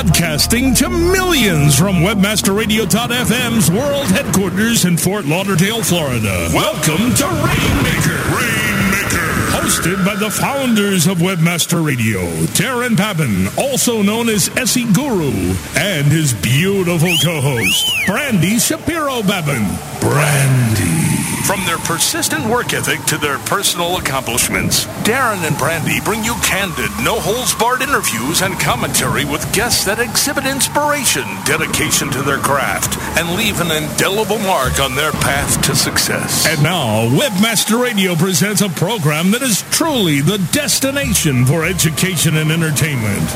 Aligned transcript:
Broadcasting 0.00 0.74
to 0.74 0.88
millions 0.88 1.76
from 1.76 1.96
WebmasterRadio.fm's 1.96 3.68
world 3.68 4.06
headquarters 4.06 4.84
in 4.84 4.96
Fort 4.96 5.24
Lauderdale, 5.24 5.82
Florida. 5.82 6.48
Welcome 6.54 7.12
to 7.16 7.24
Rainmaker. 7.26 8.14
Rainmaker. 8.30 9.26
Hosted 9.50 10.06
by 10.06 10.14
the 10.14 10.30
founders 10.30 11.08
of 11.08 11.18
Webmaster 11.18 11.84
Radio, 11.84 12.20
Daron 12.54 12.96
Babin, 12.96 13.48
also 13.58 14.00
known 14.00 14.28
as 14.28 14.48
SE 14.56 14.84
Guru, 14.92 15.32
and 15.74 16.06
his 16.06 16.32
beautiful 16.32 17.12
co-host, 17.24 18.06
Brandy 18.06 18.60
Shapiro 18.60 19.24
Babin. 19.24 19.66
Brandy. 20.00 21.07
From 21.46 21.64
their 21.64 21.78
persistent 21.78 22.46
work 22.46 22.72
ethic 22.72 23.00
to 23.06 23.16
their 23.16 23.38
personal 23.38 23.96
accomplishments, 23.96 24.86
Daron 25.04 25.46
and 25.46 25.56
Brandy 25.56 26.00
bring 26.04 26.22
you 26.24 26.34
candid, 26.42 26.90
no 27.02 27.18
holds 27.18 27.54
barred 27.54 27.82
interviews 27.82 28.42
and 28.42 28.58
commentary 28.60 29.24
with 29.24 29.50
guests 29.52 29.84
that 29.84 29.98
exhibit 29.98 30.44
inspiration, 30.44 31.24
dedication 31.44 32.10
to 32.10 32.22
their 32.22 32.38
craft, 32.38 32.98
and 33.18 33.36
leave 33.36 33.60
an 33.60 33.70
indelible 33.70 34.38
mark 34.40 34.80
on 34.80 34.94
their 34.94 35.12
path 35.12 35.60
to 35.62 35.74
success. 35.74 36.46
And 36.46 36.62
now, 36.62 37.08
Webmaster 37.08 37.80
Radio 37.80 38.14
presents 38.14 38.60
a 38.60 38.68
program 38.68 39.30
that 39.30 39.42
is 39.42 39.62
truly 39.70 40.20
the 40.20 40.38
destination 40.52 41.46
for 41.46 41.64
education 41.64 42.36
and 42.36 42.52
entertainment. 42.52 43.28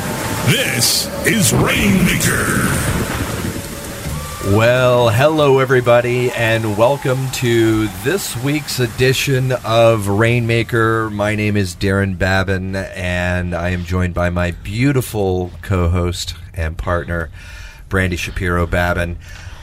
This 0.46 1.06
is 1.26 1.52
Rainmaker. 1.52 3.01
Well, 4.46 5.08
hello, 5.08 5.60
everybody, 5.60 6.32
and 6.32 6.76
welcome 6.76 7.30
to 7.30 7.86
this 8.02 8.36
week's 8.42 8.80
edition 8.80 9.52
of 9.64 10.08
Rainmaker. 10.08 11.10
My 11.10 11.36
name 11.36 11.56
is 11.56 11.76
Daron 11.76 12.18
Babin, 12.18 12.74
and 12.74 13.54
I 13.54 13.68
am 13.68 13.84
joined 13.84 14.14
by 14.14 14.30
my 14.30 14.50
beautiful 14.50 15.52
co 15.62 15.88
host 15.88 16.34
and 16.54 16.76
partner, 16.76 17.30
Brandy 17.88 18.16
Shapiro 18.16 18.66
Babin. 18.66 19.16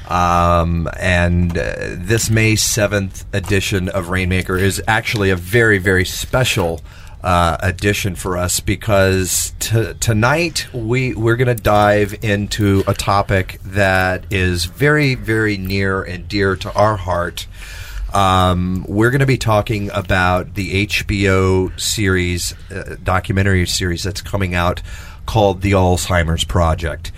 Um, 0.08 0.88
and 0.98 1.58
uh, 1.58 1.74
this 1.98 2.30
May 2.30 2.54
7th 2.54 3.26
edition 3.34 3.90
of 3.90 4.08
Rainmaker 4.08 4.56
is 4.56 4.82
actually 4.88 5.30
a 5.30 5.36
very, 5.36 5.78
very 5.78 6.06
special 6.06 6.80
uh, 7.24 7.58
edition 7.62 8.16
for 8.16 8.38
us 8.38 8.60
because 8.60 9.54
t- 9.60 9.94
tonight 10.00 10.68
we 10.74 11.14
we're 11.14 11.36
going 11.36 11.56
to 11.56 11.64
dive 11.64 12.16
into 12.24 12.84
a 12.88 12.94
topic 12.94 13.60
that 13.64 14.26
is 14.32 14.66
very 14.66 15.16
very 15.16 15.58
near 15.58 16.02
and 16.02 16.28
dear 16.28 16.56
to 16.56 16.74
our 16.74 16.98
heart. 16.98 17.48
Um, 18.14 18.86
we're 18.88 19.12
going 19.12 19.20
to 19.20 19.28
be 19.28 19.38
talking 19.38 19.92
about 19.92 20.56
the 20.56 20.88
HBO 20.88 21.80
series, 21.80 22.56
uh, 22.72 22.96
documentary 23.04 23.68
series 23.68 24.02
that's 24.02 24.22
coming 24.22 24.56
out 24.56 24.82
called 25.28 25.62
The 25.62 25.74
Alzheimer's 25.74 26.44
Project. 26.44 27.12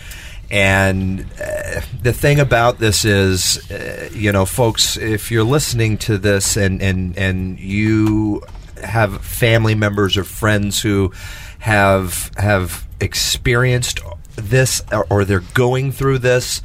And 0.50 1.22
uh, 1.42 1.80
the 2.04 2.12
thing 2.12 2.42
about 2.42 2.80
this 2.80 3.06
is, 3.06 3.72
uh, 3.72 4.10
you 4.12 4.34
know, 4.34 4.46
folks, 4.46 4.98
if 4.98 5.32
you're 5.32 5.46
listening 5.46 5.98
to 6.00 6.18
this 6.18 6.58
and, 6.58 6.82
and, 6.82 7.18
and 7.18 7.58
you 7.58 8.44
have 8.84 9.24
family 9.24 9.76
members 9.76 10.18
or 10.18 10.24
friends 10.24 10.82
who 10.82 11.12
have 11.60 12.32
have 12.38 12.88
experienced 13.00 14.00
this 14.36 14.82
or, 15.10 15.26
they're 15.26 15.40
going 15.54 15.92
through 15.92 16.20
this. 16.20 16.62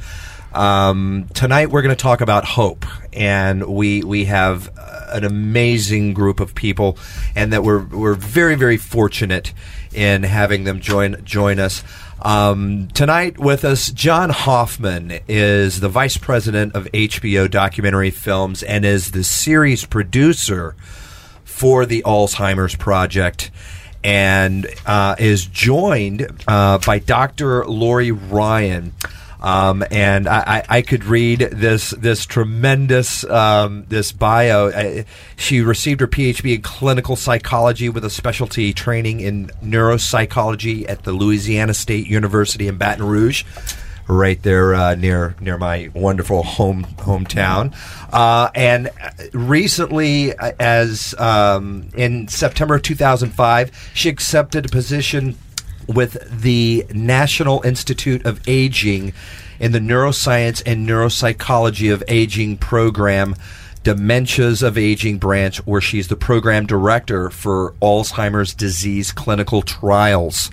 Um, 0.53 1.27
tonight 1.33 1.69
we're 1.69 1.81
going 1.81 1.95
to 1.95 2.01
talk 2.01 2.21
about 2.21 2.45
hope, 2.45 2.85
and 3.13 3.65
we 3.67 4.01
we 4.03 4.25
have 4.25 4.69
an 5.09 5.23
amazing 5.23 6.13
group 6.13 6.39
of 6.39 6.55
people, 6.55 6.97
and 7.35 7.53
that 7.53 7.63
we're 7.63 7.83
we're 7.83 8.15
very 8.15 8.55
very 8.55 8.77
fortunate 8.77 9.53
in 9.93 10.23
having 10.23 10.63
them 10.63 10.79
join 10.79 11.23
join 11.23 11.59
us. 11.59 11.83
Um, 12.21 12.87
tonight 12.89 13.37
with 13.37 13.63
us, 13.63 13.91
John 13.91 14.31
Hoffman 14.31 15.19
is 15.27 15.79
the 15.79 15.89
vice 15.89 16.17
president 16.17 16.75
of 16.75 16.85
HBO 16.85 17.49
Documentary 17.49 18.09
Films 18.09 18.63
and 18.63 18.83
is 18.83 19.11
the 19.11 19.23
series 19.23 19.85
producer 19.85 20.75
for 21.57 21.87
the 21.87 22.03
Alzheimer's 22.05 22.75
Project 22.75 23.49
and 24.03 24.67
uh, 24.85 25.15
is 25.17 25.47
joined 25.47 26.27
uh, 26.47 26.77
by 26.77 26.99
Dr. 26.99 27.65
Laurie 27.65 28.11
Ryan. 28.11 28.93
Um, 29.41 29.83
and 29.91 30.27
I, 30.27 30.63
I, 30.67 30.81
could 30.81 31.03
read 31.03 31.39
this 31.39 31.91
this 31.91 32.25
tremendous 32.25 33.23
um, 33.23 33.85
this 33.87 34.11
bio. 34.11 34.69
I, 34.69 35.05
she 35.35 35.61
received 35.61 36.01
her 36.01 36.07
PhD 36.07 36.55
in 36.55 36.63
clinical 36.63 37.15
psychology 37.15 37.87
with 37.87 38.03
a 38.03 38.09
specialty 38.09 38.73
training 38.73 39.19
in 39.19 39.47
neuropsychology 39.63 40.89
at 40.89 41.03
the 41.03 41.11
Louisiana 41.11 41.75
State 41.75 42.07
University 42.07 42.67
in 42.67 42.77
Baton 42.77 43.05
Rouge 43.05 43.43
right 44.07 44.41
there 44.43 44.73
uh, 44.73 44.95
near 44.95 45.35
near 45.39 45.57
my 45.57 45.89
wonderful 45.93 46.43
home 46.43 46.85
hometown. 46.97 47.75
Uh, 48.11 48.49
and 48.55 48.89
recently, 49.33 50.33
uh, 50.33 50.51
as 50.59 51.13
um, 51.19 51.89
in 51.95 52.27
September 52.27 52.75
of 52.75 52.81
2005, 52.83 53.91
she 53.93 54.09
accepted 54.09 54.65
a 54.65 54.69
position 54.69 55.37
with 55.87 56.41
the 56.41 56.85
National 56.93 57.61
Institute 57.63 58.25
of 58.25 58.41
Aging 58.47 59.13
in 59.59 59.71
the 59.71 59.79
Neuroscience 59.79 60.61
and 60.65 60.87
Neuropsychology 60.87 61.91
of 61.93 62.03
Aging 62.07 62.57
program. 62.57 63.35
Dementias 63.83 64.63
of 64.63 64.77
Aging 64.77 65.17
branch, 65.17 65.65
where 65.65 65.79
she's 65.79 66.09
the 66.09 66.17
program 66.17 66.65
director 66.65 67.29
for 67.29 67.73
Alzheimer's 67.81 68.53
disease 68.53 69.13
clinical 69.13 69.61
trials. 69.61 70.51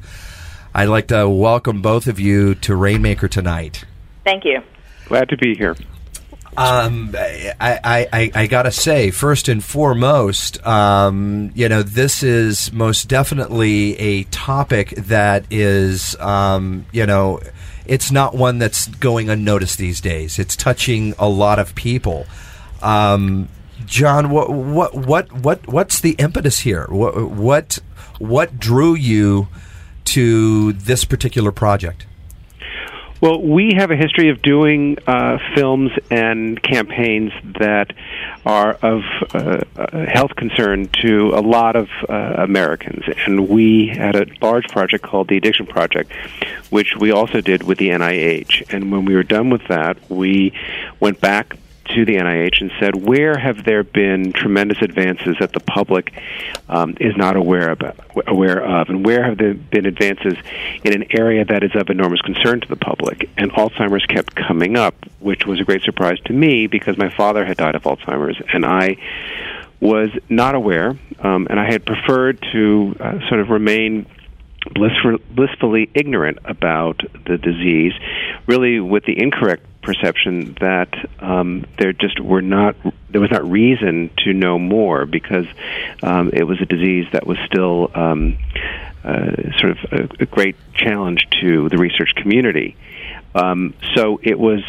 I'd 0.77 0.89
like 0.89 1.07
to 1.09 1.29
welcome 1.29 1.83
both 1.83 2.09
of 2.09 2.19
you 2.19 2.57
to 2.57 2.75
Rainmaker 2.75 3.29
tonight. 3.29 3.85
Thank 4.25 4.45
you. 4.45 4.61
Glad 5.07 5.29
to 5.29 5.37
be 5.37 5.55
here. 5.55 5.77
Um, 6.57 7.15
I, 7.17 7.55
I, 7.61 8.09
I, 8.13 8.31
I, 8.35 8.47
gotta 8.49 8.73
say, 8.73 9.13
first 9.13 9.49
and 9.49 9.63
foremost, 9.63 10.65
um, 10.67 11.53
you 11.55 11.69
know, 11.69 11.83
this 11.83 12.23
is 12.25 12.73
most 12.73 13.09
definitely 13.09 13.99
a 13.99 14.25
topic 14.25 14.91
that 14.91 15.45
is, 15.51 16.17
um, 16.21 16.87
you 16.93 17.07
know, 17.07 17.41
it's 17.87 18.11
not 18.11 18.35
one 18.35 18.59
that's 18.59 18.87
going 18.87 19.31
unnoticed 19.31 19.79
these 19.79 20.01
days. 20.01 20.39
It's 20.39 20.57
touching 20.57 21.15
a 21.19 21.29
lot 21.29 21.59
of 21.61 21.75
people. 21.77 22.27
Um, 22.83 23.49
John, 23.85 24.31
what, 24.31 24.51
what, 24.51 24.95
what, 24.95 25.33
what, 25.33 25.67
what's 25.69 26.01
the 26.01 26.13
impetus 26.19 26.61
here? 26.61 26.87
What, 26.89 27.31
what, 27.31 27.79
what 28.19 28.59
drew 28.59 28.95
you 28.95 29.49
to 30.05 30.73
this 30.73 31.05
particular 31.05 31.53
project? 31.53 32.07
Well, 33.21 33.41
we 33.41 33.73
have 33.75 33.91
a 33.91 33.97
history 33.97 34.29
of 34.29 34.43
doing 34.43 34.99
uh, 35.07 35.39
films 35.55 35.93
and 36.11 36.63
campaigns 36.63 37.33
that 37.59 37.95
are 38.45 38.75
of 38.75 39.03
uh, 39.33 39.63
uh, 39.77 40.07
health 40.07 40.37
concern 40.37 40.89
to 41.01 41.31
a 41.35 41.41
lot 41.41 41.75
of 41.75 41.89
uh, 42.07 42.13
Americans. 42.37 43.05
And 43.25 43.49
we 43.49 43.87
had 43.89 44.15
a 44.15 44.27
large 44.43 44.69
project 44.69 45.05
called 45.05 45.29
the 45.29 45.39
Addiction 45.39 45.65
Project, 45.65 46.13
which 46.69 46.97
we 46.97 47.13
also 47.13 47.41
did 47.41 47.63
with 47.63 47.79
the 47.79 47.89
NIH. 47.89 48.71
And 48.71 48.93
when 48.93 49.07
we 49.07 49.15
were 49.15 49.23
done 49.23 49.49
with 49.49 49.67
that, 49.69 49.97
we 50.11 50.53
went 51.01 51.19
back 51.21 51.57
to 51.87 52.05
the 52.05 52.17
NIH 52.17 52.61
and 52.61 52.71
said, 52.81 52.97
where 52.97 53.37
have 53.37 53.65
there 53.65 53.83
been 53.83 54.33
tremendous 54.33 54.79
advances 54.81 55.37
that 55.41 55.53
the 55.53 55.61
public 55.61 56.13
um, 56.69 56.97
is 57.01 57.17
not 57.17 57.37
aware 57.37 57.71
about, 57.71 57.99
aware 58.27 58.63
of, 58.65 58.89
and 58.89 59.05
where 59.05 59.25
have 59.25 59.39
there 59.39 59.55
been 59.55 59.87
advances 59.87 60.35
in 60.83 60.95
an 60.95 61.05
area 61.11 61.45
that 61.45 61.63
is 61.63 61.73
of 61.75 61.91
enormous 61.91 62.21
concern 62.23 62.61
to 62.61 62.69
the 62.69 62.77
public? 62.77 63.29
And 63.37 63.53
Alzheimer's 63.53 64.07
kept 64.07 64.35
coming 64.35 64.77
up, 64.77 64.95
which 65.21 65.47
was 65.47 65.61
a 65.61 65.65
great 65.65 65.83
surprise 65.83 66.19
to 66.27 66.33
me 66.33 66.67
because 66.67 66.97
my 66.97 67.15
father 67.15 67.45
had 67.45 67.59
died 67.59 67.75
of 67.75 67.83
Alzheimer's, 67.83 68.41
and 68.53 68.65
I 68.65 68.97
was 69.81 70.11
not 70.29 70.55
aware, 70.55 70.99
um, 71.19 71.47
and 71.51 71.61
I 71.61 71.71
had 71.71 71.85
preferred 71.85 72.45
to 72.53 72.97
uh, 72.99 73.29
sort 73.29 73.41
of 73.41 73.51
remain 73.51 74.07
blissfully 74.73 75.91
ignorant 75.95 76.39
about 76.45 77.01
the 77.27 77.37
disease, 77.37 77.93
really 78.47 78.81
with 78.81 79.05
the 79.05 79.21
incorrect 79.21 79.67
perception 79.85 80.57
that 80.61 80.89
um, 81.21 81.65
there 81.79 81.93
just 81.93 82.21
were 82.21 82.43
not 82.43 82.77
there 83.11 83.21
was 83.21 83.31
not 83.31 83.49
reason 83.49 84.11
to 84.25 84.33
know 84.33 84.59
more 84.59 85.07
because 85.07 85.47
um, 86.03 86.31
it 86.33 86.45
was 86.45 86.61
a 86.61 86.67
disease 86.67 87.07
that 87.13 87.27
was 87.27 87.39
still 87.47 87.91
um, 87.95 88.39
uh, 89.05 89.31
sort 89.59 89.73
of 89.73 89.79
a, 89.93 90.23
a, 90.23 90.27
great 90.27 90.57
challenge 90.75 91.27
to 91.41 91.69
the 91.69 91.77
research 91.77 92.15
community. 92.17 92.77
Um, 93.35 93.75
so 93.95 94.19
it 94.23 94.39
was 94.39 94.63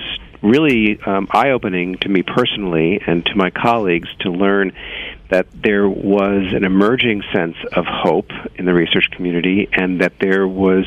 really 0.43 0.99
um, 1.01 1.27
eye 1.31 1.51
opening 1.51 1.97
to 1.99 2.09
me 2.09 2.21
personally 2.21 3.01
and 3.05 3.25
to 3.25 3.35
my 3.35 3.49
colleagues 3.49 4.09
to 4.19 4.31
learn 4.31 4.73
that 5.29 5.47
there 5.53 5.89
was 5.89 6.53
an 6.53 6.63
emerging 6.63 7.23
sense 7.33 7.55
of 7.73 7.85
hope 7.85 8.29
in 8.55 8.65
the 8.65 8.73
research 8.73 9.09
community 9.11 9.67
and 9.73 10.01
that 10.01 10.13
there 10.19 10.47
was 10.47 10.85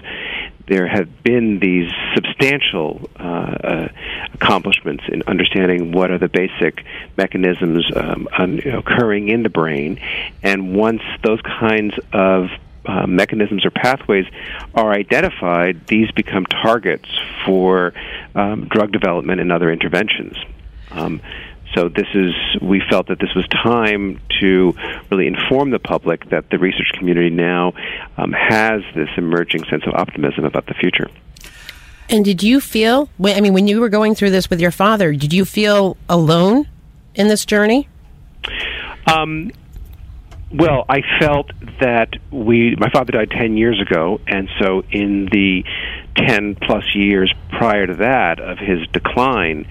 there 0.68 0.86
have 0.86 1.22
been 1.22 1.58
these 1.58 1.90
substantial 2.14 3.08
uh, 3.18 3.22
uh, 3.22 3.88
accomplishments 4.34 5.04
in 5.08 5.22
understanding 5.26 5.92
what 5.92 6.10
are 6.10 6.18
the 6.18 6.28
basic 6.28 6.84
mechanisms 7.16 7.90
um, 7.96 8.28
un, 8.36 8.60
occurring 8.60 9.28
in 9.28 9.42
the 9.42 9.48
brain, 9.48 10.00
and 10.42 10.74
once 10.74 11.02
those 11.22 11.40
kinds 11.42 11.94
of 12.12 12.50
uh, 12.86 13.06
mechanisms 13.06 13.66
or 13.66 13.70
pathways 13.70 14.26
are 14.74 14.92
identified, 14.92 15.86
these 15.88 16.10
become 16.12 16.46
targets 16.46 17.08
for 17.44 17.92
um, 18.34 18.66
drug 18.68 18.92
development 18.92 19.40
and 19.40 19.52
other 19.52 19.70
interventions. 19.70 20.36
Um, 20.90 21.20
so 21.74 21.88
this 21.88 22.06
is 22.14 22.34
we 22.60 22.82
felt 22.90 23.08
that 23.08 23.18
this 23.18 23.34
was 23.34 23.46
time 23.48 24.20
to 24.40 24.74
really 25.10 25.26
inform 25.26 25.70
the 25.70 25.78
public 25.78 26.28
that 26.30 26.50
the 26.50 26.58
research 26.58 26.90
community 26.94 27.30
now 27.30 27.72
um, 28.16 28.32
has 28.32 28.82
this 28.94 29.08
emerging 29.16 29.64
sense 29.64 29.84
of 29.86 29.94
optimism 29.94 30.44
about 30.44 30.66
the 30.66 30.74
future. 30.74 31.08
And 32.10 32.24
did 32.24 32.42
you 32.42 32.60
feel? 32.60 33.10
I 33.22 33.40
mean, 33.40 33.52
when 33.52 33.68
you 33.68 33.80
were 33.80 33.90
going 33.90 34.14
through 34.14 34.30
this 34.30 34.48
with 34.48 34.60
your 34.60 34.70
father, 34.70 35.12
did 35.12 35.32
you 35.32 35.44
feel 35.44 35.96
alone 36.08 36.66
in 37.14 37.28
this 37.28 37.44
journey? 37.44 37.88
Um, 39.06 39.50
well, 40.52 40.86
I 40.88 41.02
felt 41.20 41.50
that 41.80 42.14
we. 42.30 42.74
My 42.76 42.88
father 42.90 43.12
died 43.12 43.30
ten 43.30 43.58
years 43.58 43.80
ago, 43.80 44.20
and 44.26 44.48
so 44.58 44.82
in 44.90 45.26
the 45.26 45.64
ten 46.16 46.54
plus 46.54 46.84
years 46.94 47.32
prior 47.50 47.86
to 47.86 47.94
that 47.96 48.40
of 48.40 48.58
his 48.58 48.86
decline, 48.92 49.66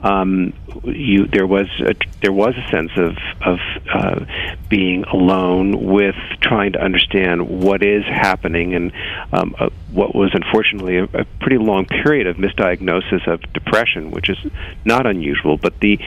um, 0.00 0.52
you 0.84 1.26
there 1.26 1.46
was 1.46 1.66
a, 1.80 1.94
there 2.22 2.32
was 2.32 2.54
a 2.56 2.70
sense 2.70 2.92
of 2.96 3.16
of 3.44 3.58
uh, 3.92 4.24
being 4.68 5.04
alone 5.04 5.86
with 5.86 6.14
trying 6.40 6.72
to 6.72 6.80
understand 6.80 7.48
what 7.48 7.82
is 7.82 8.04
happening 8.04 8.74
and 8.74 8.92
um, 9.32 9.54
uh, 9.58 9.70
what 9.90 10.14
was 10.14 10.30
unfortunately 10.34 10.98
a, 10.98 11.04
a, 11.04 11.24
pretty 11.40 11.58
long 11.58 11.86
period 11.86 12.26
of 12.26 12.36
misdiagnosis 12.36 13.26
of 13.26 13.40
depression, 13.52 14.10
which 14.10 14.28
is 14.28 14.38
not 14.84 15.06
unusual, 15.06 15.56
but 15.56 15.80
the 15.80 15.98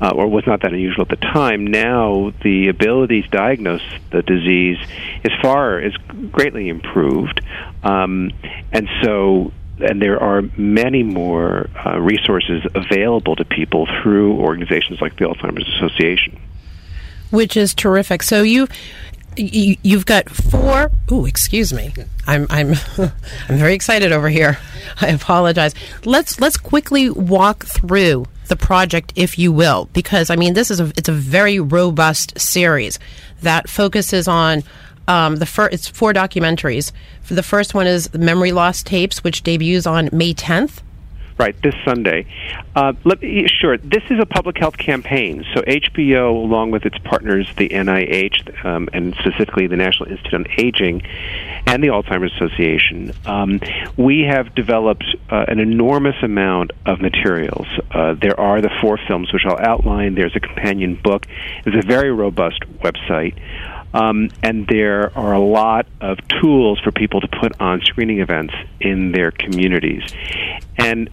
uh, 0.00 0.12
or 0.14 0.28
was 0.28 0.46
not 0.46 0.62
that 0.62 0.72
unusual 0.72 1.02
at 1.02 1.08
the 1.08 1.16
time. 1.16 1.66
Now 1.66 2.32
the 2.42 2.68
ability 2.68 3.22
to 3.22 3.28
diagnose 3.28 3.82
the 4.10 4.22
disease 4.22 4.78
is 5.24 5.32
far 5.42 5.80
is 5.80 5.96
greatly 6.30 6.68
improved, 6.68 7.40
um, 7.82 8.30
and 8.72 8.88
so 9.02 9.52
and 9.82 10.00
there 10.00 10.20
are 10.20 10.42
many 10.56 11.02
more 11.02 11.68
uh, 11.84 11.98
resources 11.98 12.62
available 12.74 13.36
to 13.36 13.44
people 13.44 13.86
through 14.02 14.40
organizations 14.40 15.00
like 15.00 15.16
the 15.16 15.24
Alzheimer's 15.24 15.68
Association. 15.76 16.40
Which 17.30 17.56
is 17.56 17.74
terrific. 17.74 18.22
So 18.22 18.42
you, 18.42 18.66
you 19.36 19.76
you've 19.82 20.06
got 20.06 20.28
four. 20.28 20.90
Oh, 21.10 21.26
excuse 21.26 21.72
me. 21.72 21.92
I'm 22.26 22.46
I'm 22.50 22.74
I'm 22.98 23.56
very 23.56 23.74
excited 23.74 24.12
over 24.12 24.28
here. 24.28 24.58
I 25.00 25.08
apologize. 25.08 25.74
Let's 26.04 26.40
let's 26.40 26.56
quickly 26.56 27.10
walk 27.10 27.64
through 27.64 28.26
the 28.48 28.56
project, 28.56 29.12
if 29.16 29.38
you 29.38 29.52
will, 29.52 29.88
because 29.92 30.28
I 30.28 30.36
mean 30.36 30.54
this 30.54 30.70
is 30.70 30.80
a 30.80 30.86
it's 30.96 31.08
a 31.08 31.12
very 31.12 31.60
robust 31.60 32.38
series 32.38 32.98
that 33.42 33.70
focuses 33.70 34.28
on 34.28 34.64
um, 35.08 35.36
the 35.36 35.46
fir- 35.46 35.68
it's 35.70 35.88
four 35.88 36.12
documentaries. 36.12 36.92
The 37.28 37.42
first 37.42 37.74
one 37.74 37.86
is 37.86 38.12
Memory 38.14 38.52
Loss 38.52 38.82
Tapes, 38.84 39.24
which 39.24 39.42
debuts 39.42 39.86
on 39.86 40.08
May 40.12 40.34
10th. 40.34 40.82
Right, 41.40 41.56
this 41.62 41.74
Sunday. 41.86 42.26
Uh, 42.76 42.92
let 43.04 43.22
me, 43.22 43.46
sure, 43.48 43.78
this 43.78 44.02
is 44.10 44.18
a 44.20 44.26
public 44.26 44.58
health 44.58 44.76
campaign. 44.76 45.42
So 45.54 45.62
HBO, 45.62 46.34
along 46.34 46.70
with 46.70 46.84
its 46.84 46.98
partners, 46.98 47.48
the 47.56 47.70
NIH, 47.70 48.62
um, 48.62 48.90
and 48.92 49.14
specifically 49.14 49.66
the 49.66 49.76
National 49.76 50.10
Institute 50.10 50.34
on 50.34 50.46
Aging, 50.58 51.00
and 51.66 51.82
the 51.82 51.88
Alzheimer's 51.88 52.34
Association, 52.34 53.14
um, 53.24 53.58
we 53.96 54.20
have 54.20 54.54
developed 54.54 55.16
uh, 55.30 55.46
an 55.48 55.60
enormous 55.60 56.16
amount 56.22 56.72
of 56.84 57.00
materials. 57.00 57.66
Uh, 57.90 58.12
there 58.12 58.38
are 58.38 58.60
the 58.60 58.70
four 58.82 58.98
films, 59.08 59.32
which 59.32 59.46
I'll 59.46 59.58
outline. 59.58 60.16
There's 60.16 60.36
a 60.36 60.40
companion 60.40 60.94
book. 61.02 61.26
It's 61.64 61.74
a 61.74 61.88
very 61.88 62.12
robust 62.12 62.60
website. 62.82 63.34
Um, 63.92 64.30
and 64.42 64.66
there 64.68 65.16
are 65.18 65.32
a 65.32 65.40
lot 65.40 65.86
of 66.00 66.18
tools 66.40 66.78
for 66.80 66.92
people 66.92 67.20
to 67.20 67.28
put 67.28 67.60
on 67.60 67.80
screening 67.82 68.20
events 68.20 68.54
in 68.80 69.12
their 69.12 69.30
communities. 69.30 70.02
And 70.78 71.10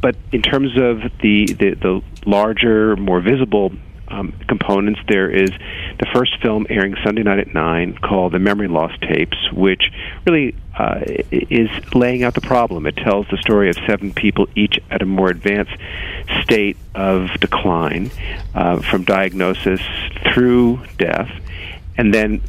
but 0.00 0.16
in 0.32 0.42
terms 0.42 0.72
of 0.76 1.00
the 1.20 1.46
the, 1.46 1.74
the 1.74 2.02
larger, 2.26 2.96
more 2.96 3.20
visible 3.20 3.72
um, 4.08 4.32
components, 4.48 5.00
there 5.08 5.30
is 5.30 5.50
the 5.50 6.06
first 6.12 6.40
film 6.42 6.66
airing 6.68 6.94
Sunday 7.02 7.22
night 7.22 7.38
at 7.38 7.54
nine 7.54 7.96
called 7.96 8.32
"The 8.32 8.38
Memory 8.38 8.68
Loss 8.68 8.92
Tapes," 9.00 9.36
which 9.52 9.82
really 10.26 10.54
uh, 10.78 11.00
is 11.30 11.70
laying 11.94 12.22
out 12.22 12.34
the 12.34 12.40
problem. 12.40 12.86
It 12.86 12.96
tells 12.96 13.26
the 13.28 13.38
story 13.38 13.68
of 13.70 13.76
seven 13.86 14.12
people, 14.12 14.46
each 14.54 14.78
at 14.90 15.02
a 15.02 15.06
more 15.06 15.28
advanced 15.28 15.76
state 16.42 16.76
of 16.94 17.28
decline, 17.40 18.10
uh, 18.54 18.80
from 18.80 19.04
diagnosis 19.04 19.80
through 20.32 20.80
death 20.98 21.30
and 21.96 22.12
then 22.12 22.40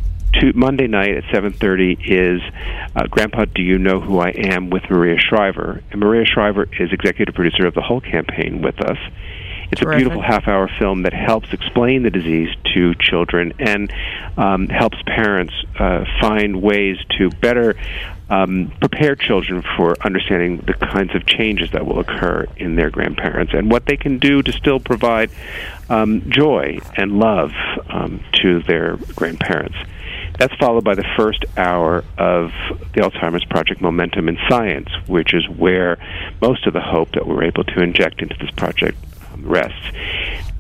to 0.42 0.51
Monday 0.53 0.88
night 0.88 1.15
at 1.15 1.24
7:30 1.25 1.97
is 2.03 2.42
uh, 2.95 3.07
Grandpa 3.07 3.45
Do 3.45 3.62
You 3.62 3.77
Know 3.77 4.00
Who 4.00 4.19
I 4.19 4.30
Am 4.30 4.69
with 4.69 4.83
Maria 4.89 5.18
Shriver. 5.18 5.81
And 5.92 6.00
Maria 6.00 6.25
Shriver 6.25 6.68
is 6.80 6.92
executive 6.92 7.36
producer 7.36 7.65
of 7.65 7.74
the 7.74 7.81
whole 7.81 8.01
campaign 8.01 8.62
with 8.62 8.81
us. 8.81 8.97
It's 9.71 9.81
Terrific. 9.81 9.95
a 9.95 9.97
beautiful 9.97 10.21
half-hour 10.21 10.69
film 10.77 11.03
that 11.03 11.13
helps 11.13 11.51
explain 11.51 12.03
the 12.03 12.12
disease 12.12 12.50
to 12.75 12.94
children 12.95 13.53
and 13.59 13.92
um, 14.38 14.68
helps 14.68 14.97
parents 15.07 15.53
uh, 15.80 16.06
find 16.21 16.62
ways 16.62 16.97
to 17.18 17.30
better 17.30 17.75
um, 18.30 18.72
prepare 18.80 19.16
children 19.16 19.63
for 19.77 19.95
understanding 20.04 20.57
the 20.57 20.74
kinds 20.74 21.13
of 21.16 21.25
changes 21.25 21.72
that 21.72 21.86
will 21.86 22.00
occur 22.00 22.48
in 22.57 22.75
their 22.75 22.89
grandparents 22.89 23.54
and 23.54 23.72
what 23.72 23.86
they 23.86 23.98
can 23.98 24.18
do 24.18 24.42
to 24.42 24.51
still 24.51 24.80
provide 24.80 25.30
um, 25.89 26.30
joy 26.30 26.80
and 26.98 27.19
love 27.19 27.51
um, 27.89 28.24
to 28.42 28.62
their 28.63 28.98
grandparents. 29.16 29.77
That's 30.38 30.54
followed 30.56 30.83
by 30.83 30.95
the 30.95 31.06
first 31.16 31.45
hour 31.56 32.04
of 32.18 32.51
the 32.94 33.01
Alzheimer's 33.01 33.45
Project 33.45 33.81
Momentum 33.81 34.28
in 34.28 34.38
Science, 34.50 34.89
which 35.07 35.33
is 35.33 35.48
where 35.48 35.98
most 36.42 36.68
of 36.68 36.74
the 36.74 36.81
hope 36.81 37.12
that 37.13 37.25
we're 37.25 37.44
able 37.44 37.63
to 37.63 37.81
inject 37.81 38.21
into 38.21 38.36
this 38.39 38.51
project 38.51 38.98
um, 39.31 39.45
rests. 39.48 39.92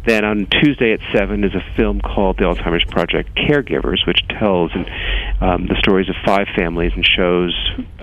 Then 0.05 0.23
on 0.23 0.45
Tuesday 0.45 0.93
at 0.93 0.99
7 1.13 1.43
is 1.43 1.53
a 1.55 1.63
film 1.75 1.99
called 1.99 2.37
The 2.37 2.43
Alzheimer's 2.43 2.85
Project 2.85 3.35
Caregivers, 3.35 4.05
which 4.05 4.27
tells 4.27 4.71
um, 5.41 5.65
the 5.67 5.75
stories 5.79 6.09
of 6.09 6.15
five 6.23 6.47
families 6.55 6.91
and 6.95 7.05
shows 7.05 7.55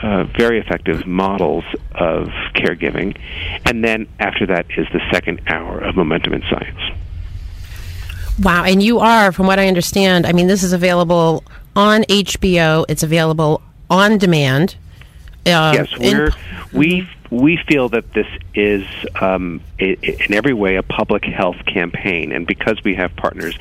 uh, 0.03 0.25
very 0.25 0.59
effective 0.59 1.07
models 1.07 1.65
of 1.93 2.29
caregiving. 2.55 3.17
And 3.65 3.85
then 3.85 4.09
after 4.19 4.47
that 4.47 4.67
is 4.77 4.87
the 4.93 5.01
second 5.13 5.43
hour 5.47 5.79
of 5.79 5.95
Momentum 5.95 6.35
in 6.35 6.43
Science. 6.51 6.81
Wow. 8.41 8.65
And 8.65 8.83
you 8.83 8.99
are, 8.99 9.31
from 9.31 9.47
what 9.47 9.61
I 9.61 9.69
understand, 9.69 10.27
I 10.27 10.33
mean, 10.33 10.49
this 10.49 10.65
is 10.65 10.73
available 10.73 11.45
on 11.77 12.03
HBO, 12.05 12.85
it's 12.89 13.03
available 13.03 13.63
on 13.89 14.19
demand. 14.19 14.77
Uh, 15.47 15.73
yes, 15.75 15.99
we're, 15.99 16.27
in, 16.27 16.33
we 16.73 17.09
we 17.33 17.59
feel 17.67 17.89
that 17.89 18.13
this 18.13 18.27
is 18.55 18.85
um, 19.19 19.63
in 19.79 20.35
every 20.35 20.53
way 20.53 20.77
a 20.77 20.83
public 20.83 21.25
health 21.25 21.57
campaign, 21.65 22.31
and 22.31 22.47
because 22.47 22.77
we 22.85 22.95
have 22.95 23.17
partners 23.17 23.59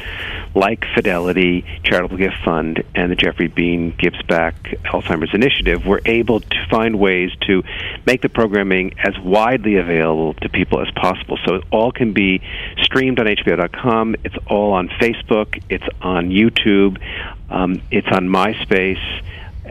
like 0.54 0.84
Fidelity, 0.94 1.64
Charitable 1.86 2.18
Gift 2.18 2.36
Fund, 2.44 2.84
and 2.94 3.10
the 3.10 3.16
Geoffrey 3.16 3.48
Beene 3.48 3.96
Gives 3.98 4.22
Back 4.24 4.56
Alzheimer's 4.84 5.34
Initiative, 5.34 5.86
we're 5.86 6.02
able 6.04 6.42
to 6.42 6.68
find 6.70 7.00
ways 7.00 7.32
to 7.48 7.64
make 8.06 8.22
the 8.22 8.28
programming 8.28 8.94
as 9.00 9.18
widely 9.20 9.78
available 9.78 10.34
to 10.34 10.50
people 10.50 10.82
as 10.82 10.92
possible. 10.92 11.40
So 11.46 11.56
it 11.56 11.64
all 11.72 11.94
can 11.94 12.12
be 12.12 12.42
streamed 12.82 13.22
on 13.22 13.28
HBO.com. 13.28 14.18
It's 14.26 14.36
all 14.48 14.74
on 14.74 14.90
Facebook. 14.90 15.64
It's 15.70 15.88
on 16.02 16.30
YouTube. 16.30 17.02
Um, 17.50 17.82
it's 17.90 18.08
on 18.08 18.28
MySpace 18.28 19.22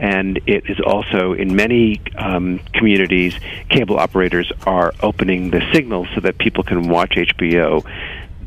and 0.01 0.39
it 0.47 0.67
is 0.67 0.79
also 0.79 1.33
in 1.33 1.55
many 1.55 2.01
um, 2.17 2.59
communities, 2.73 3.35
cable 3.69 3.99
operators 3.99 4.51
are 4.65 4.93
opening 5.01 5.51
the 5.51 5.61
signal 5.71 6.07
so 6.15 6.21
that 6.21 6.39
people 6.39 6.63
can 6.63 6.89
watch 6.89 7.11
HBO 7.11 7.85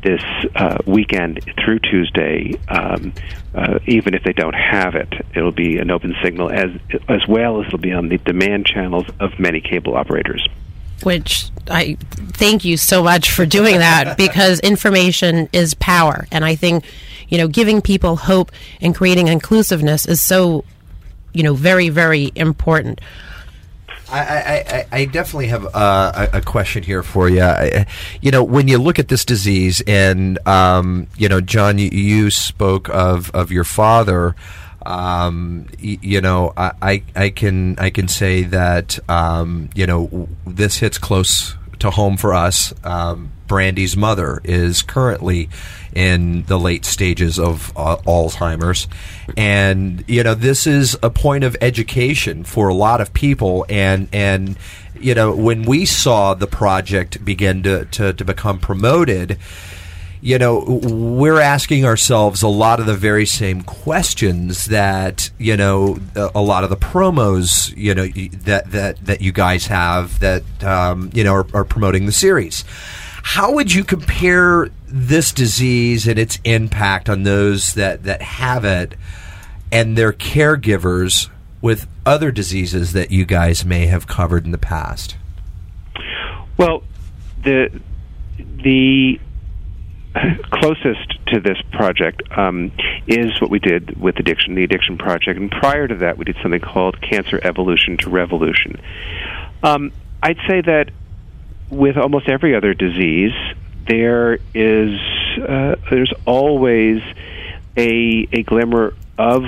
this 0.03 0.21
uh, 0.53 0.77
weekend 0.85 1.43
through 1.63 1.79
Tuesday, 1.79 2.53
um, 2.67 3.13
uh, 3.55 3.79
even 3.87 4.13
if 4.13 4.23
they 4.23 4.33
don't 4.33 4.53
have 4.53 4.95
it. 4.95 5.11
It'll 5.33 5.53
be 5.53 5.77
an 5.77 5.89
open 5.91 6.13
signal 6.21 6.51
as 6.51 6.71
as 7.07 7.25
well 7.27 7.61
as 7.61 7.67
it'll 7.67 7.79
be 7.79 7.93
on 7.93 8.09
the 8.09 8.17
demand 8.17 8.65
channels 8.65 9.05
of 9.21 9.39
many 9.39 9.61
cable 9.61 9.95
operators. 9.95 10.45
Which 11.03 11.45
I 11.69 11.97
thank 12.33 12.65
you 12.65 12.75
so 12.75 13.01
much 13.01 13.31
for 13.31 13.45
doing 13.45 13.79
that 13.79 14.17
because 14.25 14.59
information 14.59 15.47
is 15.53 15.73
power, 15.75 16.27
and 16.31 16.43
I 16.43 16.55
think 16.55 16.83
you 17.29 17.37
know 17.37 17.47
giving 17.47 17.81
people 17.81 18.17
hope 18.17 18.51
and 18.81 18.93
creating 18.93 19.29
inclusiveness 19.29 20.05
is 20.05 20.19
so 20.19 20.65
you 21.35 21.43
know 21.43 21.53
very 21.53 21.89
very 21.89 22.31
important. 22.35 23.01
I, 24.07 24.85
I, 24.91 24.99
I 24.99 25.05
definitely 25.05 25.47
have 25.47 25.65
uh, 25.73 26.27
a, 26.31 26.41
question 26.41 26.83
here 26.83 27.01
for 27.01 27.27
you. 27.27 27.41
I, 27.41 27.87
you 28.21 28.29
know, 28.29 28.43
when 28.43 28.67
you 28.67 28.77
look 28.77 28.99
at 28.99 29.07
this 29.07 29.25
disease, 29.25 29.81
and 29.87 30.37
um, 30.47 31.07
you 31.17 31.27
know, 31.27 31.41
John, 31.41 31.79
you, 31.79 31.89
you, 31.89 32.29
spoke 32.29 32.87
of 32.89 33.31
of 33.31 33.51
your 33.51 33.63
father. 33.63 34.35
Um, 34.85 35.67
you, 35.79 35.97
you 36.01 36.21
know, 36.21 36.53
I, 36.55 37.03
I 37.15 37.29
can 37.31 37.79
I 37.79 37.89
can 37.89 38.07
say 38.07 38.43
that 38.43 38.99
um, 39.09 39.69
you 39.73 39.87
know 39.87 40.29
this 40.45 40.77
hits 40.77 40.99
close 40.99 41.55
to 41.79 41.89
home 41.89 42.17
for 42.17 42.33
us. 42.33 42.73
Um, 42.83 43.31
Brandy's 43.47 43.97
mother 43.97 44.41
is 44.43 44.81
currently 44.81 45.49
in 45.95 46.43
the 46.43 46.59
late 46.59 46.85
stages 46.85 47.39
of 47.39 47.71
uh, 47.75 47.97
Alzheimer's. 48.05 48.87
And, 49.37 50.03
you 50.07 50.21
know, 50.23 50.35
this 50.35 50.67
is 50.67 50.97
a 51.01 51.09
point 51.09 51.43
of 51.43 51.55
education 51.61 52.43
for 52.43 52.67
a 52.67 52.73
lot 52.73 53.01
of 53.01 53.13
people. 53.13 53.65
And, 53.69 54.09
and, 54.11 54.57
you 54.99 55.15
know, 55.15 55.33
when 55.33 55.63
we 55.63 55.85
saw 55.85 56.33
the 56.33 56.47
project 56.47 57.23
begin 57.23 57.63
to, 57.63 57.85
to, 57.85 58.13
to 58.13 58.25
become 58.25 58.59
promoted, 58.59 59.39
you 60.25 60.39
know, 60.39 60.63
we're 60.65 61.39
asking 61.39 61.85
ourselves 61.85 62.41
a 62.41 62.47
lot 62.47 62.79
of 62.79 62.87
the 62.87 62.95
very 62.95 63.27
same 63.27 63.61
questions 63.61 64.65
that 64.65 65.29
you 65.37 65.55
know 65.55 65.99
a 66.15 66.41
lot 66.41 66.63
of 66.63 66.71
the 66.71 66.75
promos 66.75 67.71
you 67.77 67.93
know 67.93 68.07
that 68.07 68.71
that 68.71 69.05
that 69.05 69.21
you 69.21 69.31
guys 69.31 69.67
have 69.67 70.19
that 70.21 70.43
um, 70.63 71.11
you 71.13 71.23
know 71.23 71.33
are, 71.33 71.45
are 71.53 71.63
promoting 71.63 72.07
the 72.07 72.11
series. 72.11 72.65
How 73.27 73.51
would 73.51 73.73
you 73.73 73.83
compare 73.83 74.69
this 74.85 75.31
disease 75.31 76.07
and 76.07 76.19
its 76.19 76.37
impact 76.43 77.09
on 77.09 77.23
those 77.23 77.73
that 77.73 78.03
that 78.03 78.21
have 78.21 78.63
it 78.63 78.93
and 79.71 79.97
their 79.97 80.13
caregivers 80.13 81.27
with 81.59 81.87
other 82.05 82.31
diseases 82.31 82.93
that 82.93 83.09
you 83.09 83.25
guys 83.25 83.65
may 83.65 83.87
have 83.87 84.05
covered 84.05 84.45
in 84.45 84.51
the 84.51 84.59
past? 84.59 85.17
Well, 86.55 86.83
the 87.43 87.81
the 88.63 89.19
closest 90.51 91.17
to 91.27 91.39
this 91.39 91.57
project 91.71 92.21
um, 92.37 92.71
is 93.07 93.41
what 93.41 93.49
we 93.49 93.57
did 93.57 93.99
with 93.99 94.19
addiction, 94.19 94.53
the 94.53 94.63
Addiction 94.63 94.99
Project. 94.99 95.39
And 95.39 95.49
prior 95.49 95.87
to 95.87 95.95
that, 95.95 96.19
we 96.19 96.25
did 96.25 96.37
something 96.43 96.61
called 96.61 97.01
Cancer 97.01 97.39
Evolution 97.43 97.97
to 97.97 98.09
Revolution. 98.11 98.79
Um, 99.63 99.91
I'd 100.21 100.37
say 100.47 100.61
that 100.61 100.91
with 101.69 101.97
almost 101.97 102.27
every 102.27 102.55
other 102.55 102.73
disease, 102.73 103.33
there 103.87 104.39
is 104.53 104.99
uh, 105.41 105.75
there's 105.89 106.13
always 106.25 107.01
a 107.77 108.27
a 108.31 108.43
glimmer 108.43 108.93
of 109.17 109.43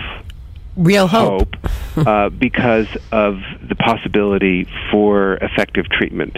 real 0.75 1.07
hope, 1.07 1.55
hope 1.65 2.07
uh, 2.07 2.29
because 2.37 2.87
of 3.11 3.39
the 3.67 3.75
possibility 3.75 4.67
for 4.91 5.35
effective 5.35 5.89
treatment, 5.89 6.37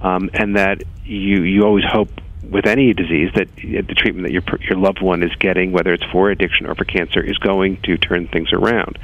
um, 0.00 0.30
and 0.34 0.56
that 0.56 0.82
you 1.04 1.42
you 1.42 1.62
always 1.62 1.84
hope 1.84 2.10
with 2.42 2.66
any 2.66 2.92
disease 2.92 3.30
that 3.34 3.48
the 3.56 3.94
treatment 3.96 4.26
that 4.26 4.32
your 4.32 4.42
your 4.68 4.78
loved 4.78 5.00
one 5.00 5.22
is 5.22 5.34
getting, 5.36 5.72
whether 5.72 5.92
it's 5.92 6.04
for 6.04 6.30
addiction 6.30 6.66
or 6.66 6.74
for 6.74 6.84
cancer, 6.84 7.20
is 7.20 7.38
going 7.38 7.80
to 7.82 7.96
turn 7.96 8.28
things 8.28 8.52
around. 8.52 8.98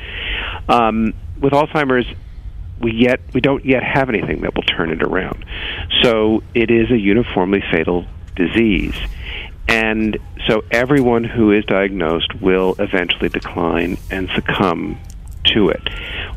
Um, 0.68 1.14
with 1.40 1.52
Alzheimer's, 1.52 2.06
we 2.82 2.92
yet 2.92 3.20
we 3.32 3.40
don't 3.40 3.64
yet 3.64 3.82
have 3.82 4.08
anything 4.08 4.42
that 4.42 4.54
will 4.54 4.62
turn 4.62 4.90
it 4.90 5.02
around. 5.02 5.44
So 6.02 6.42
it 6.54 6.70
is 6.70 6.90
a 6.90 6.98
uniformly 6.98 7.62
fatal 7.70 8.06
disease. 8.36 8.94
And 9.68 10.18
so 10.46 10.64
everyone 10.70 11.24
who 11.24 11.52
is 11.52 11.64
diagnosed 11.64 12.40
will 12.40 12.74
eventually 12.78 13.28
decline 13.28 13.96
and 14.10 14.28
succumb 14.34 14.98
to 15.44 15.68
it. 15.70 15.88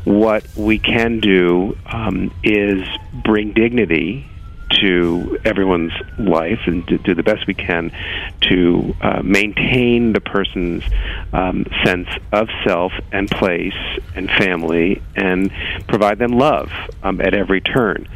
What 0.04 0.46
we 0.56 0.78
can 0.78 1.20
do 1.20 1.76
um, 1.86 2.32
is 2.42 2.86
bring 3.12 3.52
dignity 3.52 4.26
to 4.70 5.38
everyone's 5.44 5.92
life 6.18 6.60
and 6.66 6.84
do 6.86 7.14
the 7.14 7.22
best 7.22 7.46
we 7.46 7.54
can 7.54 7.92
to 8.42 8.94
uh, 9.00 9.22
maintain 9.22 10.12
the 10.12 10.20
person's 10.20 10.82
um, 11.32 11.66
sense 11.84 12.08
of 12.32 12.48
self 12.64 12.92
and 13.12 13.30
place 13.30 13.76
and 14.14 14.28
family 14.28 15.02
and 15.14 15.50
provide 15.86 16.18
them 16.18 16.32
love 16.32 16.70
um, 17.02 17.20
at 17.20 17.34
every 17.34 17.60
turn. 17.60 18.08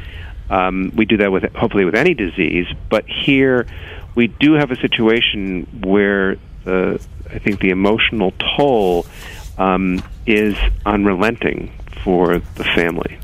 Um, 0.50 0.92
we 0.96 1.04
do 1.04 1.18
that 1.18 1.30
with 1.30 1.44
hopefully 1.54 1.84
with 1.84 1.94
any 1.94 2.14
disease, 2.14 2.66
but 2.88 3.06
here 3.06 3.66
we 4.16 4.26
do 4.26 4.54
have 4.54 4.72
a 4.72 4.76
situation 4.76 5.66
where 5.82 6.36
the 6.64 7.00
I 7.32 7.38
think 7.38 7.60
the 7.60 7.70
emotional 7.70 8.32
toll 8.56 9.06
um, 9.56 10.02
is 10.26 10.56
unrelenting 10.84 11.70
for 12.02 12.38
the 12.56 12.64
family. 12.64 13.18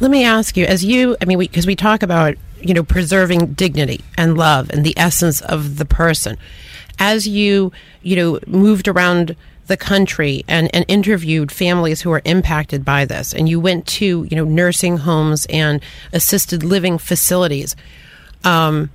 Let 0.00 0.10
me 0.10 0.24
ask 0.24 0.56
you, 0.56 0.64
as 0.64 0.84
you, 0.84 1.16
I 1.20 1.24
mean, 1.24 1.38
because 1.38 1.66
we, 1.66 1.72
we, 1.72 1.76
talk 1.76 2.02
about 2.02 2.34
you 2.60 2.74
know, 2.74 2.82
preserving 2.82 3.54
dignity 3.54 4.00
and 4.16 4.36
love 4.36 4.70
and 4.70 4.84
the 4.84 4.96
essence 4.96 5.40
of 5.40 5.78
the 5.78 5.84
person. 5.84 6.36
As 6.98 7.28
you, 7.28 7.72
you 8.02 8.16
know, 8.16 8.40
moved 8.46 8.88
around 8.88 9.36
the 9.68 9.76
country 9.76 10.44
and, 10.48 10.74
and 10.74 10.84
interviewed 10.88 11.52
families 11.52 12.00
who 12.00 12.10
are 12.10 12.22
impacted 12.24 12.84
by 12.84 13.04
this, 13.04 13.32
and 13.32 13.48
you 13.48 13.60
went 13.60 13.86
to, 13.86 14.26
you 14.28 14.36
know, 14.36 14.44
nursing 14.44 14.96
homes 14.98 15.46
and 15.50 15.82
assisted 16.12 16.64
living 16.64 16.98
facilities. 16.98 17.76
Um, 18.44 18.90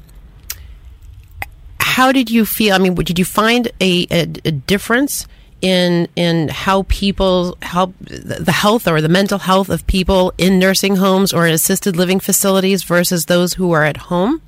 how 1.80 2.12
did 2.12 2.30
you 2.30 2.46
feel? 2.46 2.74
I 2.74 2.80
mean, 2.80 2.96
did 2.96 3.20
you 3.20 3.26
find 3.26 3.68
a, 3.80 4.08
a, 4.10 4.22
a 4.22 4.52
difference 4.52 5.28
in 5.64 6.10
in 6.18 6.50
how 6.50 6.84
people 6.90 7.58
help 7.62 7.96
the 8.00 8.52
health 8.52 8.86
or 8.88 9.02
the 9.02 9.10
mental 9.10 9.40
health 9.40 9.70
of 9.70 9.88
people 9.88 10.34
in 10.38 10.60
nursing 10.60 10.98
homes 10.98 11.32
or 11.34 11.48
in 11.48 11.54
assisted 11.54 11.96
living 11.96 12.20
facilities 12.20 12.84
versus 12.84 13.26
those 13.26 13.54
who 13.54 13.72
are 13.72 13.84
at 13.84 13.98
home? 13.98 14.42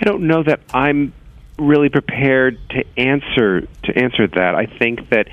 I 0.00 0.04
don't 0.04 0.26
know 0.26 0.42
that 0.44 0.60
I'm 0.72 1.12
really 1.58 1.90
prepared 1.90 2.58
to 2.70 2.84
answer 2.96 3.62
to 3.82 3.98
answer 3.98 4.28
that. 4.28 4.54
I 4.54 4.66
think 4.66 5.10
that 5.10 5.26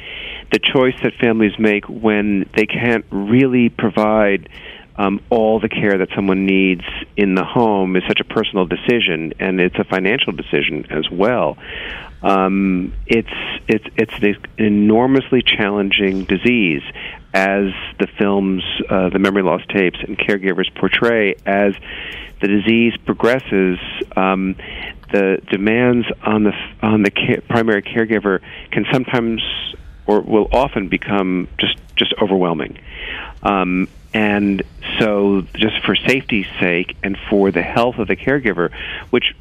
the 0.51 0.59
choice 0.59 0.95
that 1.03 1.13
families 1.21 1.57
make 1.59 1.85
when 1.85 2.49
they 2.55 2.65
can't 2.65 3.05
really 3.11 3.69
provide 3.69 4.49
um, 4.97 5.21
all 5.29 5.59
the 5.59 5.69
care 5.69 5.99
that 5.99 6.09
someone 6.15 6.47
needs 6.47 6.83
in 7.15 7.35
the 7.35 7.43
home 7.43 7.95
is 7.95 8.03
such 8.07 8.19
a 8.19 8.23
personal 8.23 8.65
decision, 8.65 9.33
and 9.39 9.61
it's 9.61 9.77
a 9.77 9.83
financial 9.83 10.33
decision 10.33 10.87
as 10.89 11.09
well. 11.11 11.57
Um, 12.21 12.93
it's 13.05 13.29
it's 13.67 13.85
it's 13.95 14.13
an 14.19 14.65
enormously 14.65 15.41
challenging 15.41 16.23
disease, 16.25 16.81
as 17.33 17.71
the 17.99 18.07
films, 18.17 18.63
uh, 18.89 19.09
the 19.09 19.19
memory 19.19 19.43
loss 19.43 19.61
tapes, 19.69 19.99
and 19.99 20.17
caregivers 20.17 20.73
portray. 20.75 21.35
As 21.45 21.75
the 22.41 22.47
disease 22.47 22.93
progresses, 23.05 23.77
um, 24.15 24.55
the 25.11 25.41
demands 25.51 26.07
on 26.23 26.43
the 26.43 26.53
on 26.81 27.03
the 27.03 27.11
care, 27.11 27.41
primary 27.41 27.81
caregiver 27.81 28.41
can 28.71 28.85
sometimes 28.91 29.41
or 30.07 30.21
will 30.21 30.47
often 30.51 30.87
become 30.87 31.47
just 31.59 31.77
just 31.95 32.13
overwhelming. 32.21 32.79
Um, 33.43 33.87
and 34.13 34.63
so, 34.99 35.41
just 35.53 35.83
for 35.85 35.95
safety's 35.95 36.47
sake 36.59 36.95
and 37.03 37.17
for 37.29 37.51
the 37.51 37.61
health 37.61 37.99
of 37.99 38.07
the 38.07 38.15
caregiver, 38.15 38.71
which 39.09 39.35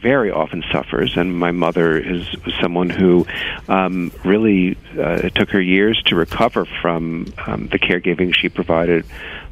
very 0.00 0.30
often 0.30 0.64
suffers, 0.72 1.16
and 1.16 1.38
my 1.38 1.50
mother 1.50 1.98
is 1.98 2.26
someone 2.60 2.90
who 2.90 3.26
um, 3.68 4.10
really 4.24 4.76
uh, 4.96 5.20
it 5.24 5.34
took 5.34 5.50
her 5.50 5.60
years 5.60 6.02
to 6.06 6.16
recover 6.16 6.64
from 6.64 7.32
um, 7.46 7.68
the 7.68 7.78
caregiving 7.78 8.34
she 8.34 8.48
provided 8.48 9.04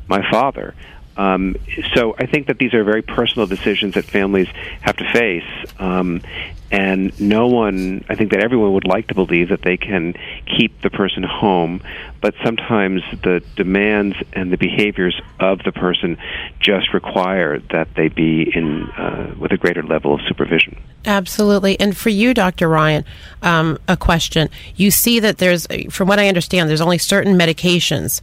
my 0.06 0.28
father. 0.30 0.74
Um, 1.18 1.56
so 1.94 2.14
I 2.16 2.26
think 2.26 2.46
that 2.46 2.58
these 2.58 2.72
are 2.74 2.84
very 2.84 3.02
personal 3.02 3.46
decisions 3.46 3.94
that 3.94 4.04
families 4.04 4.46
have 4.80 4.96
to 4.96 5.12
face, 5.12 5.44
um, 5.80 6.22
and 6.70 7.18
no 7.18 7.46
one, 7.46 8.04
I 8.08 8.14
think 8.14 8.30
that 8.30 8.40
everyone 8.40 8.74
would 8.74 8.86
like 8.86 9.08
to 9.08 9.14
believe 9.14 9.48
that 9.48 9.62
they 9.62 9.78
can 9.78 10.14
keep 10.46 10.82
the 10.82 10.90
person 10.90 11.22
home, 11.22 11.82
but 12.20 12.34
sometimes 12.44 13.02
the 13.22 13.42
demands 13.56 14.16
and 14.34 14.52
the 14.52 14.58
behaviors 14.58 15.18
of 15.40 15.60
the 15.64 15.72
person 15.72 16.18
just 16.60 16.92
require 16.92 17.58
that 17.70 17.88
they 17.94 18.08
be 18.08 18.52
in 18.54 18.82
uh, 18.90 19.34
with 19.38 19.50
a 19.52 19.56
greater 19.56 19.82
level 19.82 20.14
of 20.14 20.20
supervision. 20.28 20.76
Absolutely. 21.06 21.80
And 21.80 21.96
for 21.96 22.10
you, 22.10 22.34
Dr. 22.34 22.68
Ryan, 22.68 23.04
um, 23.42 23.78
a 23.88 23.96
question. 23.96 24.50
You 24.76 24.90
see 24.90 25.20
that 25.20 25.38
there's, 25.38 25.66
from 25.90 26.06
what 26.06 26.18
I 26.18 26.28
understand, 26.28 26.68
there's 26.68 26.82
only 26.82 26.98
certain 26.98 27.38
medications 27.38 28.20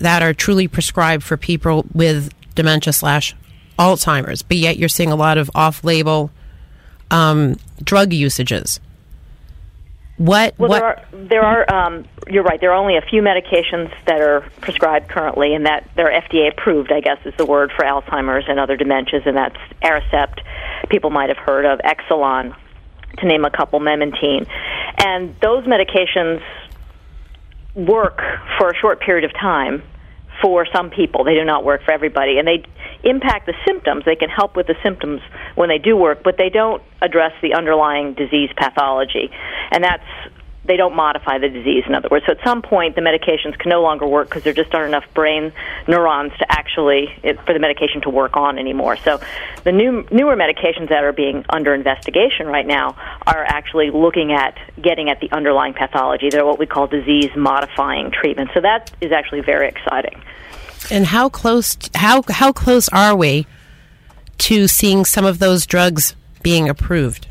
that 0.00 0.22
are 0.22 0.34
truly 0.34 0.68
prescribed 0.68 1.22
for 1.22 1.36
people 1.36 1.86
with 1.92 2.32
dementia 2.54 2.92
slash 2.92 3.34
Alzheimer's, 3.78 4.42
but 4.42 4.56
yet 4.56 4.76
you're 4.78 4.88
seeing 4.88 5.10
a 5.10 5.16
lot 5.16 5.38
of 5.38 5.50
off-label 5.54 6.30
um, 7.10 7.56
drug 7.82 8.12
usages. 8.12 8.80
What? 10.16 10.54
Well, 10.58 10.68
what? 10.68 11.04
there 11.10 11.42
are. 11.42 11.66
There 11.66 11.74
are 11.74 11.86
um, 11.86 12.04
you're 12.28 12.44
right. 12.44 12.60
There 12.60 12.70
are 12.70 12.76
only 12.76 12.96
a 12.96 13.02
few 13.02 13.20
medications 13.20 13.92
that 14.06 14.20
are 14.20 14.42
prescribed 14.60 15.08
currently, 15.08 15.54
and 15.54 15.66
that 15.66 15.88
they're 15.96 16.10
FDA 16.10 16.52
approved. 16.52 16.92
I 16.92 17.00
guess 17.00 17.18
is 17.24 17.34
the 17.36 17.44
word 17.44 17.72
for 17.74 17.84
Alzheimer's 17.84 18.44
and 18.48 18.60
other 18.60 18.76
dementias, 18.76 19.26
and 19.26 19.36
that's 19.36 19.56
Aricept. 19.82 20.40
People 20.88 21.10
might 21.10 21.30
have 21.30 21.38
heard 21.38 21.64
of 21.64 21.80
Exelon, 21.80 22.54
to 23.18 23.26
name 23.26 23.44
a 23.44 23.50
couple, 23.50 23.80
Memantine, 23.80 24.46
and 24.98 25.34
those 25.40 25.64
medications 25.64 26.42
work 27.74 28.20
for 28.58 28.70
a 28.70 28.76
short 28.76 29.00
period 29.00 29.24
of 29.24 29.32
time 29.32 29.82
for 30.42 30.66
some 30.74 30.90
people. 30.90 31.24
They 31.24 31.34
do 31.34 31.44
not 31.44 31.64
work 31.64 31.82
for 31.84 31.92
everybody, 31.92 32.38
and 32.38 32.46
they 32.46 32.64
impact 33.08 33.46
the 33.46 33.54
symptoms. 33.66 34.04
They 34.04 34.16
can 34.16 34.28
help 34.28 34.56
with 34.56 34.66
the 34.66 34.74
symptoms 34.82 35.20
when 35.54 35.68
they 35.68 35.78
do 35.78 35.96
work, 35.96 36.22
but 36.24 36.36
they 36.38 36.50
don't 36.50 36.82
address 37.02 37.32
the 37.42 37.54
underlying 37.54 38.14
disease 38.14 38.50
pathology, 38.56 39.30
and 39.70 39.82
that's 39.84 40.04
they 40.64 40.76
don't 40.76 40.96
modify 40.96 41.38
the 41.38 41.48
disease. 41.48 41.84
In 41.86 41.94
other 41.94 42.08
words, 42.10 42.24
so 42.26 42.32
at 42.32 42.42
some 42.42 42.62
point 42.62 42.94
the 42.94 43.00
medications 43.00 43.58
can 43.58 43.68
no 43.68 43.82
longer 43.82 44.06
work 44.06 44.28
because 44.28 44.44
there 44.44 44.52
just 44.52 44.74
aren't 44.74 44.88
enough 44.88 45.04
brain 45.14 45.52
neurons 45.86 46.32
to 46.38 46.46
actually 46.50 47.08
it, 47.22 47.40
for 47.44 47.52
the 47.52 47.58
medication 47.58 48.00
to 48.02 48.10
work 48.10 48.36
on 48.36 48.58
anymore. 48.58 48.96
So 48.96 49.20
the 49.64 49.72
new 49.72 50.06
newer 50.10 50.36
medications 50.36 50.88
that 50.88 51.04
are 51.04 51.12
being 51.12 51.44
under 51.50 51.74
investigation 51.74 52.46
right 52.46 52.66
now 52.66 52.96
are 53.26 53.44
actually 53.44 53.90
looking 53.90 54.32
at 54.32 54.58
getting 54.80 55.10
at 55.10 55.20
the 55.20 55.30
underlying 55.32 55.74
pathology. 55.74 56.30
They're 56.30 56.46
what 56.46 56.58
we 56.58 56.66
call 56.66 56.86
disease 56.86 57.30
modifying 57.36 58.10
treatment. 58.10 58.50
So 58.54 58.60
that 58.60 58.90
is 59.00 59.12
actually 59.12 59.40
very 59.40 59.68
exciting. 59.68 60.22
And 60.90 61.06
how 61.06 61.28
close 61.28 61.76
how 61.94 62.22
how 62.28 62.52
close 62.52 62.88
are 62.90 63.16
we 63.16 63.46
to 64.38 64.68
seeing 64.68 65.04
some 65.04 65.24
of 65.24 65.38
those 65.38 65.66
drugs 65.66 66.14
being 66.42 66.68
approved? 66.68 67.28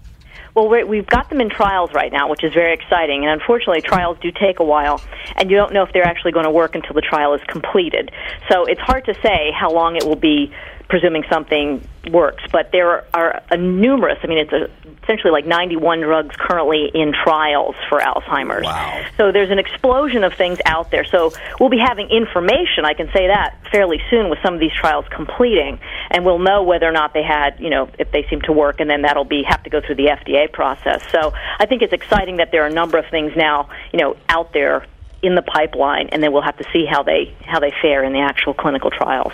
Well, 0.55 0.69
we've 0.69 1.07
got 1.07 1.29
them 1.29 1.41
in 1.41 1.49
trials 1.49 1.91
right 1.93 2.11
now, 2.11 2.29
which 2.29 2.43
is 2.43 2.53
very 2.53 2.73
exciting. 2.73 3.25
And 3.25 3.41
unfortunately, 3.41 3.81
trials 3.81 4.17
do 4.21 4.31
take 4.31 4.59
a 4.59 4.63
while, 4.63 5.01
and 5.35 5.49
you 5.49 5.57
don't 5.57 5.73
know 5.73 5.81
if 5.81 5.91
they're 5.93 6.05
actually 6.05 6.31
going 6.31 6.45
to 6.45 6.51
work 6.51 6.75
until 6.75 6.93
the 6.93 7.01
trial 7.01 7.33
is 7.33 7.41
completed. 7.47 8.11
So 8.51 8.65
it's 8.65 8.81
hard 8.81 9.05
to 9.05 9.15
say 9.23 9.51
how 9.51 9.71
long 9.71 9.95
it 9.95 10.03
will 10.03 10.15
be 10.15 10.53
presuming 10.93 11.23
something 11.27 11.83
works. 12.11 12.43
But 12.51 12.71
there 12.71 13.03
are 13.15 13.41
a 13.49 13.57
numerous, 13.57 14.19
I 14.21 14.27
mean, 14.27 14.37
it's 14.37 14.53
a, 14.53 14.69
essentially 15.01 15.31
like 15.31 15.47
91 15.47 16.01
drugs 16.01 16.35
currently 16.37 16.91
in 16.93 17.13
trials 17.13 17.73
for 17.89 17.99
Alzheimer's. 17.99 18.65
Wow. 18.65 19.03
So 19.17 19.31
there's 19.31 19.49
an 19.49 19.57
explosion 19.57 20.23
of 20.23 20.35
things 20.35 20.59
out 20.67 20.91
there. 20.91 21.03
So 21.03 21.33
we'll 21.59 21.71
be 21.71 21.79
having 21.79 22.09
information, 22.11 22.85
I 22.85 22.93
can 22.93 23.07
say 23.07 23.25
that, 23.25 23.57
fairly 23.71 24.03
soon 24.11 24.29
with 24.29 24.37
some 24.43 24.53
of 24.53 24.59
these 24.59 24.71
trials 24.71 25.05
completing, 25.09 25.79
and 26.11 26.23
we'll 26.23 26.37
know 26.37 26.61
whether 26.61 26.87
or 26.87 26.91
not 26.91 27.15
they 27.15 27.23
had, 27.23 27.59
you 27.59 27.71
know, 27.71 27.89
if 27.97 28.11
they 28.11 28.27
seem 28.29 28.41
to 28.41 28.51
work, 28.51 28.79
and 28.79 28.87
then 28.87 29.01
that'll 29.01 29.25
be 29.25 29.41
have 29.41 29.63
to 29.63 29.71
go 29.71 29.81
through 29.81 29.95
the 29.95 30.09
FDA 30.09 30.51
process. 30.51 31.01
So 31.11 31.33
I 31.57 31.65
think 31.65 31.81
it's 31.81 31.93
exciting 31.93 32.37
that 32.37 32.51
there 32.51 32.61
are 32.65 32.67
a 32.67 32.73
number 32.73 32.99
of 32.99 33.07
things 33.07 33.31
now, 33.35 33.69
you 33.91 33.97
know, 33.97 34.15
out 34.29 34.53
there 34.53 34.85
in 35.23 35.33
the 35.33 35.41
pipeline, 35.41 36.09
and 36.09 36.21
then 36.21 36.31
we'll 36.31 36.43
have 36.43 36.57
to 36.57 36.65
see 36.71 36.85
how 36.85 37.01
they 37.01 37.33
how 37.45 37.59
they 37.59 37.73
fare 37.81 38.03
in 38.03 38.13
the 38.13 38.19
actual 38.19 38.53
clinical 38.53 38.91
trials. 38.91 39.33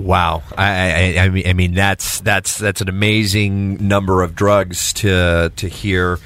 Wow, 0.00 0.42
I, 0.56 1.18
I, 1.18 1.42
I, 1.48 1.52
mean, 1.52 1.74
that's 1.74 2.20
that's 2.20 2.56
that's 2.56 2.80
an 2.80 2.88
amazing 2.88 3.86
number 3.86 4.22
of 4.22 4.34
drugs 4.34 4.94
to 4.94 5.52
to 5.54 5.68
hear, 5.68 6.18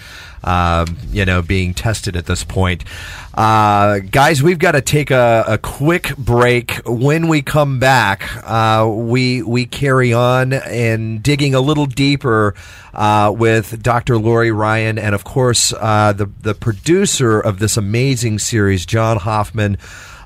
um, 0.44 0.96
you 1.10 1.24
know, 1.24 1.42
being 1.42 1.74
tested 1.74 2.14
at 2.14 2.26
this 2.26 2.44
point. 2.44 2.84
Uh, 3.34 3.98
guys, 3.98 4.44
we've 4.44 4.60
got 4.60 4.72
to 4.72 4.80
take 4.80 5.10
a, 5.10 5.44
a, 5.48 5.58
quick 5.58 6.16
break. 6.16 6.82
When 6.86 7.26
we 7.26 7.42
come 7.42 7.80
back, 7.80 8.22
uh, 8.44 8.88
we 8.88 9.42
we 9.42 9.66
carry 9.66 10.12
on 10.12 10.52
and 10.52 11.20
digging 11.20 11.56
a 11.56 11.60
little 11.60 11.86
deeper 11.86 12.54
uh, 12.92 13.34
with 13.36 13.82
Dr. 13.82 14.18
Laurie 14.18 14.52
Ryan 14.52 15.00
and, 15.00 15.16
of 15.16 15.24
course, 15.24 15.72
uh, 15.72 16.12
the 16.12 16.30
the 16.42 16.54
producer 16.54 17.40
of 17.40 17.58
this 17.58 17.76
amazing 17.76 18.38
series, 18.38 18.86
John 18.86 19.16
Hoffman. 19.16 19.78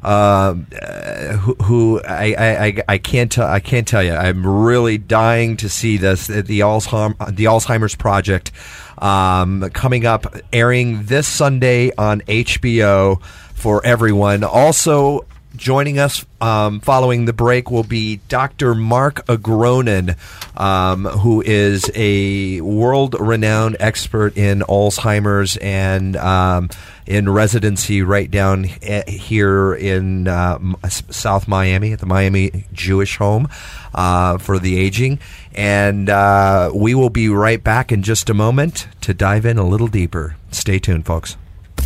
Uh, 0.03 0.55
who, 0.55 1.55
who 1.55 2.01
I, 2.03 2.35
I, 2.39 2.83
I 2.89 2.99
can't 2.99 3.33
tell 3.33 3.49
I 3.49 3.61
can't 3.61 3.87
tell 3.87 4.03
you. 4.03 4.13
I'm 4.13 4.47
really 4.47 4.99
dying 4.99 5.57
to 5.59 5.69
see 5.69 5.97
this 5.97 6.29
the 6.29 6.61
Alzheimer's 6.61 7.35
the 7.35 7.45
Alzheimer's 7.45 7.97
Project 7.97 8.53
um, 8.99 9.69
coming 9.73 10.07
up, 10.07 10.35
airing 10.53 11.05
this 11.05 11.27
Sunday 11.27 11.91
on 11.97 12.21
HBO 12.23 13.23
for 13.55 13.85
everyone. 13.85 14.45
Also. 14.45 15.27
Joining 15.57 15.99
us 15.99 16.27
um, 16.41 16.81
following 16.81 17.25
the 17.25 17.33
break 17.33 17.71
will 17.71 17.83
be 17.83 18.21
Dr. 18.29 18.75
Mark 18.75 19.27
Agronin, 19.27 20.17
um, 20.61 21.07
who 21.07 21.41
is 21.41 21.91
a 21.95 22.61
world 22.61 23.17
renowned 23.19 23.77
expert 23.81 24.37
in 24.37 24.61
Alzheimer's 24.61 25.57
and 25.57 26.17
um, 26.17 26.69
in 27.07 27.31
residency 27.31 28.03
right 28.03 28.31
down 28.31 28.65
here 28.65 29.75
in 29.75 30.29
uh, 30.29 30.59
South 30.89 31.49
Miami 31.49 31.93
at 31.93 32.01
the 32.01 32.07
Miami 32.07 32.67
Jewish 32.75 33.17
Home 33.17 33.49
uh, 33.95 34.37
for 34.37 34.59
the 34.59 34.79
aging. 34.79 35.19
And 35.55 36.11
uh, 36.11 36.71
we 36.75 36.95
will 36.95 37.11
be 37.11 37.31
right 37.31 37.63
back 37.65 37.91
in 37.91 38.03
just 38.03 38.29
a 38.29 38.35
moment 38.35 38.87
to 39.01 39.15
dive 39.15 39.47
in 39.47 39.57
a 39.57 39.67
little 39.67 39.89
deeper. 39.89 40.37
Stay 40.53 40.79
tuned, 40.79 41.07
folks. 41.07 41.37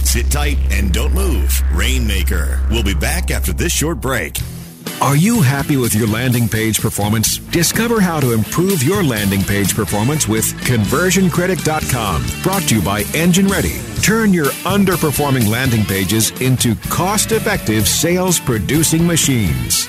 Sit 0.05 0.31
tight 0.31 0.59
and 0.71 0.93
don't 0.93 1.15
move. 1.15 1.63
Rainmaker. 1.73 2.61
We'll 2.71 2.83
be 2.83 2.95
back 2.95 3.31
after 3.31 3.53
this 3.53 3.73
short 3.73 4.01
break. 4.01 4.39
Are 5.01 5.17
you 5.17 5.41
happy 5.43 5.77
with 5.77 5.95
your 5.95 6.07
landing 6.07 6.49
page 6.49 6.81
performance? 6.81 7.39
Discover 7.39 8.01
how 8.01 8.21
to 8.21 8.33
improve 8.33 8.83
your 8.85 9.03
landing 9.03 9.43
page 9.43 9.75
performance 9.75 10.29
with 10.29 10.45
conversioncritic.com. 10.63 12.25
Brought 12.43 12.63
to 12.69 12.77
you 12.77 12.83
by 12.83 13.03
Engine 13.15 13.49
Ready. 13.49 13.81
Turn 14.03 14.33
your 14.33 14.47
underperforming 14.65 15.49
landing 15.49 15.85
pages 15.85 16.31
into 16.41 16.77
cost 16.89 17.33
effective 17.33 17.89
sales 17.89 18.39
producing 18.39 19.05
machines. 19.07 19.89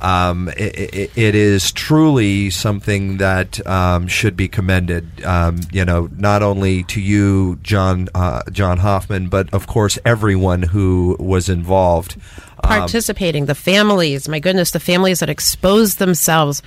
Um, 0.00 0.48
it, 0.56 1.10
it 1.16 1.34
is 1.34 1.72
truly 1.72 2.50
something 2.50 3.18
that 3.18 3.64
um, 3.66 4.06
should 4.08 4.36
be 4.36 4.48
commended. 4.48 5.24
Um, 5.24 5.60
you 5.70 5.84
know, 5.84 6.08
not 6.16 6.42
only 6.42 6.84
to 6.84 7.00
you, 7.00 7.58
John 7.62 8.08
uh, 8.14 8.42
John 8.50 8.78
Hoffman, 8.78 9.28
but 9.28 9.52
of 9.52 9.66
course 9.66 9.98
everyone 10.04 10.62
who 10.62 11.16
was 11.20 11.48
involved, 11.48 12.16
participating. 12.62 13.46
the 13.46 13.54
families, 13.54 14.28
my 14.28 14.40
goodness, 14.40 14.70
the 14.70 14.80
families 14.80 15.20
that 15.20 15.28
exposed 15.28 15.98
themselves 15.98 16.62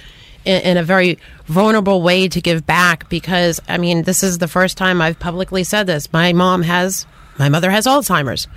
in 0.46 0.76
a 0.76 0.84
very 0.84 1.18
vulnerable 1.46 2.02
way 2.02 2.28
to 2.28 2.42
give 2.42 2.66
back. 2.66 3.10
Because 3.10 3.60
I 3.68 3.78
mean, 3.78 4.04
this 4.04 4.24
is 4.24 4.38
the 4.38 4.48
first 4.48 4.78
time 4.78 5.02
I've 5.02 5.20
publicly 5.20 5.64
said 5.64 5.88
this. 5.88 6.12
My 6.14 6.34
mom 6.34 6.62
has, 6.62 7.08
my 7.40 7.50
mother 7.50 7.72
has 7.72 7.88
Alzheimer's, 7.88 8.48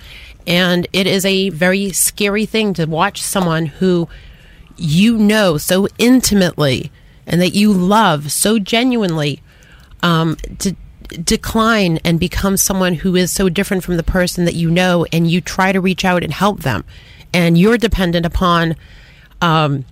and 0.45 0.87
it 0.93 1.07
is 1.07 1.25
a 1.25 1.49
very 1.49 1.91
scary 1.93 2.45
thing 2.45 2.73
to 2.75 2.85
watch 2.85 3.23
someone 3.23 3.65
who 3.65 4.07
you 4.77 5.17
know 5.17 5.57
so 5.57 5.87
intimately 5.97 6.91
and 7.25 7.41
that 7.41 7.49
you 7.49 7.71
love 7.71 8.31
so 8.31 8.57
genuinely 8.57 9.41
um, 10.01 10.37
to 10.59 10.75
decline 11.23 11.97
and 12.03 12.19
become 12.19 12.57
someone 12.57 12.95
who 12.95 13.15
is 13.15 13.31
so 13.31 13.49
different 13.49 13.83
from 13.83 13.97
the 13.97 14.03
person 14.03 14.45
that 14.45 14.55
you 14.55 14.69
know 14.69 15.05
and 15.11 15.29
you 15.29 15.41
try 15.41 15.71
to 15.71 15.81
reach 15.81 16.05
out 16.05 16.23
and 16.23 16.33
help 16.33 16.61
them. 16.61 16.83
And 17.33 17.57
you're 17.57 17.77
dependent 17.77 18.25
upon 18.25 18.75
um, 19.41 19.85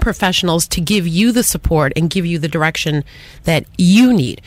professionals 0.00 0.66
to 0.68 0.80
give 0.80 1.06
you 1.06 1.32
the 1.32 1.42
support 1.42 1.92
and 1.96 2.10
give 2.10 2.26
you 2.26 2.38
the 2.38 2.48
direction 2.48 3.04
that 3.44 3.64
you 3.76 4.12
need. 4.12 4.40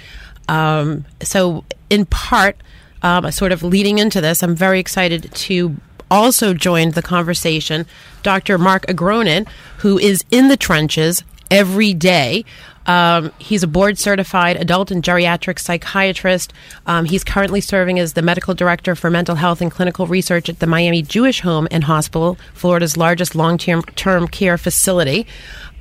Um, 0.48 1.06
so 1.22 1.64
in 1.90 2.06
part 2.06 2.58
um, 3.04 3.32
sort 3.32 3.52
of 3.52 3.64
leading 3.64 3.98
into 3.98 4.22
this 4.22 4.44
i'm 4.44 4.56
very 4.56 4.80
excited 4.80 5.32
to 5.34 5.76
also 6.12 6.54
joined 6.54 6.94
the 6.94 7.02
conversation 7.02 7.88
Dr. 8.22 8.60
Mark 8.60 8.86
Agronin, 8.86 9.48
who 9.78 9.98
is 9.98 10.24
in 10.30 10.50
the 10.50 10.58
trenches 10.58 11.24
every 11.50 11.94
day. 11.94 12.46
Um, 12.88 13.32
he's 13.38 13.62
a 13.62 13.68
board 13.68 13.98
certified 13.98 14.58
adult 14.58 14.90
and 14.90 15.04
geriatric 15.04 15.60
psychiatrist. 15.60 16.52
Um, 16.86 17.06
he's 17.06 17.24
currently 17.24 17.62
serving 17.62 18.00
as 18.00 18.14
the 18.14 18.22
medical 18.22 18.54
director 18.54 18.96
for 18.96 19.10
mental 19.10 19.36
health 19.36 19.62
and 19.62 19.72
clinical 19.72 20.08
research 20.08 20.50
at 20.50 20.60
the 20.60 20.68
Miami 20.68 21.02
Jewish 21.02 21.42
Home 21.42 21.68
and 21.70 21.84
Hospital, 21.84 22.38
Florida's 22.54 22.98
largest 22.98 23.36
long 23.36 23.58
term 23.58 24.28
care 24.28 24.58
facility. 24.58 25.28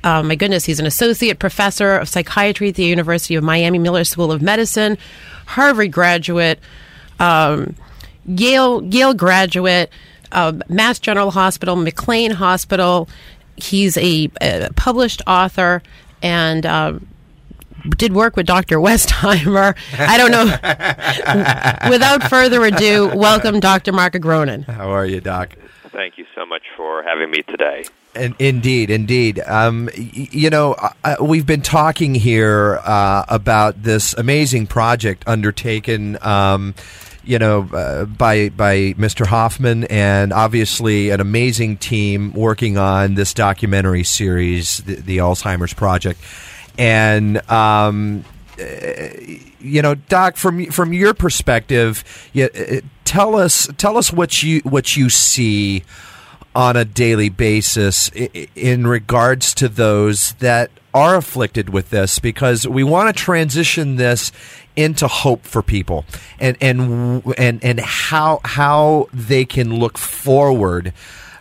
Um, 0.03 0.27
my 0.27 0.35
goodness, 0.35 0.65
he's 0.65 0.79
an 0.79 0.85
associate 0.85 1.39
professor 1.39 1.93
of 1.93 2.09
psychiatry 2.09 2.69
at 2.69 2.75
the 2.75 2.85
University 2.85 3.35
of 3.35 3.43
Miami 3.43 3.77
Miller 3.77 4.03
School 4.03 4.31
of 4.31 4.41
Medicine, 4.41 4.97
Harvard 5.45 5.91
graduate, 5.91 6.59
um, 7.19 7.75
Yale 8.25 8.83
Yale 8.83 9.13
graduate 9.13 9.91
uh, 10.31 10.53
Mass 10.67 10.99
General 10.99 11.31
Hospital, 11.31 11.75
McLean 11.75 12.31
Hospital. 12.31 13.07
He's 13.55 13.97
a, 13.97 14.29
a 14.41 14.69
published 14.75 15.21
author 15.27 15.81
and 16.23 16.65
uh, 16.65 16.99
did 17.97 18.13
work 18.13 18.35
with 18.35 18.45
Dr. 18.45 18.77
Westheimer. 18.79 19.75
I 19.97 20.17
don't 20.17 20.31
know. 20.31 20.45
Without 21.89 22.29
further 22.29 22.63
ado, 22.65 23.11
welcome 23.15 23.59
Dr. 23.59 23.91
Mark 23.91 24.13
Agronin. 24.13 24.65
How 24.65 24.89
are 24.89 25.05
you, 25.05 25.21
Doc? 25.21 25.55
Thank 25.89 26.17
you 26.17 26.25
so 26.35 26.45
much 26.45 26.63
for 26.75 27.03
having 27.03 27.29
me 27.31 27.41
today. 27.43 27.83
And 28.13 28.35
indeed, 28.39 28.89
indeed. 28.89 29.39
Um, 29.39 29.89
you 29.93 30.49
know, 30.49 30.73
uh, 31.03 31.15
we've 31.21 31.45
been 31.45 31.61
talking 31.61 32.13
here 32.13 32.81
uh, 32.83 33.23
about 33.29 33.83
this 33.83 34.13
amazing 34.13 34.67
project 34.67 35.23
undertaken. 35.27 36.17
Um, 36.21 36.75
you 37.23 37.39
know, 37.39 37.69
uh, 37.71 38.05
by 38.05 38.49
by 38.49 38.93
Mr. 38.97 39.25
Hoffman, 39.25 39.85
and 39.85 40.33
obviously 40.33 41.11
an 41.11 41.21
amazing 41.21 41.77
team 41.77 42.33
working 42.33 42.77
on 42.77 43.13
this 43.13 43.33
documentary 43.33 44.03
series, 44.03 44.77
the, 44.79 44.95
the 44.95 45.17
Alzheimer's 45.17 45.73
Project, 45.73 46.19
and. 46.77 47.49
Um, 47.49 48.25
you 49.59 49.81
know, 49.81 49.95
Doc, 49.95 50.35
from 50.35 50.65
from 50.67 50.93
your 50.93 51.15
perspective, 51.15 52.03
you, 52.31 52.45
uh, 52.45 52.81
tell 53.05 53.35
us 53.35 53.67
tell 53.77 53.97
us 53.97 54.13
what 54.13 54.43
you 54.43 54.59
what 54.59 54.95
you 54.95 55.09
see 55.09 55.83
on 56.55 56.75
a 56.75 56.85
daily 56.85 57.29
basis 57.29 58.09
in 58.55 58.85
regards 58.87 59.53
to 59.53 59.69
those 59.69 60.33
that 60.33 60.69
are 60.93 61.15
afflicted 61.15 61.69
with 61.69 61.89
this 61.89 62.19
because 62.19 62.67
we 62.67 62.83
want 62.83 63.15
to 63.15 63.23
transition 63.23 63.95
this 63.95 64.31
into 64.75 65.07
hope 65.07 65.43
for 65.43 65.61
people 65.61 66.05
and 66.39 66.57
and 66.59 67.23
and 67.37 67.63
and 67.63 67.79
how 67.79 68.39
how 68.43 69.07
they 69.13 69.45
can 69.45 69.79
look 69.79 69.97
forward 69.97 70.93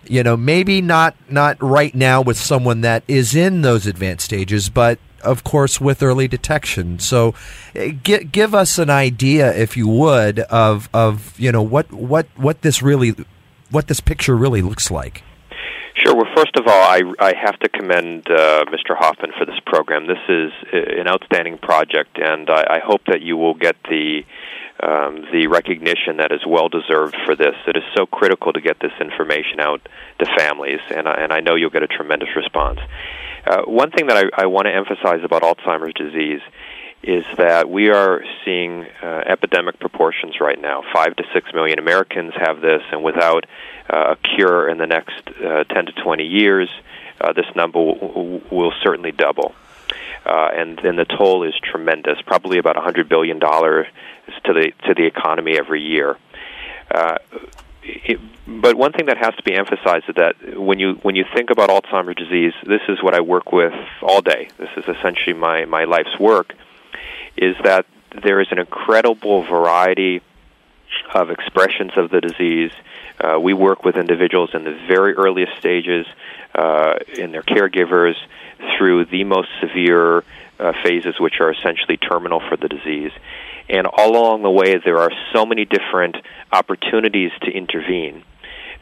you 0.06 0.22
know 0.22 0.36
maybe 0.36 0.80
not 0.80 1.16
not 1.28 1.60
right 1.60 1.94
now 1.94 2.20
with 2.20 2.36
someone 2.36 2.80
that 2.80 3.02
is 3.08 3.34
in 3.34 3.62
those 3.62 3.86
advanced 3.86 4.24
stages 4.24 4.68
but 4.68 4.98
of 5.22 5.44
course 5.44 5.80
with 5.80 6.02
early 6.02 6.28
detection. 6.28 6.98
So 6.98 7.34
eh, 7.74 7.92
give, 8.02 8.32
give 8.32 8.54
us 8.54 8.78
an 8.78 8.90
idea 8.90 9.54
if 9.54 9.76
you 9.76 9.88
would 9.88 10.40
of 10.40 10.88
of 10.92 11.38
you 11.38 11.52
know 11.52 11.62
what 11.62 11.92
what 11.92 12.26
what 12.36 12.62
this 12.62 12.82
really 12.82 13.14
what 13.70 13.86
this 13.86 14.00
picture 14.00 14.36
really 14.36 14.62
looks 14.62 14.90
like 14.90 15.22
Sure. 15.94 16.14
Well, 16.14 16.32
first 16.34 16.56
of 16.56 16.66
all, 16.66 16.82
I, 16.82 17.02
I 17.18 17.34
have 17.34 17.58
to 17.58 17.68
commend 17.68 18.30
uh, 18.30 18.64
Mr. 18.66 18.96
Hoffman 18.96 19.32
for 19.36 19.44
this 19.44 19.58
program. 19.66 20.06
This 20.06 20.22
is 20.28 20.52
an 20.72 21.08
outstanding 21.08 21.58
project, 21.58 22.16
and 22.16 22.48
I, 22.48 22.76
I 22.76 22.80
hope 22.82 23.02
that 23.08 23.20
you 23.20 23.36
will 23.36 23.54
get 23.54 23.76
the 23.84 24.22
um, 24.82 25.26
the 25.30 25.46
recognition 25.48 26.16
that 26.18 26.32
is 26.32 26.40
well 26.46 26.70
deserved 26.70 27.14
for 27.26 27.36
this. 27.36 27.54
It 27.66 27.76
is 27.76 27.82
so 27.94 28.06
critical 28.06 28.52
to 28.54 28.62
get 28.62 28.78
this 28.80 28.92
information 28.98 29.60
out 29.60 29.86
to 30.20 30.26
families, 30.38 30.80
and 30.94 31.06
I, 31.06 31.14
and 31.20 31.32
I 31.32 31.40
know 31.40 31.54
you'll 31.54 31.68
get 31.68 31.82
a 31.82 31.88
tremendous 31.88 32.30
response. 32.34 32.80
Uh, 33.46 33.62
one 33.62 33.90
thing 33.90 34.06
that 34.06 34.16
I, 34.16 34.44
I 34.44 34.46
want 34.46 34.66
to 34.66 34.74
emphasize 34.74 35.20
about 35.22 35.42
Alzheimer's 35.42 35.92
disease 35.94 36.40
is 37.02 37.24
that 37.38 37.70
we 37.70 37.88
are 37.88 38.22
seeing 38.44 38.84
uh, 39.02 39.22
epidemic 39.26 39.78
proportions 39.78 40.38
right 40.40 40.60
now. 40.60 40.82
Five 40.92 41.16
to 41.16 41.24
six 41.32 41.52
million 41.54 41.78
Americans 41.78 42.34
have 42.36 42.60
this, 42.60 42.82
and 42.92 43.02
without 43.02 43.46
uh, 43.88 44.14
a 44.14 44.16
cure 44.16 44.68
in 44.68 44.78
the 44.78 44.86
next 44.86 45.28
uh, 45.42 45.64
10 45.64 45.86
to 45.86 45.92
20 45.92 46.24
years, 46.24 46.68
uh, 47.20 47.32
this 47.32 47.46
number 47.56 47.78
will, 47.78 48.42
will 48.50 48.72
certainly 48.82 49.12
double. 49.12 49.54
Uh, 50.26 50.48
and 50.54 50.78
then 50.82 50.96
the 50.96 51.06
toll 51.06 51.44
is 51.44 51.54
tremendous, 51.62 52.20
probably 52.26 52.58
about 52.58 52.76
100 52.76 53.08
billion 53.08 53.38
dollars 53.38 53.86
to 54.44 54.52
the 54.52 54.72
to 54.86 54.94
the 54.94 55.06
economy 55.06 55.56
every 55.58 55.80
year. 55.80 56.16
Uh, 56.90 57.16
it, 57.82 58.20
but 58.46 58.76
one 58.76 58.92
thing 58.92 59.06
that 59.06 59.16
has 59.16 59.34
to 59.36 59.42
be 59.42 59.54
emphasized 59.54 60.04
is 60.08 60.16
that 60.16 60.34
when 60.58 60.78
you 60.78 60.94
when 61.02 61.16
you 61.16 61.24
think 61.34 61.50
about 61.50 61.70
Alzheimer's 61.70 62.16
disease, 62.16 62.52
this 62.66 62.82
is 62.88 63.02
what 63.02 63.14
I 63.14 63.22
work 63.22 63.52
with 63.52 63.72
all 64.02 64.20
day. 64.20 64.50
This 64.58 64.68
is 64.76 64.84
essentially 64.84 65.34
my 65.34 65.64
my 65.64 65.84
life's 65.84 66.18
work. 66.18 66.54
Is 67.40 67.56
that 67.64 67.86
there 68.22 68.40
is 68.40 68.48
an 68.50 68.58
incredible 68.58 69.42
variety 69.42 70.20
of 71.14 71.30
expressions 71.30 71.92
of 71.96 72.10
the 72.10 72.20
disease. 72.20 72.70
Uh, 73.18 73.38
we 73.40 73.54
work 73.54 73.84
with 73.84 73.96
individuals 73.96 74.50
in 74.54 74.64
the 74.64 74.76
very 74.88 75.14
earliest 75.14 75.56
stages, 75.58 76.06
uh, 76.54 76.94
in 77.16 77.32
their 77.32 77.42
caregivers, 77.42 78.14
through 78.76 79.06
the 79.06 79.24
most 79.24 79.48
severe 79.60 80.24
uh, 80.58 80.72
phases, 80.84 81.18
which 81.18 81.40
are 81.40 81.50
essentially 81.50 81.96
terminal 81.96 82.40
for 82.48 82.56
the 82.56 82.68
disease. 82.68 83.12
And 83.68 83.86
all 83.86 84.16
along 84.16 84.42
the 84.42 84.50
way, 84.50 84.78
there 84.84 84.98
are 84.98 85.10
so 85.32 85.46
many 85.46 85.64
different 85.64 86.16
opportunities 86.52 87.30
to 87.42 87.50
intervene. 87.50 88.24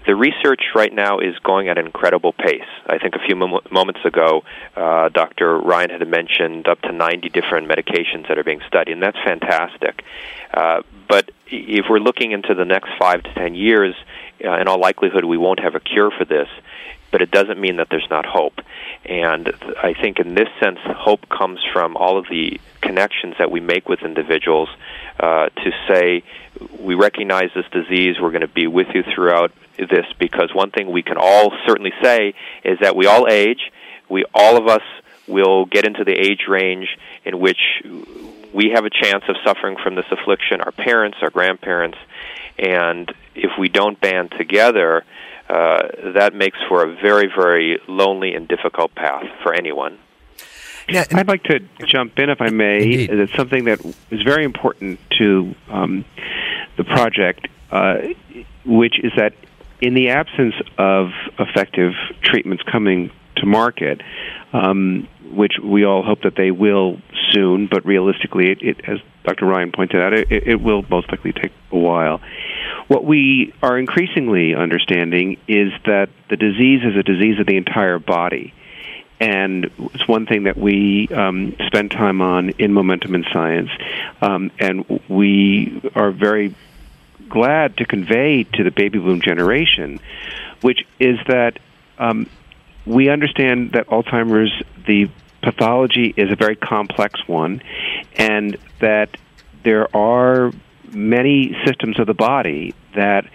The 0.09 0.17
research 0.17 0.63
right 0.75 0.91
now 0.91 1.19
is 1.19 1.39
going 1.41 1.69
at 1.69 1.77
an 1.77 1.85
incredible 1.85 2.33
pace. 2.33 2.63
I 2.87 2.97
think 2.97 3.15
a 3.15 3.19
few 3.19 3.37
mom- 3.37 3.61
moments 3.71 4.01
ago, 4.07 4.43
uh, 4.75 5.11
Dr. 5.11 5.59
Ryan 5.59 5.91
had 5.91 6.09
mentioned 6.09 6.67
up 6.67 6.81
to 6.81 6.93
90 6.93 7.29
different 7.29 7.69
medications 7.69 8.27
that 8.29 8.39
are 8.39 8.43
being 8.43 8.63
studied, 8.67 8.93
and 8.93 9.03
that's 9.03 9.19
fantastic. 9.23 10.03
Uh, 10.55 10.81
but 11.09 11.31
if 11.51 11.91
we're 11.91 11.99
looking 11.99 12.33
into 12.33 12.55
the 12.55 12.65
next 12.65 12.89
five 12.99 13.23
to 13.23 13.35
ten 13.35 13.55
years, 13.55 13.95
uh, 14.43 14.57
in 14.59 14.67
all 14.67 14.81
likelihood, 14.81 15.27
we 15.27 15.37
won't 15.37 15.61
have 15.61 15.75
a 15.75 15.81
cure 15.81 16.11
for 16.11 16.25
this, 16.25 16.49
but 17.11 17.23
it 17.23 17.31
doesn't 17.31 17.61
mean 17.61 17.77
that 17.77 17.89
there's 17.91 18.09
not 18.11 18.27
hope. 18.27 18.61
And 19.05 19.53
I 19.83 19.95
think 19.95 20.19
in 20.19 20.35
this 20.35 20.49
sense, 20.61 20.79
hope 20.85 21.29
comes 21.29 21.61
from 21.73 21.97
all 21.97 22.19
of 22.19 22.27
the 22.29 22.61
connections 22.81 23.35
that 23.39 23.51
we 23.51 23.61
make 23.61 23.89
with 23.89 24.03
individuals 24.03 24.69
uh, 25.19 25.49
to 25.49 25.71
say, 25.89 26.23
we 26.81 26.95
recognize 26.95 27.51
this 27.55 27.67
disease, 27.73 28.17
we're 28.21 28.31
going 28.31 28.43
to 28.43 28.49
be 28.49 28.67
with 28.67 28.89
you 28.95 29.03
throughout 29.15 29.53
this, 29.77 30.07
because 30.19 30.55
one 30.55 30.71
thing 30.71 30.91
we 30.91 31.03
can 31.03 31.17
all 31.19 31.53
certainly 31.67 31.93
say 32.03 32.35
is 32.65 32.79
that 32.81 32.97
we 32.97 33.07
all 33.07 33.27
age, 33.29 33.71
we 34.09 34.25
all 34.35 34.57
of 34.57 34.67
us 34.67 34.83
will 35.27 35.67
get 35.67 35.87
into 35.87 36.05
the 36.05 36.13
age 36.13 36.47
range 36.49 36.89
in 37.25 37.39
which 37.39 37.61
we 38.53 38.71
have 38.75 38.85
a 38.85 38.91
chance 38.91 39.25
of 39.29 39.37
suffering 39.45 39.77
from 39.83 39.95
this 39.95 40.07
affliction, 40.11 40.61
our 40.61 40.73
parents, 40.73 41.19
our 41.23 41.31
grandparents, 41.31 41.99
and 42.59 43.13
if 43.35 43.53
we 43.59 43.69
don't 43.69 44.01
band 44.01 44.33
together, 44.37 45.05
uh, 45.49 46.13
that 46.15 46.35
makes 46.35 46.59
for 46.69 46.85
a 46.85 46.95
very, 46.95 47.27
very 47.27 47.81
lonely 47.89 48.35
and 48.35 48.47
difficult 48.49 48.95
path 48.95 49.25
for 49.43 49.55
anyone. 49.55 49.99
Yeah, 50.89 51.05
I'd 51.13 51.29
like 51.29 51.43
to 51.45 51.61
jump 51.87 52.19
in, 52.19 52.31
if 52.31 52.41
I 52.41 52.49
may. 52.49 52.83
Indeed. 52.83 53.11
It's 53.11 53.35
something 53.35 53.65
that 53.65 53.85
is 54.11 54.23
very 54.23 54.45
important 54.45 54.99
to 55.19 55.55
um, 55.69 56.05
the 56.77 56.85
project, 56.85 57.49
uh, 57.71 57.99
which 58.65 58.99
is 59.03 59.13
that 59.17 59.35
in 59.81 59.95
the 59.95 60.09
absence 60.09 60.55
of 60.79 61.11
effective 61.39 61.93
treatments 62.23 62.63
coming 62.63 63.11
to 63.39 63.47
market, 63.47 64.01
um, 64.53 65.09
which 65.33 65.55
we 65.63 65.85
all 65.85 66.03
hope 66.03 66.23
that 66.23 66.35
they 66.37 66.51
will 66.51 67.01
soon, 67.33 67.69
but 67.71 67.85
realistically, 67.85 68.51
it, 68.51 68.63
it, 68.63 68.81
as 68.89 68.99
Dr. 69.25 69.47
Ryan 69.47 69.73
pointed 69.73 70.01
out, 70.01 70.13
it, 70.13 70.31
it 70.31 70.61
will 70.61 70.85
most 70.89 71.11
likely 71.11 71.33
take 71.33 71.53
a 71.71 71.79
while. 71.79 72.21
What 72.89 73.05
we 73.05 73.53
are 73.63 73.79
increasingly 73.79 74.55
understanding 74.55 75.39
is 75.47 75.73
that 75.85 76.09
the 76.31 76.37
disease 76.37 76.81
is 76.85 76.97
a 76.97 77.03
disease 77.03 77.39
of 77.39 77.47
the 77.47 77.57
entire 77.57 77.99
body. 77.99 78.55
And 79.21 79.71
it's 79.95 80.07
one 80.07 80.27
thing 80.27 80.45
that 80.45 80.57
we 80.57 81.09
um, 81.09 81.57
spend 81.67 81.91
time 81.91 82.23
on 82.23 82.51
in 82.51 82.73
Momentum 82.73 83.17
in 83.17 83.25
Science, 83.33 83.71
um, 84.23 84.53
and 84.61 85.01
we 85.09 85.83
are 85.97 86.13
very 86.13 86.55
glad 87.29 87.77
to 87.79 87.85
convey 87.85 88.45
to 88.45 88.63
the 88.65 88.71
baby 88.71 88.99
boom 88.99 89.21
generation, 89.21 89.99
which 90.61 90.87
is 91.01 91.19
that 91.27 91.59
um, 91.99 92.29
we 92.89 93.11
understand 93.11 93.73
that 93.73 93.87
Alzheimer's, 93.89 94.51
the 94.87 95.11
pathology 95.43 96.15
is 96.17 96.31
a 96.33 96.37
very 96.37 96.57
complex 96.57 97.21
one, 97.29 97.63
and 98.17 98.57
that 98.81 99.17
there 99.63 99.95
are 99.95 100.53
many 100.93 101.55
systems 101.67 102.01
of 102.01 102.07
the 102.07 102.15
body 102.15 102.75
that 102.95 103.27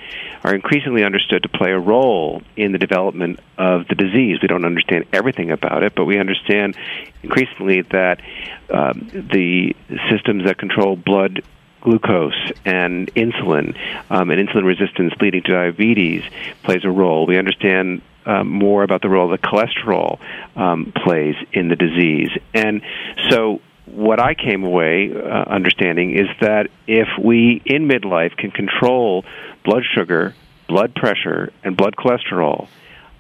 are 0.44 0.56
increasingly 0.56 1.04
understood 1.04 1.44
to 1.44 1.50
play 1.50 1.72
a 1.72 1.80
role 1.80 2.42
in 2.58 2.72
the 2.72 2.80
development 2.80 3.40
of 3.58 3.88
the 3.88 3.96
disease. 3.96 4.40
We 4.42 4.48
don't 4.48 4.66
understand 4.66 5.06
everything 5.14 5.52
about 5.52 5.84
it, 5.84 5.94
but 5.96 6.06
we 6.06 6.20
understand 6.20 6.76
increasingly 7.22 7.82
that 7.84 8.22
um, 8.70 9.08
the 9.14 9.76
systems 10.10 10.46
that 10.46 10.58
control 10.58 10.96
blood 10.96 11.44
glucose 11.82 12.52
and 12.66 13.14
insulin 13.14 13.78
um, 14.10 14.32
and 14.32 14.48
insulin 14.48 14.64
resistance 14.64 15.14
leading 15.22 15.44
to 15.44 15.52
diabetes 15.52 16.24
plays 16.64 16.84
a 16.84 16.90
role. 16.90 17.28
We 17.28 17.38
understand 17.38 18.02
um, 18.26 18.50
more 18.50 18.84
about 18.84 19.02
the 19.02 19.10
role 19.10 19.30
that 19.30 19.42
cholesterol 19.42 20.20
um, 20.56 20.92
plays 21.04 21.36
in 21.52 21.68
the 21.68 21.76
disease. 21.76 22.30
And 22.54 22.82
so 23.30 23.62
what 23.86 24.20
I 24.20 24.34
came 24.34 24.64
away 24.64 25.12
uh, 25.14 25.20
understanding 25.20 26.18
is 26.18 26.28
that 26.42 26.70
if 26.88 27.08
we 27.22 27.62
in 27.66 27.88
midlife 27.88 28.36
can 28.38 28.52
control 28.52 29.26
blood 29.64 29.84
sugar, 29.94 30.34
blood 30.68 30.96
pressure, 30.96 31.52
and 31.64 31.76
blood 31.76 31.96
cholesterol, 31.96 32.68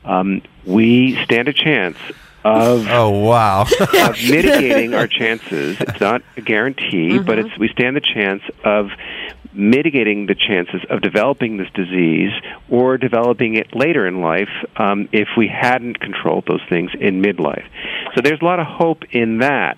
um, 0.05 0.41
we 0.65 1.15
stand 1.25 1.47
a 1.47 1.53
chance 1.53 1.97
of 2.45 2.87
oh 2.89 3.09
wow 3.09 3.61
of 3.61 3.69
mitigating 4.29 4.93
our 4.93 5.07
chances. 5.07 5.79
It's 5.79 5.99
not 5.99 6.21
a 6.37 6.41
guarantee, 6.41 7.11
Mm-hmm. 7.11 7.25
but 7.25 7.39
it's 7.39 7.57
we 7.57 7.67
stand 7.69 7.95
the 7.95 8.01
chance 8.01 8.41
of 8.63 8.89
mitigating 9.55 10.25
the 10.25 10.35
chances 10.35 10.81
of 10.89 11.01
developing 11.01 11.57
this 11.57 11.69
disease 11.73 12.31
or 12.69 12.97
developing 12.97 13.55
it 13.55 13.75
later 13.75 14.07
in 14.07 14.21
life 14.21 14.49
um, 14.77 15.07
if 15.11 15.27
we 15.37 15.47
hadn't 15.47 15.99
controlled 15.99 16.45
those 16.47 16.61
things 16.69 16.91
in 16.99 17.21
midlife. 17.21 17.65
So 18.15 18.21
there's 18.21 18.41
a 18.41 18.45
lot 18.45 18.59
of 18.59 18.67
hope 18.67 19.03
in 19.11 19.39
that. 19.39 19.77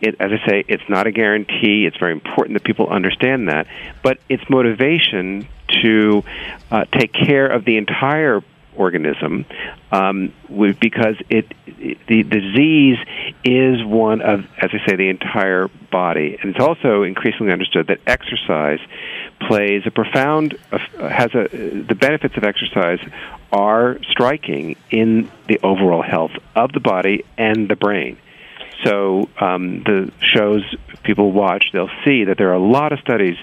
It, 0.00 0.16
as 0.20 0.30
I 0.32 0.48
say, 0.48 0.64
it's 0.68 0.82
not 0.88 1.06
a 1.06 1.12
guarantee. 1.12 1.86
It's 1.86 1.96
very 1.96 2.12
important 2.12 2.58
that 2.58 2.64
people 2.64 2.88
understand 2.88 3.48
that, 3.48 3.66
but 4.02 4.18
it's 4.28 4.42
motivation 4.50 5.48
to 5.82 6.22
uh, 6.70 6.84
take 6.92 7.12
care 7.12 7.46
of 7.46 7.64
the 7.64 7.76
entire 7.76 8.42
organism 8.76 9.46
um, 9.92 10.32
because 10.80 11.16
it, 11.28 11.46
the 11.66 12.22
disease 12.22 12.98
is 13.44 13.84
one 13.84 14.20
of, 14.22 14.40
as 14.58 14.70
I 14.72 14.86
say, 14.86 14.96
the 14.96 15.08
entire 15.08 15.68
body, 15.90 16.38
and 16.40 16.54
it's 16.54 16.64
also 16.64 17.02
increasingly 17.02 17.52
understood 17.52 17.88
that 17.88 18.00
exercise 18.06 18.80
plays 19.40 19.82
a 19.86 19.90
profound 19.90 20.58
uh, 20.72 20.78
has 21.08 21.34
a 21.34 21.48
the 21.48 21.94
benefits 21.94 22.36
of 22.36 22.44
exercise 22.44 23.00
are 23.52 23.98
striking 24.10 24.76
in 24.90 25.30
the 25.48 25.58
overall 25.62 26.02
health 26.02 26.32
of 26.54 26.72
the 26.72 26.80
body 26.80 27.24
and 27.36 27.68
the 27.68 27.76
brain. 27.76 28.16
So 28.84 29.28
um, 29.40 29.82
the 29.82 30.12
shows 30.20 30.62
people 31.04 31.30
watch, 31.32 31.66
they'll 31.72 31.90
see 32.04 32.24
that 32.24 32.38
there 32.38 32.50
are 32.50 32.54
a 32.54 32.58
lot 32.58 32.92
of 32.92 32.98
studies 33.00 33.36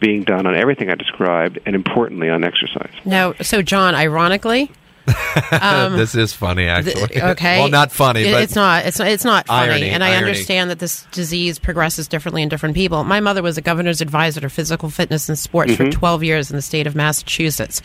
being 0.00 0.22
done 0.24 0.46
on 0.46 0.54
everything 0.54 0.90
I 0.90 0.94
described, 0.94 1.58
and 1.66 1.74
importantly 1.74 2.28
on 2.30 2.44
exercise. 2.44 2.92
Now, 3.04 3.32
so 3.40 3.62
John, 3.62 3.94
ironically, 3.94 4.70
um, 5.52 5.96
this 5.96 6.14
is 6.14 6.32
funny, 6.32 6.66
actually. 6.66 7.06
th- 7.06 7.22
okay, 7.22 7.60
well, 7.60 7.68
not 7.68 7.92
funny, 7.92 8.22
It- 8.24 8.32
but 8.32 8.42
it's 8.42 8.54
not. 8.56 8.84
It's 8.86 8.98
not. 8.98 9.08
It's 9.08 9.24
not 9.24 9.46
funny. 9.46 9.70
Irony, 9.72 9.90
and 9.90 10.02
I 10.02 10.08
irony. 10.14 10.26
understand 10.26 10.70
that 10.70 10.78
this 10.80 11.04
disease 11.12 11.58
progresses 11.58 12.08
differently 12.08 12.42
in 12.42 12.48
different 12.48 12.74
people. 12.74 13.04
My 13.04 13.20
mother 13.20 13.42
was 13.42 13.56
a 13.56 13.60
governor's 13.62 14.00
advisor 14.00 14.40
to 14.40 14.48
physical 14.50 14.90
fitness 14.90 15.28
and 15.28 15.38
sports 15.38 15.76
for 15.76 15.90
12 15.90 16.24
years 16.24 16.50
in 16.50 16.56
the 16.56 16.62
state 16.62 16.86
of 16.86 16.94
Massachusetts. 16.96 17.82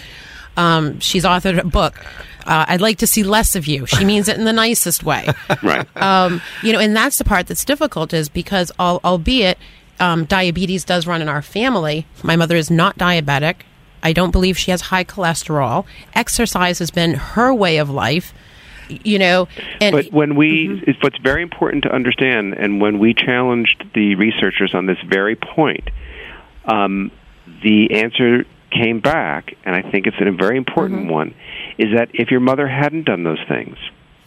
Um, 0.57 0.99
she's 0.99 1.23
authored 1.23 1.59
a 1.59 1.63
book. 1.65 2.03
Uh, 2.45 2.65
I'd 2.67 2.81
like 2.81 2.97
to 2.99 3.07
see 3.07 3.23
less 3.23 3.55
of 3.55 3.67
you. 3.67 3.85
She 3.85 4.05
means 4.05 4.27
it 4.27 4.37
in 4.37 4.45
the 4.45 4.53
nicest 4.53 5.03
way. 5.03 5.27
Right. 5.63 5.85
um, 5.97 6.41
you 6.63 6.73
know, 6.73 6.79
and 6.79 6.95
that's 6.95 7.17
the 7.17 7.23
part 7.23 7.47
that's 7.47 7.63
difficult 7.63 8.13
is 8.13 8.29
because, 8.29 8.71
al- 8.79 8.99
albeit 9.03 9.57
um, 9.99 10.25
diabetes 10.25 10.83
does 10.83 11.05
run 11.05 11.21
in 11.21 11.29
our 11.29 11.41
family, 11.41 12.07
my 12.23 12.35
mother 12.35 12.55
is 12.55 12.71
not 12.71 12.97
diabetic. 12.97 13.57
I 14.01 14.13
don't 14.13 14.31
believe 14.31 14.57
she 14.57 14.71
has 14.71 14.81
high 14.81 15.03
cholesterol. 15.03 15.85
Exercise 16.15 16.79
has 16.79 16.89
been 16.89 17.13
her 17.13 17.53
way 17.53 17.77
of 17.77 17.89
life. 17.89 18.33
You 18.89 19.19
know, 19.19 19.47
and 19.79 19.95
but 19.95 20.11
when 20.11 20.35
we, 20.35 20.83
it's 20.85 21.01
what's 21.01 21.17
very 21.19 21.41
important 21.41 21.83
to 21.83 21.93
understand, 21.93 22.55
and 22.55 22.81
when 22.81 22.99
we 22.99 23.13
challenged 23.13 23.85
the 23.93 24.15
researchers 24.15 24.73
on 24.73 24.85
this 24.85 24.97
very 25.07 25.37
point, 25.37 25.89
um, 26.65 27.09
the 27.63 27.91
answer 28.01 28.45
came 28.71 28.99
back, 28.99 29.55
and 29.65 29.75
I 29.75 29.81
think 29.81 30.07
it's 30.07 30.17
a 30.19 30.31
very 30.31 30.57
important 30.57 31.11
one, 31.11 31.33
is 31.77 31.89
that 31.95 32.09
if 32.13 32.31
your 32.31 32.39
mother 32.39 32.67
hadn't 32.67 33.03
done 33.05 33.23
those 33.23 33.39
things, 33.47 33.77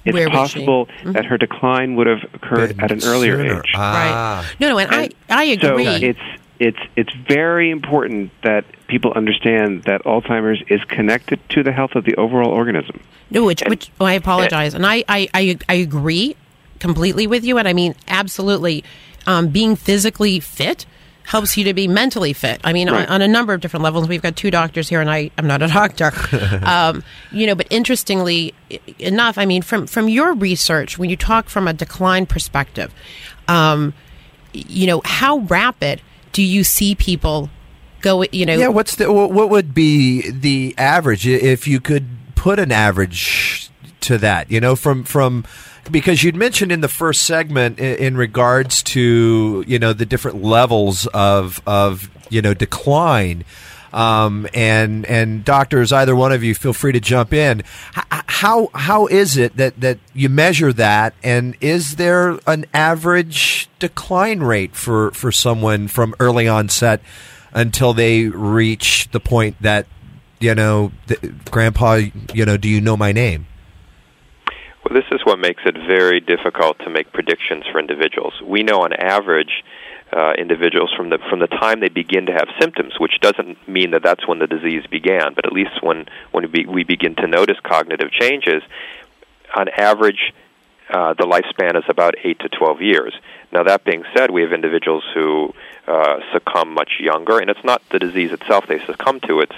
it's 0.05 0.13
Where 0.15 0.29
was 0.29 0.51
she? 0.51 0.59
possible 0.61 0.89
that 1.05 1.25
her 1.25 1.39
decline 1.39 1.97
would 1.97 2.07
have 2.07 2.19
occurred 2.35 2.79
at 2.79 2.91
an 2.93 3.01
earlier 3.05 3.37
Sooner. 3.39 3.61
age. 3.61 3.73
Ah. 3.75 4.45
right? 4.47 4.57
No, 4.61 4.69
no, 4.69 4.79
and, 4.79 4.93
And 4.93 5.15
I 5.31 5.43
I 5.43 5.57
So 5.59 5.73
agree. 5.75 5.87
it's 5.87 6.21
it's 6.61 6.79
it's 6.95 7.13
very 7.27 7.71
important 7.71 8.31
that 8.43 8.65
people 8.87 9.13
understand 9.15 9.85
that 9.85 10.05
Alzheimer's 10.05 10.63
is 10.69 10.85
connected 10.85 11.41
to 11.51 11.63
the 11.63 11.73
health 11.73 11.95
of 11.95 12.05
the 12.05 12.15
overall 12.17 12.51
organism. 12.51 13.01
No, 13.31 13.45
which, 13.45 13.63
which 13.67 13.91
oh, 14.01 14.05
I 14.05 14.13
apologize, 14.13 14.75
and 14.75 14.87
I, 14.87 15.03
I, 15.09 15.29
I, 15.35 15.59
I 15.69 15.75
agree 15.75 16.37
completely 16.79 17.27
with 17.27 17.45
you, 17.45 17.57
and 17.59 17.67
I 17.67 17.73
mean 17.73 17.95
absolutely. 18.09 18.85
Um, 19.27 19.49
being 19.49 19.75
physically 19.75 20.39
fit 20.39 20.85
helps 21.25 21.57
you 21.57 21.65
to 21.65 21.73
be 21.75 21.89
mentally 21.89 22.33
fit. 22.33 22.61
I 22.65 22.73
mean, 22.73 22.91
Right. 22.91 23.09
on, 23.09 23.15
on 23.15 23.23
a 23.23 23.29
number 23.29 23.53
of 23.55 23.61
different 23.61 23.83
levels. 23.83 24.07
We've 24.07 24.21
got 24.23 24.37
two 24.37 24.51
doctors 24.51 24.89
here, 24.91 25.01
and 25.01 25.11
I, 25.11 25.31
I'm 25.39 25.47
not 25.47 25.63
a 25.63 25.67
doctor. 25.81 26.13
um, 26.63 27.03
you 27.33 27.47
know, 27.47 27.55
but 27.55 27.67
interestingly 27.71 28.53
enough, 28.99 29.39
I 29.39 29.47
mean, 29.47 29.63
from 29.63 29.87
from 29.87 30.09
your 30.09 30.35
research, 30.35 30.99
when 30.99 31.09
you 31.11 31.17
talk 31.17 31.49
from 31.49 31.67
a 31.67 31.73
decline 31.73 32.27
perspective, 32.27 32.93
um, 33.49 33.95
you 34.53 34.87
know, 34.87 35.01
how 35.05 35.39
rapid 35.39 36.01
do 36.33 36.43
you 36.43 36.63
see 36.65 36.95
people 36.95 37.49
go? 38.03 38.25
You 38.31 38.45
know, 38.47 38.55
Yeah, 38.57 38.69
what's 38.69 38.97
the 38.97 39.13
what 39.13 39.49
would 39.51 39.73
be 39.75 40.31
the 40.31 40.75
average 40.77 41.27
if 41.27 41.67
you 41.67 41.81
could 41.81 42.07
put 42.35 42.59
an 42.59 42.71
average 42.71 43.71
to 44.01 44.19
that? 44.19 44.51
You 44.51 44.61
know, 44.61 44.77
from 44.77 45.05
from 45.05 45.45
because 45.91 46.23
you'd 46.23 46.37
mentioned 46.37 46.73
in 46.73 46.81
the 46.81 46.89
first 46.89 47.23
segment 47.23 47.79
in, 47.79 47.97
in 47.97 48.17
regards 48.17 48.83
to 48.83 49.65
you 49.67 49.79
know 49.79 49.93
the 49.93 50.07
different 50.07 50.43
levels 50.43 51.07
of 51.09 51.61
of 51.67 52.11
you 52.31 52.43
know 52.43 52.55
decline. 52.55 53.45
Um, 53.93 54.49
and 54.53 55.07
and 55.07 55.45
doctors, 55.45 55.93
either 55.93 56.17
one 56.17 56.33
of 56.33 56.43
you, 56.43 56.53
feel 56.57 56.73
free 56.73 56.91
to 56.91 56.99
jump 56.99 57.33
in. 57.33 57.61
H- 57.97 58.05
how 58.27 58.71
how 58.75 59.07
is 59.07 59.37
it 59.37 59.57
that, 59.57 59.81
that 59.81 60.01
you 60.13 60.29
measure 60.29 60.73
that, 60.73 61.15
and 61.23 61.57
is 61.61 61.95
there 61.95 62.41
an 62.49 62.65
average 62.75 63.69
decline 63.79 64.41
rate 64.41 64.75
for, 64.75 65.13
for 65.13 65.31
someone 65.31 65.87
from 65.87 66.13
early 66.19 66.49
onset 66.49 67.03
until 67.53 67.95
they 67.95 68.25
reach 68.25 69.09
the 69.13 69.21
point 69.21 69.55
that 69.61 69.87
you 70.41 70.55
know, 70.55 70.93
Grandpa, 71.51 72.01
you 72.35 72.45
know, 72.45 72.57
do 72.57 72.69
you 72.69 72.81
know 72.81 72.97
my 72.97 73.13
name? 73.13 73.47
Well, 74.85 75.01
this 75.01 75.11
is 75.11 75.25
what 75.25 75.39
makes 75.39 75.63
it 75.65 75.77
very 75.89 76.21
difficult 76.21 76.79
to 76.81 76.91
make 76.91 77.11
predictions 77.13 77.65
for 77.73 77.79
individuals. 77.79 78.35
We 78.45 78.63
know 78.63 78.83
on 78.83 78.93
average 78.93 79.65
uh, 80.13 80.35
individuals 80.37 80.93
from 80.95 81.09
the 81.09 81.19
from 81.31 81.41
the 81.41 81.47
time 81.47 81.81
they 81.81 81.89
begin 81.89 82.27
to 82.27 82.33
have 82.33 82.49
symptoms, 82.61 82.93
which 83.01 83.19
doesn't 83.21 83.67
mean 83.67 83.93
that 83.93 84.03
that's 84.03 84.29
when 84.29 84.39
the 84.39 84.47
disease 84.47 84.85
began, 84.91 85.33
but 85.35 85.47
at 85.47 85.53
least 85.53 85.83
when 85.83 86.07
when 86.33 86.53
we, 86.53 86.85
begin 86.85 87.15
to 87.17 87.27
notice 87.27 87.57
cognitive 87.63 88.11
changes, 88.13 88.63
on 89.55 89.69
average, 89.71 90.33
uh, 90.91 91.15
the 91.15 91.25
lifespan 91.25 91.77
is 91.77 91.85
about 91.89 92.15
eight 92.23 92.39
to 92.41 92.49
twelve 92.51 92.83
years. 92.83 93.15
Now, 93.53 93.63
that 93.63 93.85
being 93.85 94.05
said, 94.15 94.31
we 94.31 94.43
have 94.43 94.53
individuals 94.53 95.05
who 95.15 95.55
uh, 95.87 96.21
succumb 96.33 96.73
much 96.73 96.93
younger, 97.01 97.39
and 97.39 97.51
it's 97.51 97.65
not 97.65 97.83
the 97.91 97.99
disease 97.99 98.33
itself 98.33 98.67
they 98.67 98.79
succumb 98.87 99.21
to; 99.21 99.41
it's 99.41 99.57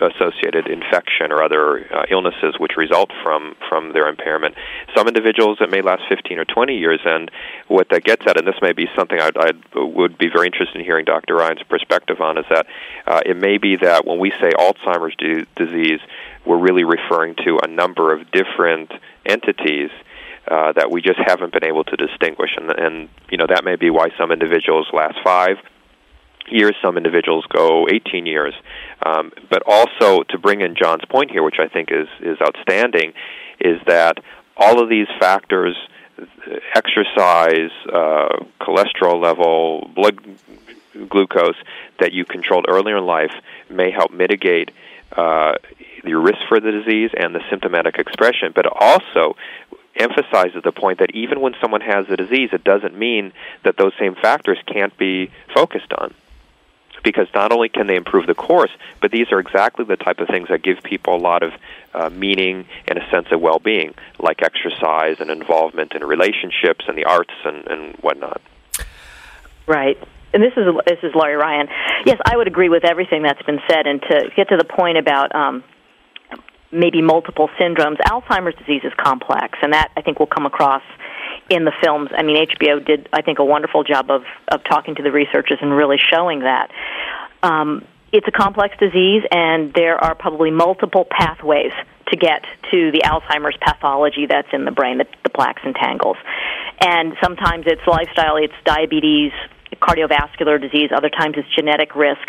associated 0.00 0.66
infection 0.66 1.30
or 1.30 1.42
other 1.42 1.86
uh, 1.94 2.04
illnesses 2.10 2.56
which 2.58 2.76
result 2.76 3.10
from 3.22 3.54
from 3.68 3.92
their 3.92 4.08
impairment. 4.08 4.54
Some 4.96 5.06
individuals 5.06 5.58
it 5.60 5.70
may 5.70 5.82
last 5.82 6.02
15 6.08 6.38
or 6.38 6.44
20 6.44 6.76
years, 6.76 7.00
and 7.04 7.30
what 7.68 7.88
that 7.90 8.02
gets 8.04 8.26
at, 8.26 8.36
and 8.36 8.46
this 8.46 8.60
may 8.60 8.72
be 8.72 8.88
something 8.96 9.18
I 9.20 9.52
would 9.74 10.18
be 10.18 10.28
very 10.28 10.46
interested 10.46 10.78
in 10.78 10.84
hearing 10.84 11.04
Dr. 11.04 11.36
Ryan's 11.36 11.62
perspective 11.62 12.20
on, 12.20 12.38
is 12.38 12.44
that 12.50 12.66
uh, 13.06 13.20
it 13.24 13.36
may 13.36 13.58
be 13.58 13.76
that 13.76 14.04
when 14.04 14.18
we 14.18 14.30
say 14.30 14.50
Alzheimer's 14.50 15.16
disease, 15.56 16.00
we're 16.44 16.58
really 16.58 16.84
referring 16.84 17.36
to 17.44 17.58
a 17.62 17.68
number 17.68 18.12
of 18.12 18.30
different 18.30 18.90
entities 19.24 19.90
uh, 20.48 20.72
that 20.72 20.90
we 20.90 21.02
just 21.02 21.18
haven't 21.24 21.52
been 21.52 21.64
able 21.64 21.84
to 21.84 21.96
distinguish, 21.96 22.50
and, 22.56 22.70
and 22.70 23.08
you 23.30 23.36
know 23.36 23.46
that 23.48 23.64
may 23.64 23.76
be 23.76 23.90
why 23.90 24.08
some 24.18 24.30
individuals 24.30 24.86
last 24.92 25.18
five 25.24 25.56
years, 26.48 26.74
some 26.82 26.96
individuals 26.96 27.44
go 27.46 27.86
18 27.88 28.26
years. 28.26 28.54
Um, 29.04 29.32
but 29.50 29.62
also 29.66 30.22
to 30.24 30.38
bring 30.38 30.60
in 30.60 30.76
John's 30.76 31.04
point 31.08 31.30
here, 31.30 31.42
which 31.42 31.58
I 31.58 31.68
think 31.68 31.90
is 31.90 32.08
is 32.20 32.38
outstanding, 32.40 33.12
is 33.60 33.80
that 33.86 34.18
all 34.56 34.82
of 34.82 34.88
these 34.88 35.08
factors, 35.18 35.76
exercise, 36.74 37.70
uh, 37.92 38.44
cholesterol 38.60 39.22
level, 39.22 39.90
blood 39.94 40.18
glucose, 41.08 41.56
that 42.00 42.12
you 42.12 42.24
controlled 42.24 42.66
earlier 42.68 42.98
in 42.98 43.04
life, 43.04 43.32
may 43.68 43.90
help 43.90 44.12
mitigate. 44.12 44.70
Uh, 45.16 45.54
your 46.04 46.20
risk 46.20 46.38
for 46.48 46.60
the 46.60 46.70
disease 46.70 47.10
and 47.16 47.34
the 47.34 47.40
symptomatic 47.50 47.98
expression, 47.98 48.52
but 48.54 48.66
also 48.66 49.36
emphasizes 49.98 50.62
the 50.62 50.72
point 50.72 50.98
that 50.98 51.14
even 51.14 51.40
when 51.40 51.54
someone 51.60 51.80
has 51.80 52.06
the 52.06 52.16
disease, 52.16 52.50
it 52.52 52.64
doesn't 52.64 52.96
mean 52.96 53.32
that 53.64 53.76
those 53.76 53.92
same 53.98 54.14
factors 54.14 54.58
can't 54.66 54.96
be 54.96 55.30
focused 55.54 55.92
on. 55.92 56.14
Because 57.02 57.28
not 57.34 57.52
only 57.52 57.68
can 57.68 57.86
they 57.86 57.94
improve 57.94 58.26
the 58.26 58.34
course, 58.34 58.70
but 59.00 59.12
these 59.12 59.30
are 59.30 59.38
exactly 59.38 59.84
the 59.84 59.96
type 59.96 60.18
of 60.18 60.28
things 60.28 60.48
that 60.48 60.62
give 60.62 60.82
people 60.82 61.14
a 61.14 61.18
lot 61.18 61.42
of 61.42 61.52
uh, 61.94 62.10
meaning 62.10 62.66
and 62.88 62.98
a 62.98 63.10
sense 63.10 63.28
of 63.30 63.40
well 63.40 63.60
being, 63.60 63.94
like 64.18 64.42
exercise 64.42 65.16
and 65.20 65.30
involvement 65.30 65.92
in 65.92 66.02
relationships 66.02 66.86
and 66.88 66.98
the 66.98 67.04
arts 67.04 67.34
and, 67.44 67.66
and 67.68 67.94
whatnot. 67.96 68.40
Right 69.66 69.98
and 70.36 70.42
this 70.42 70.52
is 70.56 70.66
this 70.86 70.98
is 71.02 71.14
Laurie 71.14 71.34
Ryan. 71.34 71.68
Yes, 72.04 72.20
I 72.24 72.36
would 72.36 72.46
agree 72.46 72.68
with 72.68 72.84
everything 72.84 73.22
that's 73.22 73.42
been 73.42 73.60
said. 73.68 73.86
And 73.86 74.02
to 74.02 74.30
get 74.36 74.50
to 74.50 74.56
the 74.58 74.64
point 74.64 74.98
about 74.98 75.34
um, 75.34 75.64
maybe 76.76 77.02
multiple 77.02 77.48
syndromes. 77.58 77.96
Alzheimer's 77.98 78.56
disease 78.58 78.82
is 78.84 78.92
complex, 78.96 79.58
and 79.62 79.72
that 79.72 79.90
I 79.96 80.02
think 80.02 80.18
will 80.18 80.26
come 80.26 80.46
across 80.46 80.82
in 81.48 81.64
the 81.64 81.72
films. 81.82 82.10
I 82.16 82.22
mean, 82.22 82.46
HBO 82.46 82.84
did 82.84 83.08
I 83.12 83.22
think 83.22 83.38
a 83.38 83.44
wonderful 83.44 83.84
job 83.84 84.10
of 84.10 84.22
of 84.48 84.62
talking 84.64 84.94
to 84.96 85.02
the 85.02 85.10
researchers 85.10 85.58
and 85.60 85.74
really 85.74 85.98
showing 85.98 86.40
that. 86.40 86.70
Um, 87.42 87.84
it's 88.12 88.26
a 88.28 88.32
complex 88.32 88.76
disease, 88.78 89.24
and 89.30 89.72
there 89.74 90.02
are 90.02 90.14
probably 90.14 90.50
multiple 90.50 91.06
pathways 91.10 91.72
to 92.08 92.16
get 92.16 92.44
to 92.70 92.92
the 92.92 93.02
Alzheimer's 93.04 93.56
pathology 93.60 94.26
that's 94.28 94.48
in 94.52 94.64
the 94.64 94.70
brain, 94.70 94.98
the, 94.98 95.06
the 95.24 95.30
plaques 95.30 95.62
and 95.64 95.74
tangles. 95.74 96.16
And 96.80 97.14
sometimes 97.22 97.64
it's 97.66 97.82
lifestyle, 97.86 98.36
it's 98.36 98.54
diabetes, 98.64 99.32
cardiovascular 99.82 100.60
disease, 100.60 100.90
other 100.96 101.10
times 101.10 101.34
it's 101.36 101.48
genetic 101.54 101.94
risk 101.96 102.28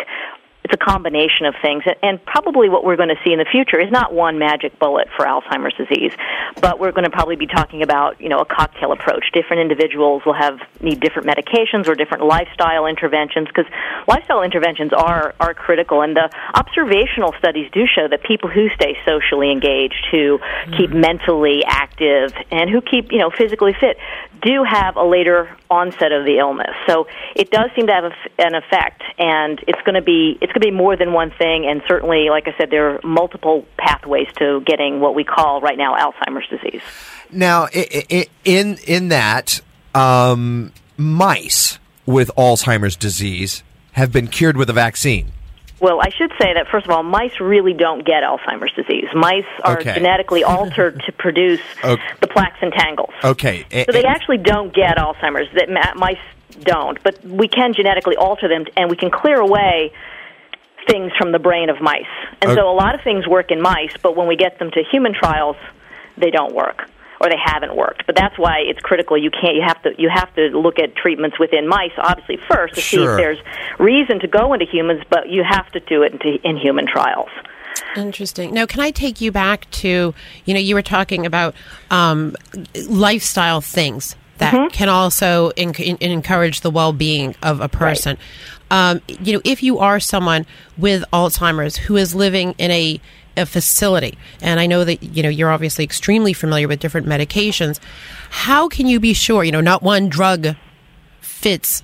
it's 0.67 0.73
a 0.73 0.85
combination 0.85 1.45
of 1.45 1.55
things. 1.61 1.83
And 2.03 2.23
probably 2.25 2.67
what 2.67 2.83
we're 2.83 2.97
going 2.97 3.09
to 3.09 3.19
see 3.23 3.31
in 3.31 3.39
the 3.39 3.47
future 3.49 3.79
is 3.79 3.89
not 3.89 4.13
one 4.13 4.37
magic 4.37 4.77
bullet 4.79 5.07
for 5.15 5.25
Alzheimer's 5.25 5.73
disease, 5.75 6.11
but 6.59 6.77
we're 6.77 6.91
going 6.91 7.05
to 7.05 7.09
probably 7.09 7.37
be 7.37 7.47
talking 7.47 7.83
about, 7.83 8.19
you 8.19 8.27
know, 8.27 8.39
a 8.39 8.45
cocktail 8.45 8.91
approach. 8.91 9.31
Different 9.33 9.61
individuals 9.61 10.23
will 10.25 10.33
have 10.33 10.59
need 10.81 10.99
different 10.99 11.27
medications 11.27 11.87
or 11.87 11.95
different 11.95 12.25
lifestyle 12.25 12.85
interventions 12.85 13.47
because 13.47 13.65
lifestyle 14.07 14.43
interventions 14.43 14.91
are 14.91 15.33
are 15.39 15.53
critical. 15.53 16.01
And 16.01 16.17
the 16.17 16.29
observational 16.53 17.33
studies 17.39 17.71
do 17.71 17.85
show 17.87 18.07
that 18.09 18.23
people 18.23 18.49
who 18.49 18.67
stay 18.75 18.97
socially 19.05 19.51
engaged, 19.51 20.05
who 20.11 20.37
mm-hmm. 20.37 20.73
keep 20.73 20.89
mentally 20.91 21.63
active, 21.65 22.33
and 22.51 22.69
who 22.69 22.81
keep, 22.81 23.11
you 23.13 23.19
know, 23.19 23.29
physically 23.29 23.73
fit, 23.79 23.97
do 24.41 24.63
have 24.63 24.97
a 24.97 25.03
later 25.03 25.55
onset 25.69 26.11
of 26.11 26.25
the 26.25 26.37
illness. 26.37 26.75
So 26.87 27.07
it 27.35 27.51
does 27.51 27.69
seem 27.75 27.87
to 27.87 27.93
have 27.93 28.11
an 28.37 28.55
effect, 28.55 29.03
and 29.17 29.63
it's 29.67 29.81
going 29.83 29.95
to 29.95 30.01
be 30.01 30.37
it's 30.41 30.53
to 30.59 30.65
be 30.65 30.71
more 30.71 30.95
than 30.95 31.13
one 31.13 31.31
thing, 31.31 31.65
and 31.65 31.81
certainly, 31.87 32.29
like 32.29 32.47
I 32.47 32.55
said, 32.57 32.69
there 32.69 32.95
are 32.95 32.99
multiple 33.03 33.65
pathways 33.77 34.27
to 34.37 34.61
getting 34.61 34.99
what 34.99 35.15
we 35.15 35.23
call 35.23 35.61
right 35.61 35.77
now 35.77 35.95
Alzheimer's 35.95 36.47
disease. 36.49 36.81
Now, 37.31 37.67
in 37.67 38.77
in 38.85 39.09
that, 39.09 39.61
um, 39.93 40.71
mice 40.97 41.79
with 42.05 42.31
Alzheimer's 42.37 42.95
disease 42.95 43.63
have 43.93 44.11
been 44.11 44.27
cured 44.27 44.57
with 44.57 44.69
a 44.69 44.73
vaccine. 44.73 45.31
Well, 45.79 46.01
I 46.01 46.09
should 46.09 46.31
say 46.41 46.53
that 46.55 46.67
first 46.71 46.87
of 46.87 46.91
all, 46.91 47.03
mice 47.03 47.39
really 47.39 47.73
don't 47.73 48.03
get 48.03 48.23
Alzheimer's 48.23 48.73
disease. 48.73 49.05
Mice 49.13 49.45
are 49.63 49.79
okay. 49.79 49.93
genetically 49.93 50.43
altered 50.43 51.03
to 51.05 51.11
produce 51.11 51.61
okay. 51.83 52.01
the 52.19 52.27
plaques 52.27 52.57
and 52.61 52.73
tangles. 52.73 53.13
Okay, 53.23 53.65
so 53.71 53.91
they 53.91 54.03
actually 54.03 54.37
don't 54.37 54.73
get 54.73 54.97
Alzheimer's. 54.97 55.47
That 55.53 55.97
mice 55.97 56.17
don't, 56.61 57.01
but 57.03 57.23
we 57.23 57.47
can 57.47 57.73
genetically 57.73 58.15
alter 58.15 58.47
them, 58.47 58.65
and 58.75 58.89
we 58.89 58.95
can 58.95 59.11
clear 59.11 59.39
away 59.39 59.91
things 60.87 61.11
from 61.17 61.31
the 61.31 61.39
brain 61.39 61.69
of 61.69 61.81
mice. 61.81 62.05
And 62.41 62.51
okay. 62.51 62.59
so 62.59 62.69
a 62.69 62.73
lot 62.73 62.95
of 62.95 63.01
things 63.01 63.27
work 63.27 63.51
in 63.51 63.61
mice, 63.61 63.93
but 64.01 64.15
when 64.15 64.27
we 64.27 64.35
get 64.35 64.59
them 64.59 64.71
to 64.71 64.83
human 64.89 65.13
trials, 65.13 65.57
they 66.17 66.31
don't 66.31 66.53
work 66.53 66.89
or 67.19 67.29
they 67.29 67.37
haven't 67.43 67.75
worked. 67.75 68.05
But 68.05 68.15
that's 68.15 68.37
why 68.37 68.59
it's 68.59 68.79
critical. 68.79 69.17
You 69.17 69.31
can't. 69.31 69.55
You 69.55 69.63
have 69.65 69.81
to. 69.83 69.91
You 69.97 70.09
have 70.09 70.33
to 70.35 70.47
look 70.57 70.79
at 70.79 70.95
treatments 70.95 71.39
within 71.39 71.67
mice, 71.67 71.91
obviously 71.97 72.37
first 72.49 72.75
to 72.75 72.81
sure. 72.81 72.99
see 72.99 73.11
if 73.11 73.17
there's 73.17 73.39
reason 73.79 74.19
to 74.19 74.27
go 74.27 74.53
into 74.53 74.65
humans. 74.65 75.03
But 75.09 75.29
you 75.29 75.43
have 75.43 75.69
to 75.71 75.79
do 75.79 76.03
it 76.03 76.13
into, 76.13 76.39
in 76.47 76.57
human 76.57 76.85
trials. 76.87 77.29
Interesting. 77.95 78.53
Now, 78.53 78.65
can 78.65 78.81
I 78.81 78.91
take 78.91 79.21
you 79.21 79.31
back 79.31 79.69
to 79.71 80.13
you 80.45 80.53
know 80.53 80.59
you 80.59 80.75
were 80.75 80.81
talking 80.81 81.25
about 81.25 81.55
um, 81.89 82.35
lifestyle 82.87 83.61
things 83.61 84.15
that 84.37 84.53
mm-hmm. 84.53 84.69
can 84.69 84.89
also 84.89 85.49
in, 85.51 85.73
in, 85.75 85.97
encourage 85.99 86.61
the 86.61 86.71
well-being 86.71 87.35
of 87.41 87.61
a 87.61 87.69
person. 87.69 88.17
Right 88.17 88.25
um, 88.69 89.01
you 89.07 89.33
know, 89.33 89.41
if 89.45 89.63
you 89.63 89.79
are 89.79 89.99
someone 89.99 90.45
with 90.77 91.03
Alzheimer's 91.13 91.77
who 91.77 91.95
is 91.95 92.13
living 92.13 92.53
in 92.57 92.71
a 92.71 92.99
a 93.35 93.45
facility, 93.45 94.17
and 94.41 94.59
I 94.59 94.65
know 94.65 94.83
that 94.83 95.03
you 95.03 95.21
know 95.21 95.29
you're 95.29 95.51
obviously 95.51 95.83
extremely 95.83 96.33
familiar 96.33 96.67
with 96.67 96.79
different 96.79 97.07
medications. 97.07 97.79
How 98.29 98.67
can 98.67 98.87
you 98.87 98.99
be 98.99 99.13
sure? 99.13 99.43
You 99.43 99.51
know, 99.51 99.61
not 99.61 99.83
one 99.83 100.09
drug 100.09 100.55
fits 101.21 101.83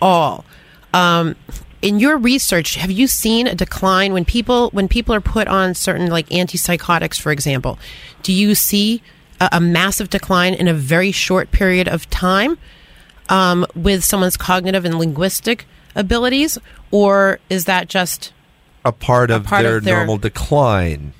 all. 0.00 0.44
Um, 0.92 1.36
in 1.80 1.98
your 1.98 2.18
research, 2.18 2.74
have 2.74 2.90
you 2.90 3.06
seen 3.06 3.46
a 3.46 3.54
decline 3.54 4.12
when 4.12 4.24
people 4.24 4.68
when 4.70 4.88
people 4.88 5.14
are 5.14 5.20
put 5.20 5.48
on 5.48 5.74
certain 5.74 6.08
like 6.08 6.28
antipsychotics, 6.28 7.18
for 7.18 7.32
example? 7.32 7.78
Do 8.22 8.32
you 8.32 8.54
see 8.54 9.02
a, 9.40 9.48
a 9.52 9.60
massive 9.60 10.10
decline 10.10 10.54
in 10.54 10.68
a 10.68 10.74
very 10.74 11.12
short 11.12 11.50
period 11.50 11.88
of 11.88 12.08
time 12.10 12.58
um, 13.28 13.66
with 13.74 14.04
someone's 14.04 14.36
cognitive 14.36 14.84
and 14.84 14.98
linguistic 14.98 15.66
abilities, 15.94 16.58
or 16.90 17.38
is 17.48 17.64
that 17.64 17.88
just 17.88 18.32
a 18.84 18.92
part 18.92 19.30
of, 19.30 19.46
a 19.46 19.48
part 19.48 19.62
their, 19.62 19.76
of 19.78 19.84
their 19.84 19.96
normal 19.96 20.18
decline? 20.18 21.12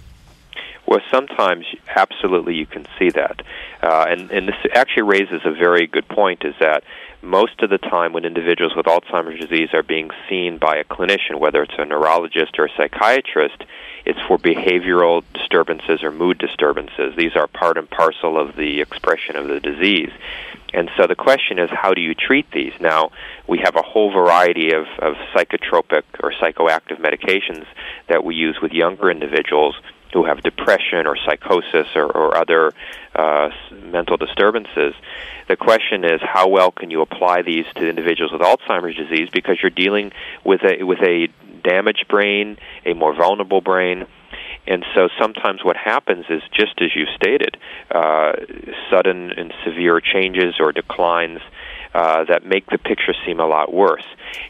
Well, 0.86 1.00
sometimes 1.10 1.66
absolutely 1.94 2.54
you 2.54 2.66
can 2.66 2.86
see 2.98 3.10
that, 3.10 3.42
uh, 3.82 4.06
and 4.08 4.30
and 4.32 4.48
this 4.48 4.56
actually 4.74 5.04
raises 5.04 5.40
a 5.44 5.52
very 5.52 5.86
good 5.86 6.08
point. 6.08 6.42
Is 6.44 6.54
that 6.58 6.82
most 7.22 7.62
of 7.62 7.70
the 7.70 7.78
time 7.78 8.12
when 8.12 8.24
individuals 8.24 8.74
with 8.74 8.86
Alzheimer's 8.86 9.40
disease 9.40 9.68
are 9.72 9.84
being 9.84 10.10
seen 10.28 10.58
by 10.58 10.76
a 10.76 10.84
clinician, 10.84 11.38
whether 11.38 11.62
it's 11.62 11.74
a 11.78 11.84
neurologist 11.84 12.58
or 12.58 12.66
a 12.66 12.70
psychiatrist, 12.76 13.62
it's 14.06 14.20
for 14.26 14.38
behavioral 14.38 15.22
disturbances 15.34 16.02
or 16.02 16.10
mood 16.10 16.38
disturbances. 16.38 17.14
These 17.16 17.36
are 17.36 17.46
part 17.46 17.76
and 17.76 17.88
parcel 17.88 18.38
of 18.38 18.56
the 18.56 18.80
expression 18.80 19.36
of 19.36 19.48
the 19.48 19.60
disease. 19.60 20.10
And 20.72 20.90
so 20.96 21.06
the 21.06 21.16
question 21.16 21.58
is, 21.58 21.68
how 21.70 21.94
do 21.94 22.00
you 22.00 22.14
treat 22.14 22.50
these? 22.52 22.72
Now, 22.80 23.10
we 23.48 23.58
have 23.58 23.76
a 23.76 23.82
whole 23.82 24.12
variety 24.12 24.72
of, 24.72 24.86
of 25.00 25.14
psychotropic 25.34 26.04
or 26.22 26.32
psychoactive 26.32 27.00
medications 27.00 27.66
that 28.08 28.24
we 28.24 28.36
use 28.36 28.58
with 28.62 28.72
younger 28.72 29.10
individuals 29.10 29.74
who 30.12 30.24
have 30.24 30.42
depression 30.42 31.06
or 31.06 31.16
psychosis 31.16 31.86
or, 31.94 32.06
or 32.06 32.36
other 32.36 32.72
uh, 33.14 33.50
mental 33.84 34.16
disturbances. 34.16 34.94
The 35.48 35.56
question 35.56 36.04
is, 36.04 36.20
how 36.22 36.48
well 36.48 36.70
can 36.70 36.90
you 36.90 37.00
apply 37.00 37.42
these 37.42 37.66
to 37.76 37.88
individuals 37.88 38.32
with 38.32 38.40
Alzheimer's 38.40 38.96
disease? 38.96 39.28
Because 39.32 39.58
you're 39.62 39.70
dealing 39.70 40.12
with 40.44 40.62
a 40.62 40.82
with 40.82 41.00
a 41.00 41.28
damaged 41.60 42.06
brain, 42.08 42.58
a 42.84 42.94
more 42.94 43.14
vulnerable 43.14 43.60
brain. 43.60 44.06
And 44.66 44.84
so 44.94 45.08
sometimes 45.18 45.64
what 45.64 45.76
happens 45.76 46.26
is 46.28 46.42
just 46.52 46.80
as 46.80 46.94
you 46.94 47.06
stated, 47.16 47.56
uh, 47.90 48.32
sudden 48.90 49.32
and 49.32 49.52
severe 49.64 50.00
changes 50.00 50.56
or 50.60 50.72
declines 50.72 51.40
uh, 51.94 52.24
that 52.24 52.46
make 52.46 52.66
the 52.66 52.78
picture 52.78 53.14
seem 53.26 53.40
a 53.40 53.46
lot 53.46 53.72
worse. 53.72 54.04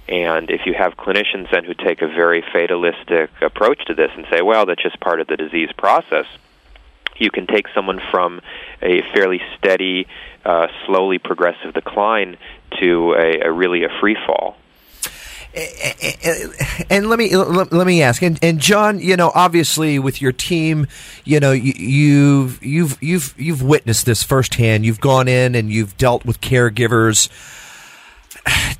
And 0.08 0.50
if 0.50 0.66
you 0.66 0.74
have 0.74 0.96
clinicians 0.96 1.50
then 1.50 1.64
who 1.64 1.74
take 1.74 2.02
a 2.02 2.08
very 2.08 2.42
fatalistic 2.52 3.30
approach 3.40 3.84
to 3.86 3.94
this 3.94 4.11
and 4.14 4.26
say, 4.30 4.42
well, 4.42 4.66
that's 4.66 4.82
just 4.82 5.00
part 5.00 5.20
of 5.20 5.26
the 5.26 5.36
disease 5.36 5.70
process, 5.76 6.26
you 7.16 7.30
can 7.30 7.46
take 7.46 7.66
someone 7.74 8.00
from 8.11 8.40
a 8.82 9.02
fairly 9.14 9.40
steady, 9.58 10.06
uh, 10.44 10.66
slowly 10.86 11.18
progressive 11.18 11.72
decline 11.74 12.36
to 12.80 13.14
a, 13.14 13.46
a 13.46 13.52
really 13.52 13.84
a 13.84 13.88
free 14.00 14.16
fall 14.26 14.56
and 16.90 17.09
let 17.09 17.18
me 17.18 17.34
let 17.34 17.86
me 17.86 18.03
ask 18.03 18.22
and, 18.22 18.38
and 18.40 18.61
John 18.61 19.01
you 19.01 19.16
know 19.16 19.32
obviously 19.34 19.98
with 19.98 20.22
your 20.22 20.30
team 20.30 20.86
you 21.24 21.40
know 21.40 21.51
you, 21.51 21.72
you've 21.76 22.62
you've 22.62 23.03
you've 23.03 23.34
you've 23.36 23.62
witnessed 23.62 24.07
this 24.07 24.22
firsthand. 24.22 24.86
You've 24.86 25.01
gone 25.01 25.26
in 25.26 25.55
and 25.55 25.70
you've 25.70 25.96
dealt 25.96 26.24
with 26.24 26.40
caregivers. 26.40 27.28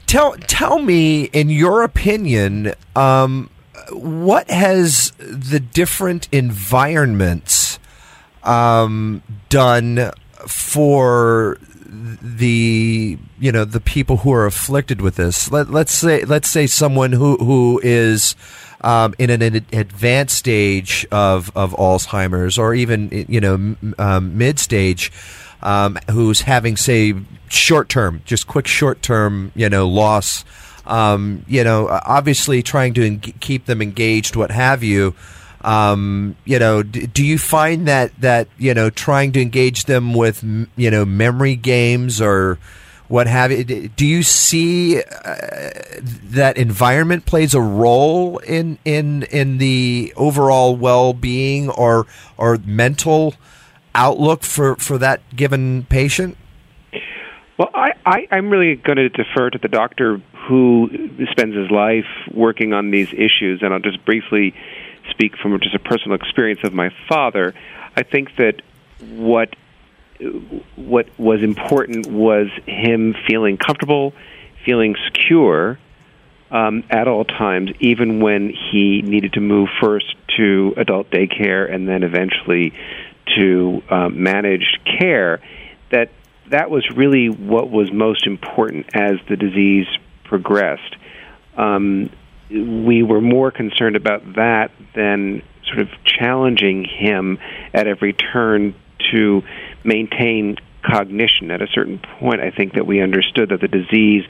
Tell 0.07 0.33
tell 0.33 0.79
me 0.79 1.25
in 1.25 1.51
your 1.51 1.83
opinion 1.83 2.75
um, 2.95 3.51
what 3.91 4.51
has 4.51 5.13
the 5.19 5.61
different 5.61 6.29
environments 6.33 7.79
um, 8.43 9.23
done 9.49 10.11
for 10.47 11.59
the 11.91 13.19
you 13.41 13.53
know 13.53 13.65
the 13.65 13.81
people 13.81 14.19
who 14.19 14.33
are 14.33 14.47
afflicted 14.47 15.01
with 15.01 15.17
this. 15.17 15.51
Let, 15.51 15.71
let's 15.71 15.93
say 15.93 16.25
let's 16.25 16.49
say 16.49 16.67
someone 16.67 17.13
who 17.13 17.37
who 17.37 17.81
is 17.83 18.37
um, 18.83 19.15
in 19.19 19.31
an 19.31 19.43
advanced 19.73 20.37
stage 20.37 21.07
of 21.11 21.51
of 21.57 21.73
Alzheimer's 21.73 22.59
or 22.59 22.75
even 22.75 23.27
you 23.29 23.41
know 23.41 23.77
um, 23.99 24.39
mid 24.39 24.59
stage. 24.59 25.13
Um, 25.63 25.99
who's 26.11 26.41
having 26.41 26.79
say 26.79 27.13
short 27.51 27.91
term, 27.91 28.23
just 28.25 28.47
quick 28.47 28.67
short 28.67 29.03
term, 29.03 29.53
you 29.55 29.69
know, 29.69 29.87
loss. 29.87 30.43
Um, 30.87 31.45
you 31.47 31.63
know, 31.63 31.87
obviously 31.89 32.63
trying 32.63 32.95
to 32.95 33.07
en- 33.07 33.21
keep 33.21 33.67
them 33.67 33.83
engaged, 33.83 34.37
what 34.37 34.51
have 34.51 34.83
you. 34.83 35.15
Um, 35.63 36.37
you 36.45 36.59
know, 36.59 36.83
d- 36.83 37.07
do 37.07 37.25
you 37.25 37.39
find 37.39 37.87
that 37.87 38.19
that 38.21 38.49
you 38.59 38.75
know 38.75 38.91
trying 38.91 39.33
to 39.33 39.43
engage 39.43 39.85
them 39.85 40.15
with 40.15 40.43
you 40.77 40.91
know 40.91 41.05
memory 41.05 41.57
games 41.57 42.21
or 42.21 42.59
what 43.09 43.27
have 43.27 43.51
you? 43.51 43.65
Do 43.65 44.07
you 44.07 44.23
see 44.23 44.99
uh, 44.99 45.03
that 46.31 46.57
environment 46.57 47.27
plays 47.27 47.55
a 47.55 47.61
role 47.61 48.39
in 48.39 48.79
in 48.85 49.25
in 49.25 49.59
the 49.59 50.13
overall 50.17 50.77
well 50.77 51.13
being 51.13 51.69
or 51.71 52.07
or 52.39 52.59
mental 52.65 53.35
outlook 53.95 54.45
for 54.45 54.77
for 54.77 54.97
that 54.99 55.21
given 55.35 55.85
patient? 55.91 56.37
Well, 57.59 57.69
I, 57.75 57.91
I, 58.07 58.29
I'm 58.31 58.49
really 58.49 58.77
going 58.77 58.97
to 58.97 59.11
defer 59.11 59.51
to 59.51 59.59
the 59.59 59.69
doctor 59.69 60.23
who 60.49 60.89
spends 61.31 61.55
his 61.55 61.71
life 61.71 62.07
working 62.33 62.73
on 62.73 62.91
these 62.91 63.13
issues, 63.13 63.61
and 63.61 63.75
I'll 63.75 63.81
just 63.81 64.03
briefly 64.07 64.55
speak 65.11 65.37
from 65.37 65.59
just 65.61 65.75
a 65.75 65.79
personal 65.79 66.17
experience 66.17 66.61
of 66.65 66.73
my 66.73 66.91
father, 67.09 67.55
I 67.97 68.03
think 68.03 68.37
that 68.37 68.63
what 69.01 69.55
what 70.77 71.07
was 71.19 71.43
important 71.43 72.07
was 72.07 72.49
him 72.67 73.15
feeling 73.27 73.57
comfortable, 73.57 74.13
feeling 74.67 74.95
secure 75.07 75.79
um, 76.51 76.85
at 76.91 77.09
all 77.09 77.25
times, 77.25 77.71
even 77.81 78.21
when 78.21 78.51
he 78.51 79.03
needed 79.03 79.33
to 79.35 79.41
move 79.41 79.69
first 79.81 80.15
to 80.37 80.75
adult 80.77 81.11
daycare 81.11 81.73
and 81.73 81.89
then 81.89 82.03
eventually 82.03 82.75
to 83.37 83.83
um, 83.89 84.23
managed 84.23 84.79
care. 84.85 85.41
That 85.91 86.11
that 86.51 86.71
was 86.71 86.89
really 86.91 87.29
what 87.29 87.71
was 87.71 87.93
most 87.93 88.27
important 88.27 88.87
as 88.95 89.13
the 89.29 89.37
disease 89.37 89.87
progressed. 90.25 90.97
Um, 91.57 92.11
we 92.51 93.03
were 93.03 93.21
more 93.21 93.51
concerned 93.51 93.97
about 93.97 94.35
that 94.35 94.71
than 94.95 95.43
sort 95.67 95.81
of 95.81 95.89
challenging 96.05 96.85
him 96.85 97.39
at 97.73 97.87
every 97.87 98.13
turn 98.13 98.75
to 99.13 99.43
maintain 99.85 100.57
cognition. 100.83 101.51
At 101.51 101.63
a 101.63 101.67
certain 101.69 101.99
point, 101.99 102.41
I 102.41 102.51
think 102.51 102.75
that 102.75 102.87
we 102.87 103.01
understood 103.01 103.51
that 103.51 103.61
the 103.61 103.69
disease 103.69 104.25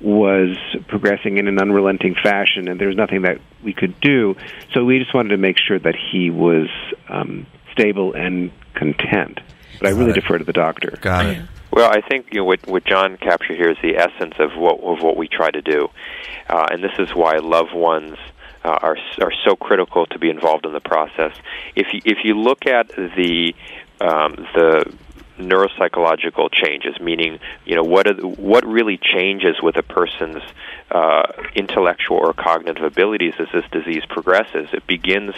was 0.00 0.56
progressing 0.88 1.38
in 1.38 1.48
an 1.48 1.58
unrelenting 1.58 2.14
fashion, 2.14 2.68
and 2.68 2.80
there 2.80 2.88
was 2.88 2.96
nothing 2.96 3.22
that 3.22 3.38
we 3.62 3.72
could 3.72 4.00
do. 4.00 4.36
So 4.72 4.84
we 4.84 4.98
just 4.98 5.14
wanted 5.14 5.30
to 5.30 5.38
make 5.38 5.56
sure 5.58 5.78
that 5.78 5.94
he 6.12 6.30
was 6.30 6.68
um, 7.08 7.46
stable 7.72 8.12
and 8.12 8.52
content. 8.74 9.40
But 9.80 9.88
I 9.88 9.90
really 9.90 10.12
defer 10.12 10.38
to 10.38 10.44
the 10.44 10.52
doctor. 10.52 10.96
Got 11.00 11.26
it. 11.26 11.42
Well, 11.74 11.90
I 11.90 12.02
think 12.02 12.28
you 12.30 12.38
know, 12.38 12.44
what, 12.44 12.64
what 12.68 12.84
John 12.84 13.16
captured 13.16 13.56
here 13.56 13.68
is 13.68 13.76
the 13.82 13.96
essence 13.96 14.34
of 14.38 14.52
what 14.56 14.78
of 14.80 15.02
what 15.02 15.16
we 15.16 15.26
try 15.26 15.50
to 15.50 15.60
do, 15.60 15.88
uh, 16.48 16.68
and 16.70 16.84
this 16.84 16.92
is 17.00 17.08
why 17.12 17.38
loved 17.38 17.74
ones 17.74 18.16
uh, 18.64 18.78
are 18.80 18.96
are 19.20 19.32
so 19.44 19.56
critical 19.56 20.06
to 20.06 20.18
be 20.20 20.30
involved 20.30 20.66
in 20.66 20.72
the 20.72 20.78
process. 20.78 21.32
If 21.74 21.88
you, 21.92 22.00
if 22.04 22.18
you 22.22 22.38
look 22.38 22.68
at 22.68 22.90
the 22.90 23.56
um, 24.00 24.46
the 24.54 24.94
neuropsychological 25.36 26.52
changes, 26.52 26.94
meaning 27.00 27.40
you 27.64 27.74
know 27.74 27.82
what 27.82 28.06
are 28.06 28.24
what 28.24 28.64
really 28.64 28.96
changes 28.96 29.56
with 29.60 29.76
a 29.76 29.82
person's 29.82 30.44
uh, 30.92 31.24
intellectual 31.56 32.18
or 32.18 32.32
cognitive 32.34 32.84
abilities 32.84 33.34
as 33.40 33.48
this 33.52 33.64
disease 33.72 34.04
progresses. 34.08 34.68
It 34.72 34.86
begins 34.86 35.34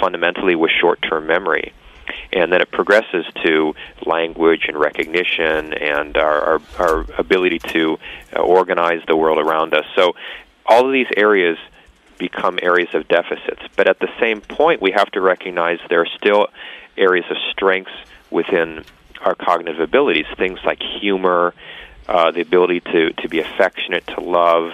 fundamentally 0.00 0.54
with 0.54 0.70
short-term 0.80 1.26
memory 1.26 1.72
and 2.32 2.52
then 2.52 2.60
it 2.60 2.70
progresses 2.70 3.24
to 3.44 3.74
language 4.04 4.66
and 4.68 4.78
recognition 4.78 5.72
and 5.74 6.16
our, 6.16 6.40
our, 6.40 6.60
our 6.78 7.06
ability 7.18 7.58
to 7.58 7.98
uh, 8.36 8.40
organize 8.40 9.02
the 9.06 9.16
world 9.16 9.38
around 9.38 9.74
us. 9.74 9.84
So 9.94 10.14
all 10.66 10.86
of 10.86 10.92
these 10.92 11.08
areas 11.16 11.58
become 12.18 12.58
areas 12.62 12.94
of 12.94 13.08
deficits. 13.08 13.62
But 13.76 13.88
at 13.88 13.98
the 13.98 14.08
same 14.20 14.40
point, 14.40 14.80
we 14.80 14.92
have 14.92 15.10
to 15.12 15.20
recognize 15.20 15.78
there 15.88 16.00
are 16.00 16.06
still 16.06 16.48
areas 16.96 17.26
of 17.30 17.36
strengths 17.50 17.92
within 18.30 18.84
our 19.20 19.34
cognitive 19.34 19.80
abilities, 19.80 20.26
things 20.36 20.58
like 20.64 20.80
humor, 21.00 21.54
uh, 22.08 22.30
the 22.30 22.40
ability 22.40 22.80
to, 22.80 23.12
to 23.14 23.28
be 23.28 23.40
affectionate, 23.40 24.06
to 24.06 24.20
love, 24.20 24.72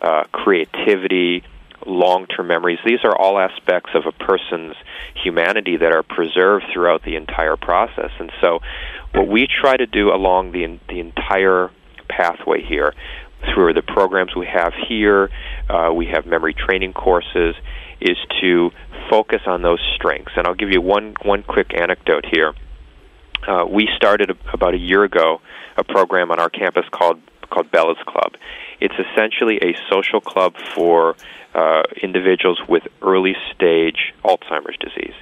uh, 0.00 0.24
creativity, 0.32 1.44
long 1.86 2.26
term 2.26 2.48
memories. 2.48 2.78
These 2.84 3.04
are 3.04 3.16
all 3.16 3.38
aspects 3.38 3.90
of 3.94 4.06
a 4.06 4.12
person's 4.12 4.74
humanity 5.22 5.76
that 5.76 5.92
are 5.92 6.02
preserved 6.02 6.66
throughout 6.72 7.02
the 7.02 7.16
entire 7.16 7.56
process. 7.56 8.10
And 8.18 8.30
so, 8.40 8.60
what 9.14 9.28
we 9.28 9.46
try 9.46 9.76
to 9.76 9.86
do 9.86 10.12
along 10.12 10.52
the, 10.52 10.78
the 10.88 11.00
entire 11.00 11.70
pathway 12.08 12.62
here, 12.62 12.94
through 13.54 13.74
the 13.74 13.82
programs 13.82 14.34
we 14.36 14.46
have 14.46 14.72
here, 14.88 15.30
uh, 15.68 15.92
we 15.92 16.06
have 16.06 16.26
memory 16.26 16.54
training 16.54 16.92
courses, 16.92 17.54
is 18.00 18.16
to 18.40 18.70
focus 19.10 19.42
on 19.46 19.62
those 19.62 19.80
strengths. 19.96 20.32
And 20.36 20.46
I'll 20.46 20.54
give 20.54 20.70
you 20.70 20.80
one, 20.80 21.14
one 21.22 21.42
quick 21.42 21.74
anecdote 21.74 22.24
here. 22.30 22.54
Uh, 23.46 23.64
we 23.68 23.88
started 23.96 24.30
a, 24.30 24.36
about 24.52 24.74
a 24.74 24.78
year 24.78 25.02
ago 25.02 25.40
a 25.76 25.84
program 25.84 26.30
on 26.30 26.38
our 26.38 26.50
campus 26.50 26.84
called 26.90 27.20
called 27.52 27.70
Bella's 27.70 28.02
Club. 28.06 28.34
It's 28.80 28.94
essentially 28.94 29.58
a 29.62 29.74
social 29.90 30.20
club 30.20 30.54
for 30.74 31.16
uh, 31.54 31.82
individuals 32.02 32.60
with 32.68 32.84
early 33.02 33.34
stage 33.54 34.12
Alzheimer's 34.24 34.76
disease. 34.78 35.14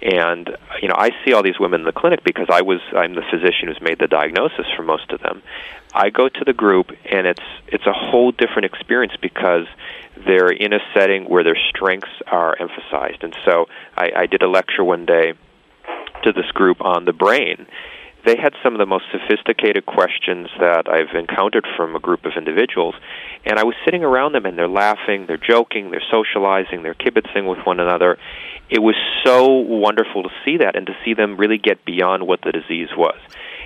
And 0.00 0.56
you 0.80 0.88
know, 0.88 0.94
I 0.96 1.10
see 1.24 1.32
all 1.32 1.42
these 1.42 1.58
women 1.58 1.80
in 1.80 1.86
the 1.86 1.92
clinic 1.92 2.22
because 2.24 2.46
I 2.50 2.62
was 2.62 2.80
I'm 2.96 3.14
the 3.14 3.24
physician 3.30 3.66
who's 3.66 3.80
made 3.80 3.98
the 3.98 4.06
diagnosis 4.06 4.66
for 4.76 4.84
most 4.84 5.10
of 5.10 5.20
them. 5.20 5.42
I 5.92 6.10
go 6.10 6.28
to 6.28 6.44
the 6.44 6.52
group 6.52 6.92
and 7.10 7.26
it's 7.26 7.42
it's 7.66 7.86
a 7.86 7.92
whole 7.92 8.30
different 8.30 8.66
experience 8.66 9.14
because 9.20 9.66
they're 10.24 10.50
in 10.50 10.72
a 10.72 10.78
setting 10.94 11.24
where 11.24 11.42
their 11.42 11.58
strengths 11.70 12.14
are 12.28 12.56
emphasized. 12.60 13.24
And 13.24 13.36
so 13.44 13.66
I, 13.96 14.12
I 14.16 14.26
did 14.26 14.42
a 14.42 14.48
lecture 14.48 14.84
one 14.84 15.04
day 15.04 15.32
to 16.22 16.32
this 16.32 16.50
group 16.52 16.80
on 16.80 17.04
the 17.04 17.12
brain 17.12 17.66
they 18.24 18.36
had 18.36 18.52
some 18.62 18.74
of 18.74 18.78
the 18.78 18.86
most 18.86 19.04
sophisticated 19.12 19.86
questions 19.86 20.48
that 20.58 20.88
I've 20.88 21.14
encountered 21.14 21.66
from 21.76 21.94
a 21.94 22.00
group 22.00 22.24
of 22.24 22.32
individuals. 22.36 22.94
And 23.44 23.58
I 23.58 23.64
was 23.64 23.74
sitting 23.84 24.04
around 24.04 24.32
them 24.32 24.44
and 24.44 24.58
they're 24.58 24.68
laughing, 24.68 25.26
they're 25.26 25.36
joking, 25.36 25.90
they're 25.90 26.02
socializing, 26.10 26.82
they're 26.82 26.94
kibitzing 26.94 27.48
with 27.48 27.64
one 27.64 27.80
another. 27.80 28.18
It 28.68 28.80
was 28.80 28.96
so 29.24 29.48
wonderful 29.48 30.24
to 30.24 30.30
see 30.44 30.58
that 30.58 30.76
and 30.76 30.86
to 30.86 30.96
see 31.04 31.14
them 31.14 31.36
really 31.36 31.58
get 31.58 31.84
beyond 31.84 32.26
what 32.26 32.40
the 32.42 32.52
disease 32.52 32.90
was. 32.96 33.18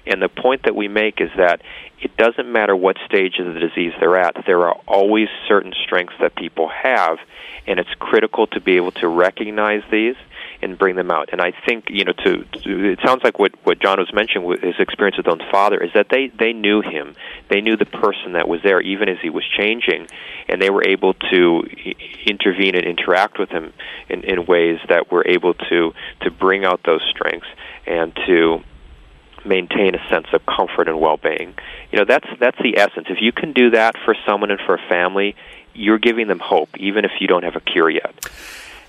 And 0.06 0.20
the 0.20 0.28
point 0.28 0.64
that 0.64 0.74
we 0.74 0.88
make 0.88 1.20
is 1.20 1.30
that 1.36 1.62
it 2.00 2.16
doesn't 2.16 2.50
matter 2.50 2.74
what 2.74 2.96
stage 3.06 3.38
of 3.38 3.54
the 3.54 3.60
disease 3.60 3.92
they're 4.00 4.16
at, 4.16 4.44
there 4.46 4.66
are 4.66 4.74
always 4.86 5.28
certain 5.46 5.72
strengths 5.84 6.14
that 6.20 6.34
people 6.34 6.68
have, 6.68 7.18
and 7.66 7.78
it's 7.78 7.94
critical 8.00 8.48
to 8.48 8.60
be 8.60 8.76
able 8.76 8.90
to 8.92 9.08
recognize 9.08 9.82
these 9.90 10.16
and 10.62 10.78
bring 10.78 10.96
them 10.96 11.10
out. 11.10 11.30
And 11.32 11.40
I 11.40 11.52
think 11.66 11.86
you 11.88 12.04
know, 12.04 12.12
to, 12.12 12.44
to 12.44 12.92
it 12.92 13.00
sounds 13.04 13.22
like 13.24 13.38
what 13.38 13.52
what 13.64 13.80
John 13.80 13.98
was 13.98 14.12
mentioning 14.12 14.46
with 14.46 14.60
his 14.60 14.74
experience 14.78 15.16
with 15.16 15.26
his 15.26 15.32
own 15.32 15.42
father 15.50 15.82
is 15.82 15.90
that 15.94 16.06
they 16.10 16.30
they 16.38 16.52
knew 16.52 16.80
him, 16.80 17.14
they 17.50 17.60
knew 17.60 17.76
the 17.76 17.86
person 17.86 18.32
that 18.32 18.48
was 18.48 18.60
there 18.62 18.80
even 18.80 19.08
as 19.08 19.18
he 19.20 19.30
was 19.30 19.44
changing, 19.56 20.06
and 20.48 20.60
they 20.62 20.70
were 20.70 20.84
able 20.86 21.14
to 21.14 21.62
intervene 22.26 22.74
and 22.74 22.84
interact 22.84 23.38
with 23.38 23.50
him 23.50 23.72
in, 24.08 24.24
in 24.24 24.46
ways 24.46 24.78
that 24.88 25.10
were 25.10 25.24
able 25.26 25.54
to 25.54 25.92
to 26.20 26.30
bring 26.30 26.64
out 26.64 26.80
those 26.84 27.02
strengths 27.10 27.48
and 27.86 28.14
to 28.26 28.60
maintain 29.44 29.94
a 29.94 30.08
sense 30.08 30.28
of 30.32 30.40
comfort 30.46 30.88
and 30.88 31.00
well-being. 31.00 31.54
You 31.90 31.98
know, 31.98 32.04
that's 32.04 32.28
that's 32.38 32.58
the 32.62 32.78
essence. 32.78 33.08
If 33.10 33.18
you 33.20 33.32
can 33.32 33.52
do 33.52 33.70
that 33.70 33.96
for 34.04 34.14
someone 34.26 34.50
and 34.50 34.60
for 34.64 34.74
a 34.74 34.88
family, 34.88 35.34
you're 35.74 35.98
giving 35.98 36.28
them 36.28 36.38
hope, 36.38 36.68
even 36.78 37.04
if 37.04 37.12
you 37.20 37.26
don't 37.26 37.44
have 37.44 37.56
a 37.56 37.60
cure 37.60 37.90
yet. 37.90 38.14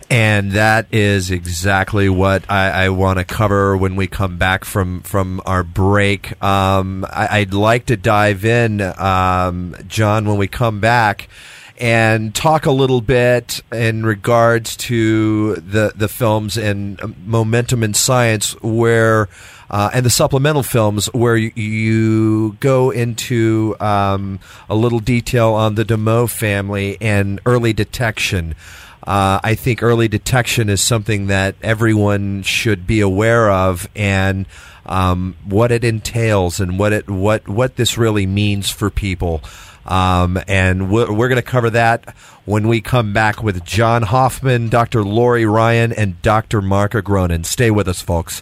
And 0.09 0.51
that 0.51 0.87
is 0.91 1.31
exactly 1.31 2.09
what 2.09 2.49
I, 2.49 2.85
I 2.85 2.89
want 2.89 3.19
to 3.19 3.25
cover 3.25 3.75
when 3.75 3.95
we 3.95 4.07
come 4.07 4.37
back 4.37 4.65
from 4.65 5.01
from 5.01 5.41
our 5.45 5.63
break. 5.63 6.41
Um, 6.43 7.05
I, 7.09 7.39
would 7.39 7.53
like 7.53 7.87
to 7.87 7.97
dive 7.97 8.45
in, 8.45 8.81
um, 8.81 9.75
John, 9.87 10.27
when 10.27 10.37
we 10.37 10.47
come 10.47 10.79
back 10.79 11.29
and 11.77 12.35
talk 12.35 12.65
a 12.65 12.71
little 12.71 13.01
bit 13.01 13.61
in 13.71 14.05
regards 14.05 14.77
to 14.77 15.55
the 15.55 15.93
the 15.95 16.07
films 16.07 16.57
and 16.57 17.15
momentum 17.25 17.83
in 17.83 17.93
science 17.93 18.53
where 18.61 19.27
uh, 19.69 19.89
and 19.91 20.05
the 20.05 20.09
supplemental 20.09 20.61
films 20.61 21.07
where 21.13 21.35
you, 21.35 21.51
you 21.55 22.53
go 22.59 22.91
into 22.91 23.75
um, 23.79 24.39
a 24.69 24.75
little 24.75 24.99
detail 24.99 25.53
on 25.53 25.73
the 25.73 25.83
Demoe 25.83 26.29
family 26.29 26.95
and 27.01 27.39
early 27.45 27.73
detection. 27.73 28.55
Uh, 29.05 29.39
I 29.43 29.55
think 29.55 29.83
early 29.83 30.07
detection 30.07 30.69
is 30.69 30.81
something 30.81 31.27
that 31.27 31.55
everyone 31.61 32.43
should 32.43 32.87
be 32.87 33.01
aware 33.01 33.51
of, 33.51 33.87
and 33.95 34.45
um, 34.85 35.35
what 35.45 35.71
it 35.71 35.83
entails, 35.83 36.59
and 36.59 36.79
what 36.79 36.93
it 36.93 37.09
what 37.09 37.47
what 37.47 37.75
this 37.75 37.97
really 37.97 38.25
means 38.25 38.69
for 38.69 38.89
people. 38.89 39.41
Um, 39.85 40.39
and 40.47 40.89
we're, 40.89 41.11
we're 41.11 41.27
going 41.27 41.35
to 41.35 41.41
cover 41.41 41.69
that 41.71 42.15
when 42.45 42.67
we 42.67 42.79
come 42.81 43.11
back 43.13 43.43
with 43.43 43.65
John 43.65 44.03
Hoffman, 44.03 44.69
Dr. 44.69 45.03
Laurie 45.03 45.45
Ryan, 45.45 45.91
and 45.91 46.21
Dr. 46.21 46.61
Marc 46.61 46.93
Agronin. 46.93 47.45
Stay 47.45 47.69
with 47.69 47.87
us, 47.87 48.01
folks. 48.01 48.41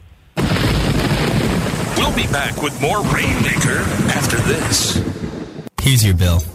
We'll 1.98 2.16
be 2.16 2.28
back 2.28 2.62
with 2.62 2.80
more 2.82 3.02
Rainmaker 3.02 3.80
after 4.14 4.38
this. 4.38 5.04
Here's 5.82 6.06
your 6.06 6.16
bill. 6.16 6.42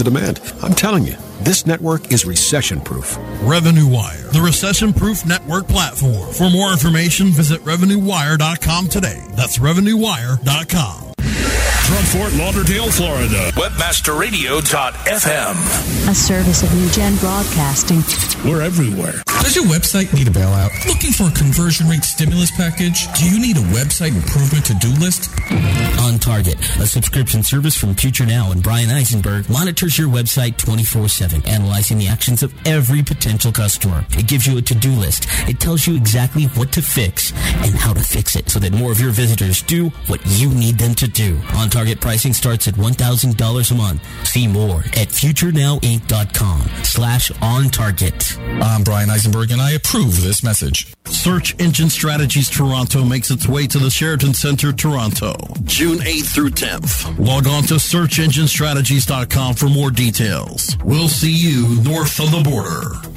the 0.00 0.04
demand. 0.04 0.40
I'm 0.62 0.72
telling 0.72 1.04
you, 1.04 1.14
this 1.42 1.66
network 1.66 2.10
is 2.12 2.24
recession 2.24 2.80
proof. 2.80 3.18
Revenue 3.42 3.86
Wire, 3.86 4.28
the 4.32 4.40
recession 4.40 4.92
proof 4.92 5.26
network 5.26 5.68
platform. 5.68 6.32
For 6.32 6.50
more 6.50 6.72
information, 6.72 7.28
visit 7.28 7.60
RevenueWire.com 7.64 8.88
today. 8.88 9.22
That's 9.32 9.58
RevenueWire.com. 9.58 11.19
From 11.40 12.04
Fort 12.06 12.32
Lauderdale, 12.34 12.90
Florida, 12.90 13.50
WebmasterRadio.fm. 13.52 16.08
A 16.08 16.14
service 16.14 16.62
of 16.62 16.72
New 16.74 16.88
Gen 16.90 17.16
Broadcasting. 17.16 18.02
We're 18.48 18.62
everywhere. 18.62 19.22
Does 19.42 19.56
your 19.56 19.64
website 19.64 20.12
need 20.14 20.28
a 20.28 20.30
bailout? 20.30 20.70
Looking 20.86 21.12
for 21.12 21.24
a 21.24 21.30
conversion 21.32 21.88
rate 21.88 22.04
stimulus 22.04 22.50
package? 22.50 23.06
Do 23.18 23.24
you 23.28 23.40
need 23.40 23.56
a 23.56 23.62
website 23.74 24.14
improvement 24.14 24.66
to 24.66 24.74
do 24.74 24.88
list? 25.00 25.30
On 26.00 26.18
Target, 26.18 26.58
a 26.78 26.86
subscription 26.86 27.42
service 27.42 27.76
from 27.76 27.94
Future 27.94 28.26
Now 28.26 28.52
and 28.52 28.62
Bryan 28.62 28.90
Eisenberg 28.90 29.48
monitors 29.50 29.98
your 29.98 30.08
website 30.08 30.56
24 30.58 31.08
7, 31.08 31.44
analyzing 31.46 31.98
the 31.98 32.06
actions 32.06 32.42
of 32.42 32.54
every 32.66 33.02
potential 33.02 33.50
customer. 33.50 34.04
It 34.10 34.28
gives 34.28 34.46
you 34.46 34.58
a 34.58 34.62
to 34.62 34.74
do 34.74 34.90
list. 34.92 35.26
It 35.48 35.58
tells 35.58 35.86
you 35.86 35.96
exactly 35.96 36.44
what 36.54 36.70
to 36.72 36.82
fix 36.82 37.32
and 37.32 37.74
how 37.74 37.92
to 37.92 38.00
fix 38.00 38.36
it 38.36 38.48
so 38.50 38.58
that 38.60 38.72
more 38.72 38.92
of 38.92 39.00
your 39.00 39.10
visitors 39.10 39.62
do 39.62 39.88
what 40.06 40.20
you 40.26 40.50
need 40.50 40.78
them 40.78 40.94
to 40.94 41.08
do. 41.08 41.29
On 41.54 41.68
Target 41.68 42.00
pricing 42.00 42.32
starts 42.32 42.68
at 42.68 42.74
$1,000 42.74 43.70
a 43.70 43.74
month. 43.74 44.26
See 44.26 44.46
more 44.46 44.78
at 44.78 45.08
futurenowinc.com 45.08 46.60
slash 46.84 47.30
on 47.42 47.70
target. 47.70 48.38
I'm 48.38 48.82
Bryan 48.82 49.10
Eisenberg 49.10 49.50
and 49.50 49.60
I 49.60 49.72
approve 49.72 50.22
this 50.22 50.42
message. 50.42 50.92
Search 51.06 51.58
Engine 51.60 51.90
Strategies 51.90 52.48
Toronto 52.48 53.04
makes 53.04 53.30
its 53.30 53.48
way 53.48 53.66
to 53.66 53.78
the 53.78 53.90
Sheraton 53.90 54.34
Center, 54.34 54.72
Toronto, 54.72 55.34
June 55.64 55.98
8th 55.98 56.34
through 56.34 56.50
10th. 56.50 57.18
Log 57.18 57.46
on 57.46 57.64
to 57.64 57.74
searchenginestrategies.com 57.74 59.54
for 59.54 59.68
more 59.68 59.90
details. 59.90 60.76
We'll 60.84 61.08
see 61.08 61.32
you 61.32 61.82
north 61.82 62.20
of 62.20 62.30
the 62.30 62.42
border. 62.42 63.09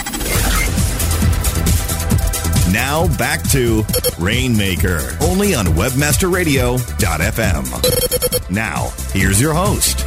Now 2.77 3.09
back 3.17 3.43
to 3.53 3.87
Rainmaker, 4.19 5.01
only 5.23 5.55
on 5.55 5.65
webmasterradio.fm. 5.65 8.51
Now, 8.51 8.93
here's 9.15 9.41
your 9.41 9.55
host. 9.55 10.05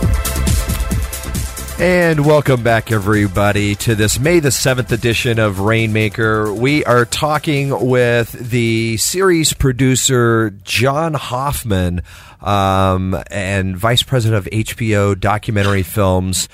And 1.80 2.28
welcome 2.28 2.62
back, 2.62 2.92
everybody, 2.92 3.74
to 3.74 3.96
this 3.96 4.20
May 4.20 4.40
the 4.40 4.50
7th 4.50 4.92
edition 4.92 5.40
of 5.40 5.62
Rainmaker. 5.62 6.54
We 6.54 6.86
are 6.86 7.06
talking 7.06 7.88
with 7.88 8.34
the 8.34 8.98
series 8.98 9.54
producer, 9.54 10.52
John 10.64 11.16
Hoffman, 11.16 12.04
um, 12.40 13.20
and 13.32 13.78
vice 13.78 14.04
president 14.04 14.46
of 14.46 14.52
HBO 14.52 15.20
Documentary 15.20 15.82
Films, 15.82 16.48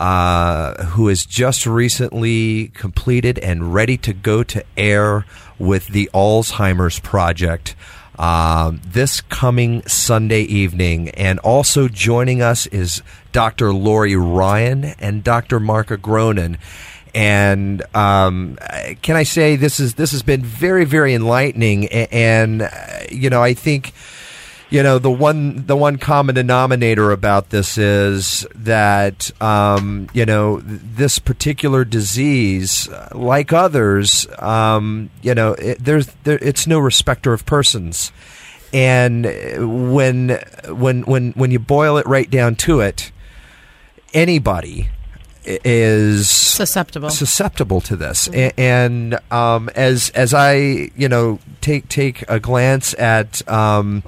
uh, 0.00 0.82
who 0.86 1.08
has 1.08 1.26
just 1.26 1.66
recently 1.66 2.68
completed 2.68 3.38
and 3.38 3.74
ready 3.74 3.98
to 3.98 4.14
go 4.14 4.42
to 4.42 4.64
air 4.74 5.26
with 5.58 5.88
the 5.88 6.08
Alzheimer's 6.14 6.98
Project. 6.98 7.76
Um, 8.18 8.80
this 8.84 9.20
coming 9.20 9.86
Sunday 9.86 10.42
evening. 10.42 11.10
And 11.10 11.38
also 11.40 11.86
joining 11.86 12.40
us 12.40 12.66
is 12.66 13.02
Dr. 13.32 13.72
Laurie 13.74 14.16
Ryan 14.16 14.84
and 14.98 15.22
Dr. 15.22 15.60
Marc 15.60 15.88
Agronin. 15.88 16.58
And 17.14 17.82
um, 17.94 18.58
can 19.02 19.16
I 19.16 19.24
say 19.24 19.56
this 19.56 19.80
is 19.80 19.94
this 19.94 20.12
has 20.12 20.22
been 20.22 20.42
very 20.42 20.84
very 20.84 21.12
enlightening, 21.12 21.88
and, 21.88 22.62
and 22.62 23.10
you 23.10 23.30
know 23.30 23.42
I 23.42 23.52
think 23.52 23.92
you 24.70 24.82
know 24.84 24.98
the 24.98 25.10
one 25.10 25.66
the 25.66 25.76
one 25.76 25.98
common 25.98 26.36
denominator 26.36 27.10
about 27.10 27.50
this 27.50 27.76
is 27.76 28.46
that 28.54 29.30
um, 29.42 30.08
you 30.14 30.24
know 30.24 30.60
this 30.60 31.18
particular 31.18 31.84
disease, 31.84 32.88
like 33.12 33.52
others, 33.52 34.26
um, 34.38 35.10
you 35.22 35.34
know 35.34 35.54
it, 35.54 35.84
there's 35.84 36.06
there, 36.24 36.38
it's 36.40 36.66
no 36.66 36.78
respecter 36.78 37.32
of 37.32 37.44
persons, 37.44 38.12
and 38.72 39.24
when 39.84 40.40
when 40.68 41.02
when 41.02 41.32
when 41.32 41.50
you 41.50 41.58
boil 41.58 41.98
it 41.98 42.06
right 42.06 42.30
down 42.30 42.54
to 42.56 42.80
it, 42.80 43.10
anybody 44.14 44.88
is 45.44 46.28
susceptible. 46.28 47.10
susceptible 47.10 47.80
to 47.80 47.96
this. 47.96 48.28
A- 48.32 48.58
and 48.60 49.18
um, 49.32 49.68
as 49.74 50.10
as 50.10 50.32
I 50.32 50.54
you 50.94 51.08
know 51.08 51.40
take 51.60 51.88
take 51.88 52.24
a 52.28 52.38
glance 52.38 52.94
at 52.94 53.46
um, 53.48 54.02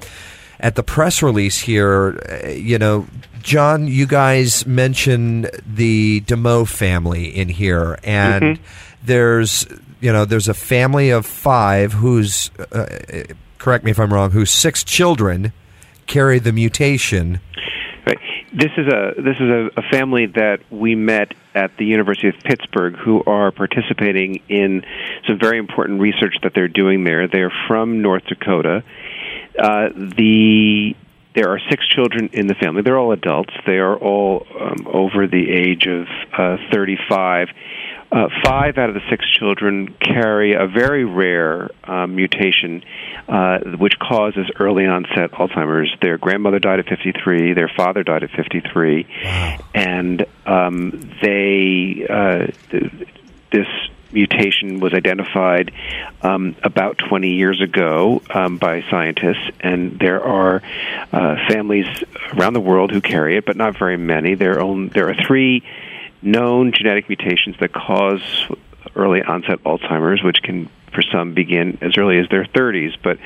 at 0.59 0.75
the 0.75 0.83
press 0.83 1.21
release 1.23 1.59
here 1.59 2.19
uh, 2.43 2.49
you 2.49 2.77
know 2.77 3.05
John 3.41 3.87
you 3.87 4.05
guys 4.07 4.65
mentioned 4.65 5.49
the 5.65 6.21
Demoe 6.21 6.67
family 6.67 7.25
in 7.25 7.49
here 7.49 7.97
and 8.03 8.43
Mhm. 8.43 8.59
there's 9.03 9.65
you 10.01 10.11
know 10.13 10.25
there's 10.25 10.47
a 10.47 10.53
family 10.53 11.09
of 11.09 11.25
5 11.25 11.93
who's 11.93 12.51
uh, 12.71 12.85
correct 13.57 13.83
me 13.83 13.91
if 13.91 13.99
I'm 13.99 14.13
wrong 14.13 14.31
whose 14.31 14.51
six 14.51 14.83
children 14.83 15.51
carry 16.07 16.39
the 16.39 16.51
mutation 16.53 17.39
Right. 18.05 18.19
This 18.51 18.71
is 18.77 18.85
a 18.87 19.13
this 19.15 19.37
is 19.39 19.49
a, 19.49 19.69
a 19.77 19.81
family 19.89 20.25
that 20.25 20.59
we 20.69 20.93
met 20.93 21.33
at 21.55 21.71
the 21.77 21.85
University 21.85 22.27
of 22.27 22.35
Pittsburgh 22.43 22.97
who 22.97 23.23
are 23.25 23.49
participating 23.51 24.41
in 24.49 24.83
some 25.25 25.39
very 25.39 25.57
important 25.57 26.01
research 26.01 26.35
that 26.43 26.51
they're 26.53 26.67
doing 26.67 27.05
there. 27.05 27.29
They're 27.29 27.53
from 27.65 28.01
North 28.01 28.25
Dakota. 28.25 28.83
Uh, 29.57 29.89
the 29.95 30.95
there 31.35 31.49
are 31.49 31.59
six 31.69 31.87
children 31.87 32.29
in 32.33 32.45
the 32.47 32.53
family. 32.53 32.83
They're 32.83 32.97
all 32.97 33.11
adults. 33.11 33.53
They 33.65 33.79
are 33.79 33.97
all 33.97 34.45
um, 34.59 34.87
over 34.87 35.25
the 35.25 35.49
age 35.49 35.87
of 35.87 36.05
uh, 36.37 36.57
35. 36.71 37.47
Uh, 38.11 38.27
five 38.43 38.77
out 38.77 38.89
of 38.89 38.93
the 38.93 39.01
six 39.09 39.27
children 39.27 39.95
carry 39.99 40.53
a 40.53 40.67
very 40.67 41.03
rare 41.03 41.71
um, 41.85 42.15
mutation 42.15 42.83
uh, 43.27 43.57
which 43.79 43.97
causes 43.97 44.45
early 44.59 44.85
onset 44.85 45.31
Alzheimer's. 45.31 45.91
Their 46.01 46.19
grandmother 46.19 46.59
died 46.59 46.79
at 46.79 46.85
53, 46.85 47.53
their 47.53 47.71
father 47.75 48.03
died 48.03 48.21
at 48.23 48.29
53, 48.31 49.07
and 49.73 50.25
um, 50.45 51.09
they 51.23 52.05
uh, 52.07 52.47
th- 52.69 52.91
this 53.51 53.67
mutation 54.13 54.79
was 54.79 54.93
identified 54.93 55.71
um, 56.21 56.55
about 56.63 56.97
20 56.97 57.33
years 57.33 57.61
ago 57.61 58.21
um, 58.29 58.57
by 58.57 58.83
scientists, 58.89 59.51
and 59.59 59.99
there 59.99 60.23
are 60.23 60.61
uh, 61.11 61.35
families 61.49 61.87
around 62.33 62.53
the 62.53 62.61
world 62.61 62.91
who 62.91 63.01
carry 63.01 63.37
it, 63.37 63.45
but 63.45 63.55
not 63.55 63.77
very 63.77 63.97
many. 63.97 64.35
There 64.35 64.57
are, 64.57 64.61
only, 64.61 64.89
there 64.89 65.09
are 65.09 65.15
three 65.27 65.63
known 66.21 66.71
genetic 66.71 67.09
mutations 67.09 67.57
that 67.59 67.73
cause 67.73 68.21
early 68.95 69.21
onset 69.21 69.63
Alzheimer's, 69.63 70.23
which 70.23 70.41
can 70.43 70.69
for 70.93 71.01
some 71.01 71.33
begin 71.33 71.79
as 71.81 71.97
early 71.97 72.19
as 72.19 72.29
their 72.29 72.45
30s, 72.45 72.95
but 73.03 73.17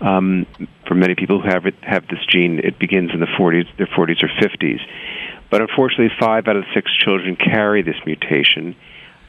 um, 0.00 0.46
for 0.86 0.94
many 0.94 1.14
people 1.14 1.40
who 1.40 1.48
have 1.48 1.66
it, 1.66 1.74
have 1.82 2.06
this 2.08 2.24
gene, 2.28 2.60
it 2.60 2.78
begins 2.78 3.10
in 3.12 3.20
the 3.20 3.26
40s, 3.26 3.66
their 3.76 3.86
40s 3.86 4.22
or 4.22 4.28
50s. 4.28 4.80
But 5.50 5.60
unfortunately, 5.60 6.10
five 6.18 6.48
out 6.48 6.56
of 6.56 6.64
six 6.74 6.90
children 6.96 7.36
carry 7.36 7.82
this 7.82 7.96
mutation. 8.04 8.76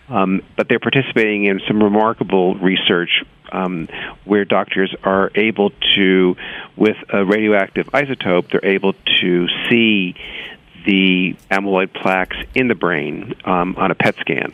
Um, 0.09 0.41
but 0.55 0.69
they're 0.69 0.79
participating 0.79 1.45
in 1.45 1.59
some 1.67 1.83
remarkable 1.83 2.55
research 2.55 3.23
um, 3.51 3.87
where 4.25 4.45
doctors 4.45 4.93
are 5.03 5.31
able 5.35 5.71
to, 5.95 6.35
with 6.75 6.97
a 7.09 7.25
radioactive 7.25 7.87
isotope, 7.87 8.49
they're 8.51 8.65
able 8.65 8.93
to 9.21 9.47
see 9.69 10.15
the 10.85 11.35
amyloid 11.51 11.93
plaques 11.93 12.37
in 12.55 12.67
the 12.67 12.75
brain 12.75 13.35
um, 13.43 13.75
on 13.77 13.91
a 13.91 13.95
PET 13.95 14.15
scan, 14.21 14.53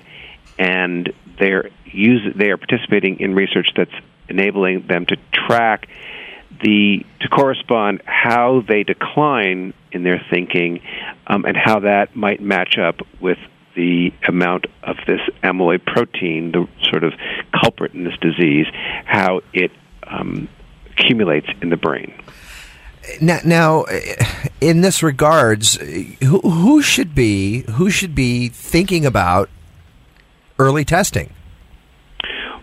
and 0.57 1.13
they're 1.39 1.69
use 1.85 2.33
they 2.35 2.49
are 2.49 2.57
participating 2.57 3.19
in 3.19 3.35
research 3.35 3.69
that's 3.75 3.93
enabling 4.29 4.87
them 4.87 5.05
to 5.05 5.17
track 5.31 5.87
the 6.61 7.05
to 7.19 7.29
correspond 7.29 8.01
how 8.05 8.63
they 8.67 8.83
decline 8.83 9.73
in 9.91 10.03
their 10.03 10.23
thinking, 10.29 10.81
um, 11.27 11.45
and 11.45 11.55
how 11.55 11.79
that 11.81 12.15
might 12.15 12.41
match 12.41 12.77
up 12.77 13.01
with 13.19 13.37
the 13.75 14.11
amount 14.27 14.65
of 14.83 14.97
this 15.07 15.19
amyloid 15.43 15.85
protein, 15.85 16.51
the 16.51 16.67
sort 16.89 17.03
of 17.03 17.13
culprit 17.59 17.93
in 17.93 18.03
this 18.03 18.17
disease, 18.21 18.67
how 19.05 19.41
it 19.53 19.71
um, 20.07 20.47
accumulates 20.91 21.47
in 21.61 21.69
the 21.69 21.77
brain. 21.77 22.13
Now, 23.19 23.39
now, 23.43 23.85
in 24.61 24.81
this 24.81 25.03
regards, 25.03 25.75
who, 26.21 26.39
who 26.39 26.81
should 26.81 27.13
be 27.13 27.63
who 27.71 27.89
should 27.89 28.15
be 28.15 28.47
thinking 28.47 29.05
about 29.05 29.49
early 30.57 30.85
testing? 30.85 31.33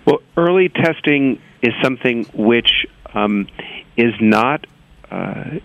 Well, 0.07 0.21
early 0.37 0.71
testing 0.71 1.41
is 1.61 1.75
something 1.83 2.25
which 2.33 2.87
um, 3.13 3.49
is 3.99 4.15
not 4.19 4.67
uh, 5.11 5.59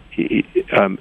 um, 0.77 0.99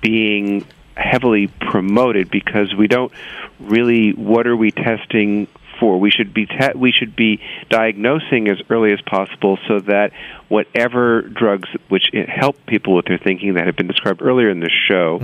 being 0.00 0.64
heavily 0.96 1.48
promoted 1.48 2.30
because 2.30 2.74
we 2.74 2.88
don't 2.88 3.12
really. 3.60 4.12
What 4.12 4.46
are 4.46 4.56
we 4.56 4.70
testing 4.70 5.46
for? 5.80 5.98
We 5.98 6.10
should 6.10 6.32
be 6.32 6.46
te- 6.46 6.76
we 6.76 6.92
should 6.92 7.16
be 7.16 7.40
diagnosing 7.68 8.48
as 8.48 8.58
early 8.70 8.92
as 8.92 9.00
possible 9.02 9.58
so 9.68 9.80
that 9.80 10.12
whatever 10.48 11.22
drugs 11.22 11.68
which 11.88 12.10
help 12.28 12.64
people 12.66 12.94
with 12.94 13.06
their 13.06 13.18
thinking 13.18 13.54
that 13.54 13.66
have 13.66 13.76
been 13.76 13.88
described 13.88 14.22
earlier 14.22 14.50
in 14.50 14.60
this 14.60 14.72
show 14.88 15.18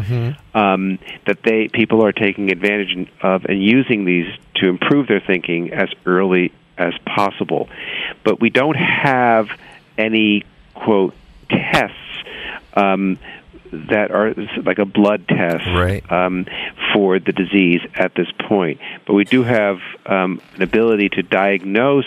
um, 0.55 0.99
that 1.27 1.43
they 1.45 1.69
people 1.69 2.05
are 2.05 2.13
taking 2.13 2.51
advantage 2.51 3.09
of 3.23 3.45
and 3.45 3.63
using 3.63 4.05
these 4.05 4.27
to 4.57 4.69
improve 4.69 5.07
their 5.07 5.21
thinking 5.21 5.73
as 5.73 5.89
early 6.07 6.53
as 6.77 6.95
possible. 7.05 7.69
But 8.25 8.41
we 8.41 8.51
don't 8.51 8.77
have 8.77 9.49
any 9.97 10.45
quote 10.75 11.15
tests 11.51 11.97
um, 12.75 13.19
that 13.73 14.11
are 14.11 14.35
like 14.65 14.79
a 14.79 14.85
blood 14.85 15.27
test 15.29 15.67
right. 15.67 16.11
um, 16.11 16.47
for 16.93 17.19
the 17.19 17.33
disease 17.33 17.81
at 17.95 18.15
this 18.15 18.29
point. 18.49 18.81
But 19.07 19.15
we 19.15 19.25
do 19.25 19.43
have 19.43 19.79
um, 20.07 20.41
an 20.55 20.63
ability 20.63 21.11
to 21.11 21.23
diagnose 21.23 22.07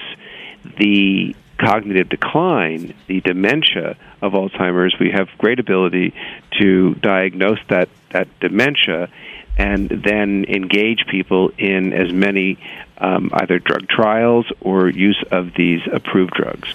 the 0.78 1.36
cognitive 1.60 2.10
decline, 2.10 2.94
the 3.08 3.22
dementia 3.22 3.96
of 4.22 4.34
Alzheimer's. 4.34 4.96
We 5.00 5.12
have 5.12 5.30
great 5.38 5.60
ability 5.60 6.14
to 6.60 6.96
diagnose 6.96 7.60
that, 7.70 7.90
that 8.12 8.28
dementia 8.40 9.10
and 9.58 9.90
then 9.90 10.46
engage 10.48 11.06
people 11.08 11.52
in 11.58 11.94
as 11.94 12.12
many 12.12 12.58
um, 12.98 13.30
either 13.34 13.60
drug 13.60 13.88
trials 13.88 14.46
or 14.62 14.90
use 14.90 15.24
of 15.32 15.54
these 15.56 15.82
approved 15.92 16.34
drugs. 16.34 16.74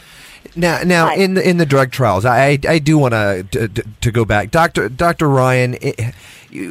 Now, 0.56 0.82
now 0.84 1.14
in 1.14 1.34
the 1.34 1.48
in 1.48 1.58
the 1.58 1.66
drug 1.66 1.90
trials, 1.90 2.24
I 2.24 2.58
I 2.68 2.78
do 2.78 2.96
want 2.98 3.12
to 3.12 3.68
to 4.00 4.10
go 4.10 4.24
back, 4.24 4.50
Doctor 4.50 4.88
Doctor 4.88 5.28
Ryan. 5.28 5.76
It, 5.80 6.14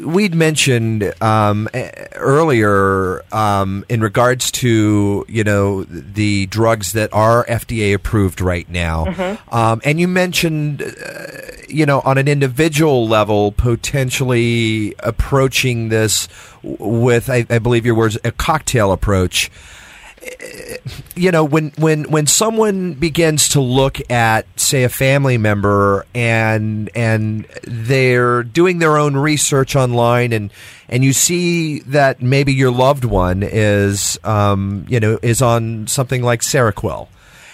we'd 0.04 0.34
mentioned 0.34 1.14
um, 1.22 1.70
earlier 2.16 3.22
um, 3.32 3.86
in 3.90 4.02
regards 4.02 4.52
to 4.54 5.26
you 5.28 5.44
know 5.44 5.84
the 5.84 6.48
drugs 6.48 6.94
that 6.94 7.14
are 7.14 7.46
FDA 7.46 7.94
approved 7.94 8.42
right 8.42 8.68
now, 8.70 9.06
Mhm. 9.06 9.54
um, 9.54 9.82
and 9.86 10.00
you 10.00 10.08
mentioned 10.08 10.82
uh, 10.82 11.28
you 11.70 11.86
know 11.86 12.02
on 12.06 12.18
an 12.18 12.28
individual 12.28 13.08
level 13.08 13.52
potentially 13.52 14.96
approaching 15.00 15.90
this 15.90 16.28
with 16.64 17.30
I, 17.30 17.46
I 17.50 17.60
believe 17.60 17.86
your 17.86 17.96
words 17.96 18.18
a 18.24 18.32
cocktail 18.32 18.92
approach 18.92 19.52
you 21.16 21.32
know 21.32 21.44
when 21.44 21.72
when 21.78 22.04
when 22.06 22.28
someone 22.28 22.94
begins 22.94 23.50
to 23.50 23.62
look 23.62 24.00
at 24.10 24.46
say 24.60 24.84
a 24.84 24.90
family 24.90 25.38
member 25.38 26.06
and 26.14 26.90
and 26.96 27.46
they're 27.64 28.44
doing 28.44 28.80
their 28.80 28.98
own 28.98 29.16
research 29.16 29.76
online 29.76 30.34
and 30.34 30.52
and 30.90 31.04
you 31.04 31.14
see 31.14 31.80
that 31.80 32.22
maybe 32.22 32.54
your 32.54 32.72
loved 32.72 33.06
one 33.06 33.44
is 33.44 34.20
um, 34.24 34.86
you 34.90 35.00
know 35.00 35.20
is 35.22 35.42
on 35.42 35.88
something 35.88 36.22
like 36.22 36.42
Seroquel 36.42 37.08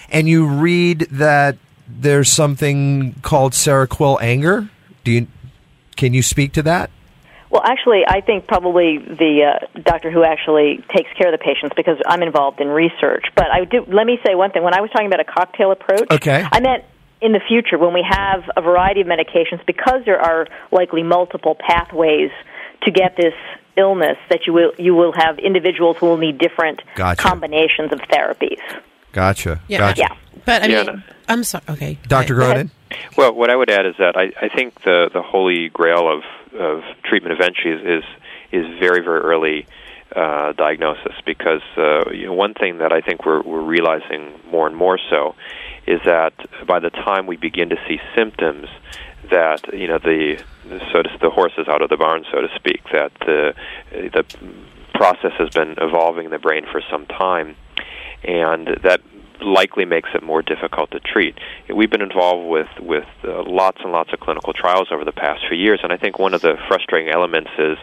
and 0.09 0.27
you 0.27 0.45
read 0.47 1.01
that 1.11 1.57
there's 1.87 2.31
something 2.31 3.13
called 3.21 3.53
Seroquel 3.53 4.21
anger 4.21 4.69
do 5.03 5.11
you 5.11 5.27
can 5.97 6.13
you 6.13 6.21
speak 6.21 6.53
to 6.53 6.63
that 6.63 6.89
Well, 7.51 7.61
actually, 7.65 8.03
I 8.07 8.21
think 8.21 8.47
probably 8.47 8.97
the 8.97 9.59
uh, 9.75 9.81
doctor 9.81 10.09
who 10.09 10.23
actually 10.23 10.77
takes 10.95 11.11
care 11.17 11.31
of 11.33 11.37
the 11.37 11.43
patients 11.43 11.73
because 11.75 11.97
I'm 12.07 12.23
involved 12.23 12.61
in 12.61 12.69
research. 12.69 13.25
But 13.35 13.47
I 13.51 13.65
do. 13.65 13.83
Let 13.87 14.05
me 14.07 14.17
say 14.25 14.35
one 14.35 14.51
thing. 14.51 14.63
When 14.63 14.73
I 14.73 14.79
was 14.79 14.89
talking 14.91 15.07
about 15.07 15.19
a 15.19 15.25
cocktail 15.25 15.71
approach, 15.71 16.07
Okay. 16.09 16.45
I 16.49 16.59
meant 16.61 16.85
in 17.21 17.33
the 17.33 17.41
future 17.47 17.77
when 17.77 17.93
we 17.93 18.05
have 18.09 18.49
a 18.55 18.61
variety 18.61 19.01
of 19.01 19.07
medications 19.07 19.63
because 19.67 20.01
there 20.05 20.19
are 20.21 20.47
likely 20.71 21.03
multiple 21.03 21.55
pathways 21.59 22.31
to 22.83 22.89
get 22.91 23.15
this 23.17 23.33
illness 23.77 24.17
that 24.29 24.47
you 24.47 24.53
will 24.53 24.71
you 24.79 24.95
will 24.95 25.11
have 25.13 25.37
individuals 25.37 25.97
who 25.99 26.05
will 26.07 26.17
need 26.17 26.37
different 26.37 26.81
Gotcha. 26.95 27.21
combinations 27.21 27.91
of 27.93 27.99
therapies. 27.99 28.59
gotcha 29.11 29.59
Yeah, 29.67 29.77
gotcha 29.77 29.99
yeah. 30.01 30.15
But 30.45 30.63
I 30.63 30.67
Yeah, 30.67 30.83
mean, 30.83 31.03
I'm 31.27 31.43
sorry. 31.43 31.63
Okay, 31.69 31.97
Dr. 32.07 32.35
Go 32.35 32.41
ahead. 32.49 32.67
Agronin 32.67 32.69
Well, 33.17 33.33
what 33.33 33.49
I 33.49 33.55
would 33.55 33.69
add 33.69 33.85
is 33.85 33.95
that 33.99 34.15
I, 34.17 34.31
I 34.41 34.49
think 34.49 34.81
the 34.83 35.09
the 35.13 35.21
holy 35.21 35.69
grail 35.69 36.07
of 36.11 36.23
of 36.53 36.83
treatment 37.03 37.33
eventually 37.39 37.73
is 37.73 38.03
is, 38.03 38.09
is 38.51 38.79
very 38.79 39.01
very 39.03 39.21
early 39.21 39.67
uh, 40.15 40.53
diagnosis 40.53 41.13
because 41.25 41.61
uh, 41.77 42.09
you 42.11 42.25
know 42.27 42.33
one 42.33 42.53
thing 42.53 42.79
that 42.79 42.91
I 42.91 43.01
think 43.01 43.25
we're 43.25 43.41
we're 43.41 43.61
realizing 43.61 44.33
more 44.51 44.67
and 44.67 44.75
more 44.75 44.99
so 45.09 45.35
is 45.87 45.99
that 46.05 46.33
by 46.67 46.79
the 46.79 46.89
time 46.89 47.27
we 47.27 47.37
begin 47.37 47.69
to 47.69 47.77
see 47.87 47.99
symptoms 48.15 48.67
that 49.29 49.73
you 49.73 49.87
know 49.87 49.99
the 49.99 50.43
so 50.91 51.01
to, 51.01 51.17
the 51.21 51.29
horse 51.29 51.53
is 51.57 51.67
out 51.67 51.81
of 51.81 51.89
the 51.89 51.97
barn, 51.97 52.25
so 52.31 52.41
to 52.41 52.49
speak. 52.55 52.81
That 52.91 53.11
the 53.21 53.53
the 53.91 54.25
process 54.93 55.31
has 55.37 55.49
been 55.49 55.75
evolving 55.79 56.25
in 56.25 56.31
the 56.31 56.39
brain 56.39 56.65
for 56.71 56.81
some 56.89 57.05
time, 57.05 57.55
and 58.23 58.67
that 58.83 59.01
likely 59.43 59.85
makes 59.85 60.09
it 60.13 60.23
more 60.23 60.41
difficult 60.41 60.91
to 60.91 60.99
treat. 60.99 61.37
We've 61.73 61.89
been 61.89 62.01
involved 62.01 62.47
with 62.49 62.67
with 62.79 63.05
uh, 63.23 63.43
lots 63.45 63.79
and 63.83 63.91
lots 63.91 64.11
of 64.13 64.19
clinical 64.19 64.53
trials 64.53 64.87
over 64.91 65.03
the 65.05 65.11
past 65.11 65.41
few 65.47 65.57
years, 65.57 65.79
and 65.83 65.91
I 65.91 65.97
think 65.97 66.19
one 66.19 66.33
of 66.33 66.41
the 66.41 66.57
frustrating 66.67 67.09
elements 67.13 67.51
is 67.57 67.77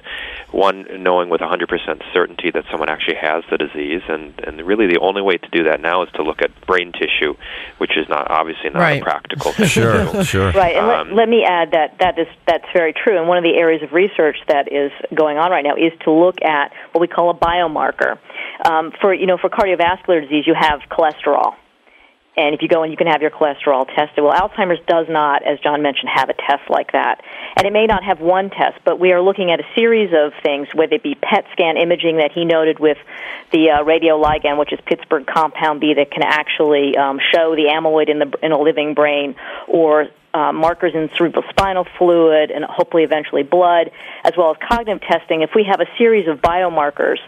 one 0.50 0.86
knowing 1.02 1.28
with 1.28 1.40
100% 1.40 2.02
certainty 2.12 2.50
that 2.50 2.64
someone 2.70 2.88
actually 2.88 3.16
has 3.16 3.44
the 3.50 3.58
disease, 3.58 4.02
and 4.08 4.32
and 4.46 4.60
really 4.66 4.86
the 4.86 4.98
only 5.00 5.22
way 5.22 5.36
to 5.38 5.48
do 5.50 5.64
that 5.64 5.80
now 5.80 6.02
is 6.02 6.08
to 6.14 6.22
look 6.22 6.42
at 6.42 6.50
brain 6.66 6.92
tissue, 6.92 7.34
which 7.78 7.96
is 7.96 8.08
not 8.08 8.30
obviously 8.30 8.70
not 8.70 8.80
Right. 8.80 9.00
a 9.00 9.04
practical. 9.04 9.52
Sure, 9.68 10.24
sure. 10.24 10.50
Right, 10.52 10.76
and 10.76 10.86
Um, 10.90 11.08
let, 11.08 11.16
let 11.16 11.28
me 11.28 11.44
add 11.44 11.72
that 11.72 11.98
that 12.00 12.18
is 12.18 12.26
that's 12.46 12.64
very 12.72 12.92
true. 12.94 13.18
And 13.18 13.28
one 13.28 13.36
of 13.36 13.44
the 13.44 13.54
areas 13.56 13.82
of 13.82 13.92
research 13.92 14.36
that 14.48 14.72
is 14.72 14.90
going 15.14 15.36
on 15.36 15.50
right 15.50 15.62
now 15.64 15.74
is 15.76 15.92
to 16.04 16.10
look 16.10 16.40
at 16.42 16.72
what 16.92 17.00
we 17.00 17.06
call 17.06 17.30
a 17.30 17.34
biomarker. 17.34 18.18
Um, 18.64 18.92
for 19.00 19.14
you 19.14 19.26
know, 19.26 19.38
for 19.38 19.48
cardiovascular 19.48 20.22
disease, 20.22 20.44
you 20.46 20.54
have 20.58 20.80
cholesterol, 20.90 21.54
and 22.36 22.54
if 22.54 22.62
you 22.62 22.68
go 22.68 22.82
in, 22.84 22.90
you 22.90 22.96
can 22.96 23.06
have 23.08 23.20
your 23.22 23.30
cholesterol 23.30 23.86
tested. 23.86 24.22
Well, 24.22 24.32
Alzheimer's 24.32 24.80
does 24.86 25.06
not, 25.08 25.46
as 25.46 25.58
John 25.60 25.82
mentioned, 25.82 26.10
have 26.14 26.28
a 26.28 26.34
test 26.34 26.68
like 26.68 26.92
that, 26.92 27.20
and 27.56 27.66
it 27.66 27.72
may 27.72 27.86
not 27.86 28.04
have 28.04 28.20
one 28.20 28.50
test, 28.50 28.78
but 28.84 28.98
we 28.98 29.12
are 29.12 29.20
looking 29.20 29.50
at 29.50 29.60
a 29.60 29.64
series 29.74 30.10
of 30.12 30.32
things, 30.42 30.68
whether 30.74 30.94
it 30.94 31.02
be 31.02 31.14
PET 31.14 31.46
scan 31.52 31.76
imaging 31.76 32.18
that 32.18 32.32
he 32.32 32.44
noted 32.44 32.78
with 32.78 32.98
the 33.52 33.70
uh, 33.70 33.84
radioligand, 33.84 34.58
which 34.58 34.72
is 34.72 34.78
Pittsburgh 34.86 35.26
compound 35.26 35.80
B, 35.80 35.94
that 35.94 36.10
can 36.10 36.22
actually 36.22 36.96
um, 36.96 37.18
show 37.32 37.54
the 37.54 37.70
amyloid 37.70 38.08
in 38.08 38.18
the 38.18 38.32
in 38.42 38.52
a 38.52 38.58
living 38.60 38.94
brain, 38.94 39.34
or 39.66 40.08
uh, 40.34 40.52
markers 40.52 40.94
in 40.94 41.08
cerebrospinal 41.10 41.86
fluid, 41.98 42.50
and 42.50 42.64
hopefully 42.64 43.02
eventually 43.02 43.42
blood, 43.42 43.90
as 44.24 44.32
well 44.36 44.50
as 44.50 44.56
cognitive 44.68 45.02
testing. 45.02 45.42
If 45.42 45.50
we 45.54 45.64
have 45.64 45.80
a 45.80 45.86
series 45.96 46.28
of 46.28 46.38
biomarkers, 46.38 47.18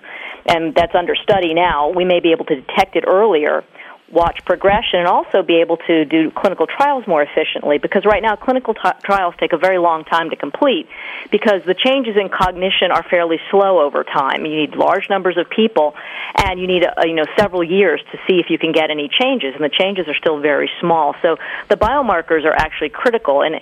and 0.47 0.75
that's 0.75 0.95
under 0.95 1.15
study 1.15 1.55
now, 1.55 1.91
we 1.91 2.05
may 2.05 2.21
be 2.21 2.33
able 2.33 2.45
to 2.47 2.61
detect 2.61 2.97
it 2.97 3.05
earlier 3.07 3.65
watch 4.11 4.41
progression 4.45 4.99
and 4.99 5.07
also 5.07 5.43
be 5.43 5.61
able 5.61 5.77
to 5.77 6.05
do 6.05 6.31
clinical 6.33 6.67
trials 6.67 7.07
more 7.07 7.23
efficiently 7.23 7.79
because 7.79 8.05
right 8.05 8.23
now 8.23 8.35
clinical 8.35 8.75
t- 8.75 8.81
trials 9.05 9.35
take 9.39 9.53
a 9.53 9.57
very 9.57 9.79
long 9.79 10.05
time 10.05 10.31
to 10.31 10.37
complete 10.37 10.89
because 11.31 11.63
the 11.65 11.75
changes 11.75 12.17
in 12.17 12.29
cognition 12.29 12.91
are 12.91 13.05
fairly 13.09 13.39
slow 13.51 13.81
over 13.81 14.03
time. 14.03 14.45
You 14.45 14.57
need 14.57 14.75
large 14.75 15.09
numbers 15.09 15.37
of 15.37 15.49
people 15.49 15.95
and 16.37 16.59
you 16.59 16.67
need 16.67 16.85
uh, 16.85 17.03
you 17.05 17.15
know 17.15 17.27
several 17.39 17.63
years 17.63 18.03
to 18.11 18.19
see 18.27 18.41
if 18.41 18.51
you 18.51 18.59
can 18.59 18.73
get 18.73 18.91
any 18.91 19.09
changes 19.09 19.55
and 19.55 19.63
the 19.63 19.71
changes 19.71 20.09
are 20.09 20.17
still 20.17 20.41
very 20.41 20.71
small. 20.81 21.15
So 21.23 21.37
the 21.69 21.77
biomarkers 21.77 22.45
are 22.45 22.55
actually 22.55 22.91
critical 22.91 23.43
and 23.43 23.55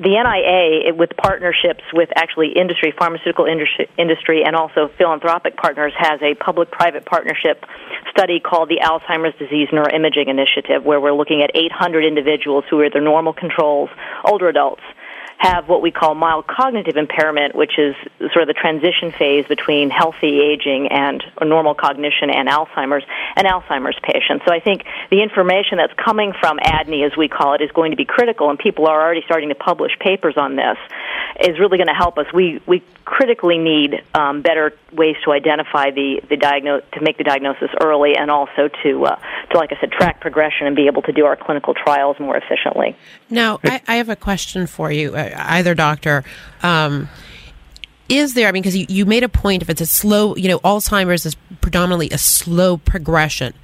the 0.00 0.16
NIA, 0.16 0.88
it- 0.88 0.96
with 0.96 1.14
partnerships 1.16 1.84
with 1.92 2.08
actually 2.16 2.48
industry, 2.48 2.90
pharmaceutical 2.90 3.44
industry, 3.44 3.86
industry, 3.98 4.42
and 4.42 4.56
also 4.56 4.88
philanthropic 4.96 5.56
partners, 5.56 5.92
has 5.96 6.20
a 6.22 6.34
public-private 6.34 7.04
partnership 7.04 7.66
study 8.10 8.40
called 8.40 8.70
the 8.70 8.80
Alzheimer's 8.82 9.36
Disease 9.38 9.68
Neuroimaging 9.68 10.28
Initiative, 10.28 10.84
where 10.84 11.00
we're 11.00 11.12
looking 11.12 11.42
at 11.42 11.50
800 11.54 12.04
individuals 12.04 12.64
who 12.70 12.80
are 12.80 12.88
the 12.88 13.00
normal 13.00 13.34
controls, 13.34 13.90
older 14.24 14.48
adults, 14.48 14.82
have 15.40 15.68
what 15.70 15.80
we 15.80 15.90
call 15.90 16.14
mild 16.14 16.46
cognitive 16.46 16.98
impairment, 16.98 17.54
which 17.54 17.78
is 17.78 17.96
sort 18.18 18.42
of 18.42 18.46
the 18.46 18.52
transition 18.52 19.10
phase 19.10 19.46
between 19.48 19.88
healthy 19.88 20.38
aging 20.38 20.88
and 20.90 21.24
normal 21.42 21.74
cognition 21.74 22.28
and 22.28 22.46
Alzheimer's 22.46 23.04
and 23.36 23.46
Alzheimer's 23.46 23.98
patients. 24.02 24.44
So 24.46 24.52
I 24.52 24.60
think 24.60 24.84
the 25.10 25.22
information 25.22 25.78
that's 25.78 25.94
coming 25.94 26.34
from 26.38 26.58
ADNI, 26.58 27.06
as 27.06 27.16
we 27.16 27.28
call 27.28 27.54
it, 27.54 27.62
is 27.62 27.70
going 27.70 27.92
to 27.92 27.96
be 27.96 28.04
critical, 28.04 28.50
and 28.50 28.58
people 28.58 28.86
are 28.86 29.00
already 29.00 29.22
starting 29.24 29.48
to 29.48 29.54
publish 29.54 29.92
papers 29.98 30.34
on 30.36 30.56
this. 30.56 30.76
Is 31.40 31.58
really 31.58 31.78
going 31.78 31.88
to 31.88 31.94
help 31.94 32.18
us. 32.18 32.26
We 32.34 32.60
we 32.66 32.82
critically 33.06 33.56
need 33.56 34.02
um, 34.12 34.42
better 34.42 34.74
ways 34.92 35.16
to 35.24 35.32
identify 35.32 35.90
the 35.90 36.20
the 36.28 36.36
diagnose 36.36 36.82
to 36.92 37.00
make 37.00 37.16
the 37.16 37.24
diagnosis 37.24 37.70
early, 37.80 38.14
and 38.14 38.30
also 38.30 38.68
to 38.82 39.06
uh, 39.06 39.16
to 39.50 39.56
like 39.56 39.72
I 39.72 39.80
said, 39.80 39.90
track 39.90 40.20
progression 40.20 40.66
and 40.66 40.76
be 40.76 40.86
able 40.86 41.00
to 41.02 41.12
do 41.12 41.24
our 41.24 41.36
clinical 41.36 41.72
trials 41.72 42.20
more 42.20 42.36
efficiently. 42.36 42.94
Now, 43.30 43.58
I, 43.64 43.80
I 43.88 43.96
have 43.96 44.10
a 44.10 44.16
question 44.16 44.66
for 44.66 44.92
you, 44.92 45.14
uh, 45.14 45.29
either 45.34 45.74
doctor. 45.74 46.24
Um, 46.62 47.08
is 48.08 48.34
there, 48.34 48.48
I 48.48 48.52
mean, 48.52 48.62
because 48.62 48.76
you, 48.76 48.86
you 48.88 49.06
made 49.06 49.22
a 49.22 49.28
point, 49.28 49.62
if 49.62 49.70
it's 49.70 49.80
a 49.80 49.86
slow, 49.86 50.34
you 50.34 50.48
know, 50.48 50.58
Alzheimer's 50.60 51.24
is 51.24 51.36
predominantly 51.60 52.10
a 52.10 52.18
slow 52.18 52.76
progression. 52.76 53.54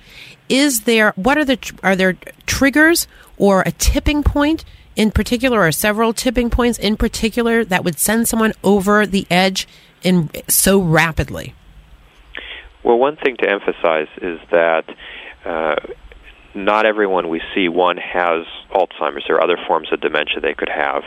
Is 0.49 0.83
there, 0.83 1.13
what 1.17 1.37
are 1.37 1.45
the, 1.45 1.59
are 1.83 1.97
there 1.97 2.17
triggers 2.47 3.09
or 3.37 3.63
a 3.67 3.73
tipping 3.73 4.23
point 4.23 4.65
in 4.95 5.11
particular, 5.11 5.61
or 5.61 5.71
several 5.73 6.13
tipping 6.15 6.49
points 6.49 6.79
in 6.79 6.97
particular 6.97 7.65
that 7.65 7.85
would 7.85 7.99
send 7.99 8.27
someone 8.27 8.53
over 8.65 9.05
the 9.05 9.27
edge 9.31 9.69
in 10.03 10.31
so 10.49 10.81
rapidly? 10.81 11.55
Well, 12.83 12.99
one 12.99 13.17
thing 13.17 13.37
to 13.39 13.51
emphasize 13.51 14.09
is 14.23 14.41
that 14.51 14.85
uh, 15.45 15.77
not 16.57 16.87
everyone 16.87 17.29
we 17.29 17.41
see 17.55 17.69
one 17.69 17.99
has 17.99 18.47
Alzheimer's. 18.73 19.25
There 19.29 19.37
are 19.37 19.43
other 19.43 19.59
forms 19.67 19.93
of 19.93 20.01
dementia 20.01 20.41
they 20.41 20.55
could 20.55 20.71
have. 20.71 21.05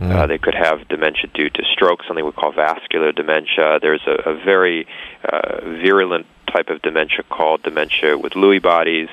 Uh, 0.00 0.26
they 0.26 0.38
could 0.38 0.54
have 0.54 0.86
dementia 0.88 1.28
due 1.34 1.48
to 1.50 1.62
stroke, 1.72 2.00
something 2.06 2.24
we 2.24 2.32
call 2.32 2.52
vascular 2.52 3.12
dementia. 3.12 3.78
There's 3.80 4.02
a, 4.06 4.30
a 4.30 4.34
very 4.44 4.86
uh, 5.24 5.60
virulent 5.64 6.26
type 6.52 6.68
of 6.68 6.82
dementia 6.82 7.22
called 7.28 7.62
dementia 7.62 8.18
with 8.18 8.32
Lewy 8.34 8.62
bodies. 8.62 9.08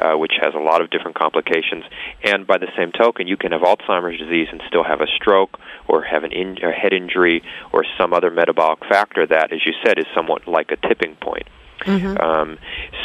Uh, 0.00 0.16
which 0.16 0.34
has 0.40 0.54
a 0.54 0.58
lot 0.58 0.80
of 0.80 0.90
different 0.90 1.16
complications, 1.16 1.82
and 2.22 2.46
by 2.46 2.56
the 2.56 2.68
same 2.76 2.92
token, 2.92 3.26
you 3.26 3.36
can 3.36 3.50
have 3.50 3.62
Alzheimer's 3.62 4.16
disease 4.16 4.46
and 4.52 4.62
still 4.68 4.84
have 4.84 5.00
a 5.00 5.08
stroke, 5.08 5.58
or 5.88 6.04
have 6.04 6.22
an 6.22 6.30
in- 6.30 6.56
a 6.62 6.70
head 6.70 6.92
injury, 6.92 7.42
or 7.72 7.84
some 7.98 8.12
other 8.12 8.30
metabolic 8.30 8.78
factor 8.88 9.26
that, 9.26 9.52
as 9.52 9.58
you 9.66 9.72
said, 9.84 9.98
is 9.98 10.06
somewhat 10.14 10.46
like 10.46 10.70
a 10.70 10.76
tipping 10.76 11.16
point. 11.16 11.48
Um, 12.16 12.58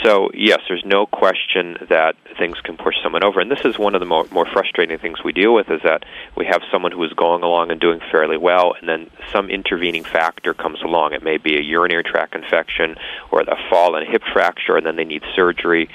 so 0.03 0.29
yes, 0.33 0.59
there's 0.67 0.83
no 0.85 1.05
question 1.05 1.77
that 1.89 2.15
things 2.37 2.59
can 2.61 2.77
push 2.77 2.95
someone 3.03 3.23
over, 3.23 3.39
and 3.39 3.49
this 3.51 3.63
is 3.65 3.77
one 3.77 3.95
of 3.95 3.99
the 3.99 4.05
more, 4.05 4.25
more 4.31 4.45
frustrating 4.51 4.97
things 4.97 5.23
we 5.23 5.31
deal 5.31 5.53
with 5.53 5.69
is 5.69 5.81
that 5.83 6.03
we 6.35 6.45
have 6.45 6.61
someone 6.71 6.91
who 6.91 7.03
is 7.03 7.13
going 7.13 7.43
along 7.43 7.71
and 7.71 7.79
doing 7.79 7.99
fairly 8.11 8.37
well, 8.37 8.73
and 8.79 8.89
then 8.89 9.09
some 9.31 9.49
intervening 9.49 10.03
factor 10.03 10.53
comes 10.53 10.81
along. 10.81 11.13
It 11.13 11.23
may 11.23 11.37
be 11.37 11.57
a 11.57 11.61
urinary 11.61 12.03
tract 12.03 12.35
infection 12.35 12.95
or 13.31 13.41
a 13.41 13.57
fall 13.69 13.95
and 13.95 14.07
hip 14.07 14.23
fracture, 14.31 14.75
and 14.75 14.85
then 14.85 14.95
they 14.95 15.05
need 15.05 15.23
surgery. 15.35 15.89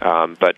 Um, 0.00 0.36
but 0.40 0.56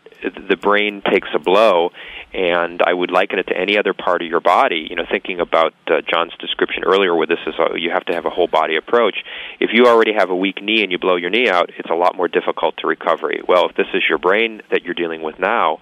the 0.48 0.56
brain 0.56 1.02
takes 1.02 1.28
a 1.34 1.38
blow, 1.38 1.90
and 2.32 2.80
I 2.82 2.92
would 2.92 3.10
liken 3.10 3.38
it 3.38 3.48
to 3.48 3.56
any 3.56 3.76
other 3.76 3.92
part 3.92 4.22
of 4.22 4.28
your 4.28 4.40
body. 4.40 4.86
You 4.88 4.96
know, 4.96 5.04
thinking 5.10 5.40
about 5.40 5.74
uh, 5.88 6.00
John's 6.08 6.32
description 6.38 6.84
earlier, 6.84 7.14
where 7.14 7.26
this 7.26 7.40
is 7.46 7.54
a, 7.58 7.78
you 7.78 7.90
have 7.90 8.04
to 8.06 8.14
have 8.14 8.24
a 8.24 8.30
whole 8.30 8.46
body 8.46 8.76
approach. 8.76 9.16
If 9.58 9.70
you 9.72 9.86
already 9.86 10.12
have 10.12 10.30
a 10.30 10.36
weak 10.36 10.62
knee 10.62 10.82
and 10.82 10.92
you 10.92 10.98
blow 10.98 11.16
your 11.16 11.30
knee 11.30 11.48
out, 11.48 11.70
it's 11.76 11.90
a 11.90 11.94
lot 11.94 12.16
more 12.16 12.28
difficult 12.28 12.76
to 12.78 12.86
recovery. 12.86 13.42
Well, 13.46 13.68
if 13.68 13.76
this 13.76 13.88
is 13.94 14.02
your 14.08 14.18
brain 14.18 14.62
that 14.70 14.84
you're 14.84 14.94
dealing 14.94 15.22
with 15.22 15.38
now, 15.38 15.80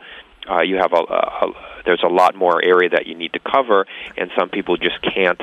uh, 0.49 0.63
you 0.63 0.77
have 0.77 0.93
a, 0.93 0.97
a, 0.97 1.47
a 1.47 1.53
there's 1.85 2.03
a 2.03 2.09
lot 2.09 2.35
more 2.35 2.63
area 2.65 2.89
that 2.91 3.07
you 3.07 3.15
need 3.15 3.33
to 3.35 3.41
cover, 3.41 3.87
and 4.17 4.31
some 4.39 4.49
people 4.49 4.77
just 4.77 5.01
can't 5.03 5.41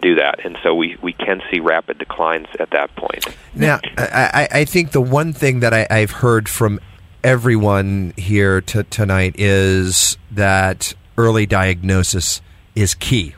do 0.00 0.16
that, 0.16 0.44
and 0.44 0.58
so 0.62 0.74
we 0.74 0.96
we 1.00 1.12
can 1.12 1.40
see 1.50 1.60
rapid 1.60 1.96
declines 1.98 2.48
at 2.60 2.70
that 2.70 2.94
point. 2.96 3.26
Now, 3.54 3.80
I, 3.96 4.48
I 4.52 4.64
think 4.64 4.90
the 4.90 5.00
one 5.00 5.32
thing 5.32 5.60
that 5.60 5.72
I, 5.72 5.86
I've 5.88 6.10
heard 6.10 6.48
from 6.48 6.80
everyone 7.26 8.14
here 8.16 8.60
to, 8.60 8.84
tonight 8.84 9.34
is 9.36 10.16
that 10.30 10.94
early 11.18 11.44
diagnosis 11.44 12.40
is 12.76 12.94
key. 12.94 13.34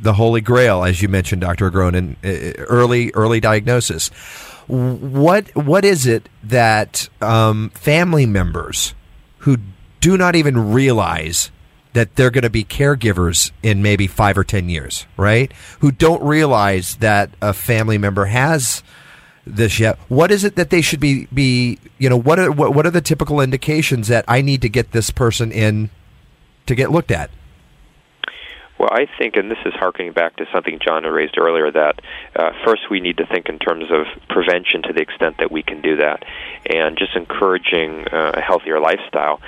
The 0.00 0.14
holy 0.14 0.40
grail, 0.40 0.82
as 0.82 1.02
you 1.02 1.08
mentioned, 1.08 1.42
Dr. 1.42 1.70
Agronin, 1.70 2.16
uh, 2.24 2.64
early 2.64 3.12
early 3.12 3.38
diagnosis. 3.38 4.08
What 4.66 5.54
what 5.54 5.84
is 5.84 6.06
it 6.06 6.30
that 6.42 7.10
um, 7.20 7.68
family 7.74 8.24
members 8.24 8.94
who 9.38 9.58
do 10.00 10.16
not 10.16 10.34
even 10.34 10.72
realize 10.72 11.50
that 11.92 12.16
they're 12.16 12.30
going 12.30 12.42
to 12.42 12.50
be 12.50 12.64
caregivers 12.64 13.52
in 13.62 13.82
maybe 13.82 14.06
five 14.06 14.38
or 14.38 14.44
ten 14.44 14.70
years, 14.70 15.06
right? 15.18 15.52
Who 15.80 15.92
don't 15.92 16.22
realize 16.22 16.96
that 16.96 17.30
a 17.42 17.52
family 17.52 17.98
member 17.98 18.24
has 18.24 18.82
this 19.46 19.80
yet. 19.80 19.98
What 20.08 20.30
is 20.30 20.44
it 20.44 20.56
that 20.56 20.70
they 20.70 20.80
should 20.80 21.00
be 21.00 21.26
be 21.26 21.78
you 21.98 22.08
know 22.08 22.16
what 22.16 22.38
are 22.38 22.50
what, 22.50 22.74
what 22.74 22.86
are 22.86 22.90
the 22.90 23.00
typical 23.00 23.40
indications 23.40 24.08
that 24.08 24.24
I 24.28 24.40
need 24.40 24.62
to 24.62 24.68
get 24.68 24.92
this 24.92 25.10
person 25.10 25.50
in 25.50 25.90
to 26.66 26.74
get 26.74 26.90
looked 26.90 27.10
at? 27.10 27.30
Well, 28.78 28.90
I 28.90 29.06
think, 29.16 29.36
and 29.36 29.48
this 29.48 29.58
is 29.64 29.74
harkening 29.74 30.12
back 30.12 30.34
to 30.38 30.46
something 30.52 30.80
John 30.84 31.04
had 31.04 31.10
raised 31.10 31.38
earlier, 31.38 31.70
that 31.70 32.00
uh, 32.34 32.50
first 32.64 32.90
we 32.90 32.98
need 32.98 33.18
to 33.18 33.26
think 33.26 33.48
in 33.48 33.60
terms 33.60 33.84
of 33.92 34.06
prevention 34.28 34.82
to 34.82 34.92
the 34.92 35.00
extent 35.00 35.36
that 35.38 35.52
we 35.52 35.62
can 35.62 35.82
do 35.82 35.98
that, 35.98 36.24
and 36.66 36.98
just 36.98 37.14
encouraging 37.14 38.08
uh, 38.08 38.32
a 38.34 38.40
healthier 38.40 38.80
lifestyle. 38.80 39.40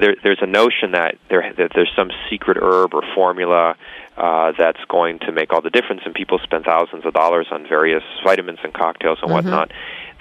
There, 0.00 0.16
there's 0.22 0.38
a 0.40 0.46
notion 0.46 0.92
that 0.92 1.16
there 1.28 1.52
that 1.58 1.72
there's 1.74 1.92
some 1.94 2.10
secret 2.30 2.56
herb 2.60 2.94
or 2.94 3.02
formula 3.14 3.76
uh, 4.16 4.52
that's 4.56 4.82
going 4.88 5.18
to 5.20 5.32
make 5.32 5.52
all 5.52 5.60
the 5.60 5.70
difference, 5.70 6.02
and 6.04 6.14
people 6.14 6.38
spend 6.42 6.64
thousands 6.64 7.04
of 7.04 7.12
dollars 7.12 7.46
on 7.50 7.66
various 7.68 8.02
vitamins 8.24 8.58
and 8.64 8.72
cocktails 8.72 9.18
and 9.22 9.30
whatnot. 9.30 9.70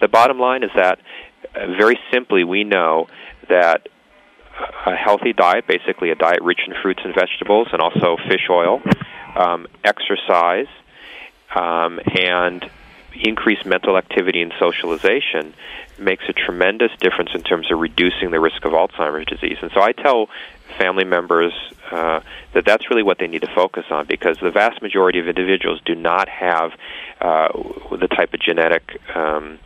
The 0.02 0.08
bottom 0.08 0.40
line 0.40 0.64
is 0.64 0.72
that, 0.76 1.00
uh, 1.56 1.68
very 1.78 2.00
simply, 2.12 2.44
we 2.44 2.64
know 2.64 3.08
that 3.50 3.88
a 4.86 4.96
healthy 4.96 5.34
diet, 5.34 5.68
basically 5.68 6.12
a 6.12 6.16
diet 6.16 6.42
rich 6.42 6.62
in 6.68 6.74
fruits 6.82 7.02
and 7.04 7.14
vegetables, 7.14 7.68
and 7.72 7.82
also 7.82 8.18
fish 8.28 8.48
oil, 8.50 8.82
um, 9.36 9.68
exercise, 9.84 10.68
um, 11.56 12.00
and 12.18 12.70
increased 13.14 13.66
mental 13.66 13.98
activity 13.98 14.42
and 14.42 14.54
socialization 14.60 15.54
makes 16.02 16.24
a 16.28 16.34
tremendous 16.34 16.92
difference 17.00 17.32
in 17.34 17.44
terms 17.44 17.72
of 17.72 17.80
reducing 17.80 18.32
the 18.32 18.40
risk 18.40 18.66
of 18.66 18.74
Alzheimer's 18.74 19.26
disease. 19.26 19.58
And 19.62 19.72
so 19.74 19.82
I 19.82 19.92
tell 19.92 20.30
family 20.78 21.04
members 21.04 21.54
uh, 21.92 22.22
that 22.54 22.66
that's 22.66 22.90
really 22.90 23.04
what 23.04 23.18
they 23.20 23.28
need 23.28 23.42
to 23.42 23.54
focus 23.54 23.86
on 23.90 24.06
because 24.08 24.38
the 24.42 24.52
vast 24.52 24.82
majority 24.82 25.20
of 25.20 25.28
individuals 25.28 25.82
do 25.86 25.96
not 25.96 26.30
have 26.30 26.72
uh, 27.20 27.50
the 27.92 28.08
type 28.08 28.34
of 28.34 28.40
genetic 28.40 29.00
um, 29.16 29.60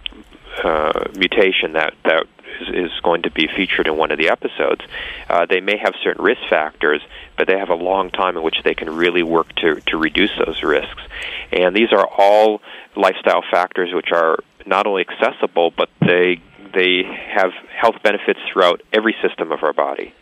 uh, 0.64 1.06
mutation 1.16 1.74
that 1.74 1.94
that 2.04 2.26
is, 2.62 2.92
is 2.92 3.00
going 3.02 3.24
to 3.24 3.32
be 3.32 3.48
featured 3.48 3.88
in 3.88 3.98
one 3.98 4.12
of 4.12 4.18
the 4.18 4.30
episodes. 4.30 4.82
Uh, 5.30 5.46
they 5.46 5.60
may 5.60 5.78
have 5.78 5.94
certain 6.04 6.24
risk 6.24 6.42
factors, 6.50 7.02
but 7.38 7.48
they 7.48 7.58
have 7.58 7.70
a 7.70 7.76
long 7.76 8.10
time 8.10 8.38
in 8.38 8.44
which 8.44 8.58
they 8.64 8.74
can 8.74 8.90
really 8.90 9.24
work 9.24 9.54
to 9.56 9.76
to 9.88 9.98
reduce 9.98 10.32
those 10.46 10.64
risks. 10.64 11.02
And 11.52 11.76
these 11.76 11.92
are 11.92 12.08
all 12.08 12.62
lifestyle 12.96 13.44
factors 13.52 13.94
which 13.94 14.12
are 14.12 14.40
not 14.66 14.88
only 14.88 15.06
accessible, 15.08 15.72
but 15.76 15.90
they 16.02 16.42
they 16.74 17.04
have 17.34 17.52
health 17.70 17.96
benefits 18.04 18.40
throughout 18.52 18.82
every 18.92 19.16
system 19.22 19.52
of 19.52 19.64
our 19.64 19.74
body. 19.74 20.14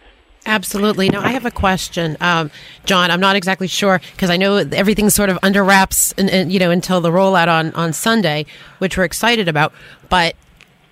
Absolutely. 0.46 1.10
Now, 1.10 1.22
I 1.22 1.30
have 1.30 1.46
a 1.46 1.52
question, 1.52 2.18
um, 2.20 2.52
John. 2.86 3.12
I'm 3.12 3.22
not 3.22 3.38
exactly 3.38 3.68
sure 3.68 4.02
because 4.12 4.30
I 4.30 4.36
know 4.36 4.58
everything's 4.58 5.16
sort 5.16 5.30
of 5.30 5.40
under 5.42 5.64
wraps, 5.64 6.14
and, 6.18 6.30
and, 6.30 6.52
you 6.52 6.60
know, 6.60 6.70
until 6.70 7.00
the 7.00 7.12
rollout 7.12 7.48
on 7.48 7.74
on 7.76 7.94
Sunday, 7.94 8.46
which 8.80 8.98
we're 8.98 9.06
excited 9.06 9.48
about. 9.48 9.74
But 10.10 10.36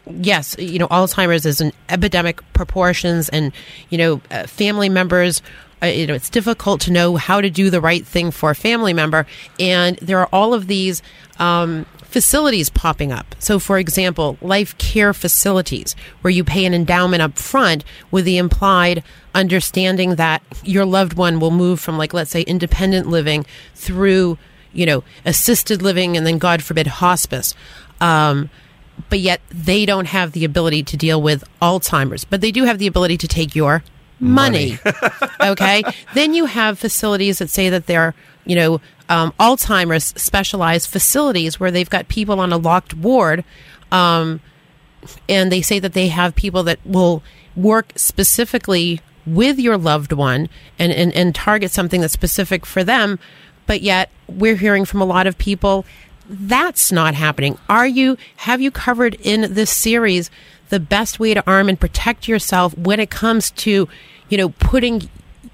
yes, 0.10 0.56
you 0.58 0.80
know, 0.80 0.88
Alzheimer's 0.88 1.46
is 1.46 1.60
an 1.60 1.74
epidemic 1.90 2.42
proportions, 2.54 3.28
and 3.30 3.52
you 3.90 3.98
know, 3.98 4.22
uh, 4.32 4.48
family 4.48 4.90
members. 4.90 5.42
Uh, 5.84 5.88
you 5.88 6.06
know, 6.06 6.14
it's 6.14 6.30
difficult 6.30 6.80
to 6.80 6.92
know 6.92 7.16
how 7.16 7.42
to 7.42 7.50
do 7.50 7.70
the 7.72 7.82
right 7.82 8.06
thing 8.06 8.32
for 8.32 8.52
a 8.52 8.56
family 8.56 8.94
member, 8.94 9.26
and 9.60 9.98
there 9.98 10.20
are 10.20 10.30
all 10.32 10.54
of 10.54 10.68
these 10.68 11.02
um, 11.40 11.86
facilities 12.12 12.70
popping 12.70 13.12
up. 13.12 13.36
So, 13.40 13.58
for 13.58 13.80
example, 13.80 14.38
life 14.42 14.78
care 14.78 15.14
facilities 15.14 15.96
where 16.22 16.32
you 16.32 16.44
pay 16.44 16.66
an 16.66 16.74
endowment 16.74 17.22
up 17.22 17.40
front 17.40 17.86
with 18.12 18.26
the 18.26 18.38
implied 18.38 19.02
understanding 19.34 20.16
that 20.16 20.44
your 20.64 20.86
loved 20.86 21.14
one 21.14 21.40
will 21.40 21.52
move 21.52 21.80
from, 21.80 21.98
like, 21.98 22.14
let's 22.14 22.30
say, 22.30 22.42
independent 22.42 23.08
living 23.08 23.46
through, 23.76 24.38
you 24.74 24.86
know, 24.86 25.04
assisted 25.26 25.82
living 25.82 26.18
and 26.18 26.28
then, 26.28 26.38
God 26.38 26.62
forbid, 26.62 26.88
hospice. 26.88 27.56
Um, 28.02 28.50
but 29.10 29.20
yet 29.20 29.42
they 29.50 29.86
don't 29.86 30.08
have 30.08 30.34
the 30.34 30.44
ability 30.44 30.84
to 30.84 30.98
deal 30.98 31.22
with 31.22 31.46
Alzheimer's, 31.62 32.26
but 32.26 32.42
they 32.42 32.52
do 32.52 32.66
have 32.66 32.78
the 32.78 32.88
ability 32.88 33.18
to 33.18 33.28
take 33.28 33.56
your 33.56 33.84
money. 34.20 34.78
okay. 35.42 35.82
Then 36.14 36.34
you 36.34 36.46
have 36.46 36.78
facilities 36.78 37.40
that 37.40 37.50
say 37.50 37.70
that 37.70 37.88
they're, 37.88 38.14
you 38.46 38.56
know, 38.56 38.82
um, 39.10 39.34
Alzheimer's 39.40 40.14
specialized 40.22 40.90
facilities 40.90 41.60
where 41.60 41.72
they've 41.72 41.90
got 41.90 42.08
people 42.08 42.40
on 42.40 42.52
a 42.54 42.58
locked 42.58 42.94
ward. 42.94 43.44
Um, 43.92 44.42
and 45.28 45.52
they 45.52 45.62
say 45.62 45.80
that 45.80 45.94
they 45.94 46.08
have 46.08 46.36
people 46.36 46.64
that 46.64 46.80
will 46.86 47.24
work 47.56 47.92
specifically 47.96 49.02
with 49.26 49.60
your 49.60 49.78
loved 49.78 50.14
one 50.14 50.50
and, 50.80 50.92
and, 50.92 51.14
and 51.14 51.36
target 51.36 51.72
something 51.72 52.02
that's 52.02 52.14
specific 52.14 52.66
for 52.66 52.84
them. 52.84 53.20
But 53.68 53.82
yet 53.82 54.10
we're 54.28 54.56
hearing 54.56 54.86
from 54.86 55.02
a 55.02 55.06
lot 55.06 55.28
of 55.28 55.38
people 55.38 55.86
that's 56.30 56.92
not 56.92 57.14
happening. 57.14 57.58
Are 57.68 57.88
you, 57.88 58.18
have 58.38 58.62
you 58.62 58.72
covered 58.72 59.16
in 59.16 59.54
this 59.54 59.70
series 59.70 60.32
the 60.70 60.80
best 60.80 61.20
way 61.20 61.34
to 61.34 61.44
arm 61.46 61.68
and 61.68 61.80
protect 61.80 62.28
yourself 62.28 62.78
when 62.78 63.00
it 63.00 63.10
comes 63.10 63.52
to, 63.52 63.90
you 64.30 64.38
know, 64.38 64.50
putting 64.50 65.10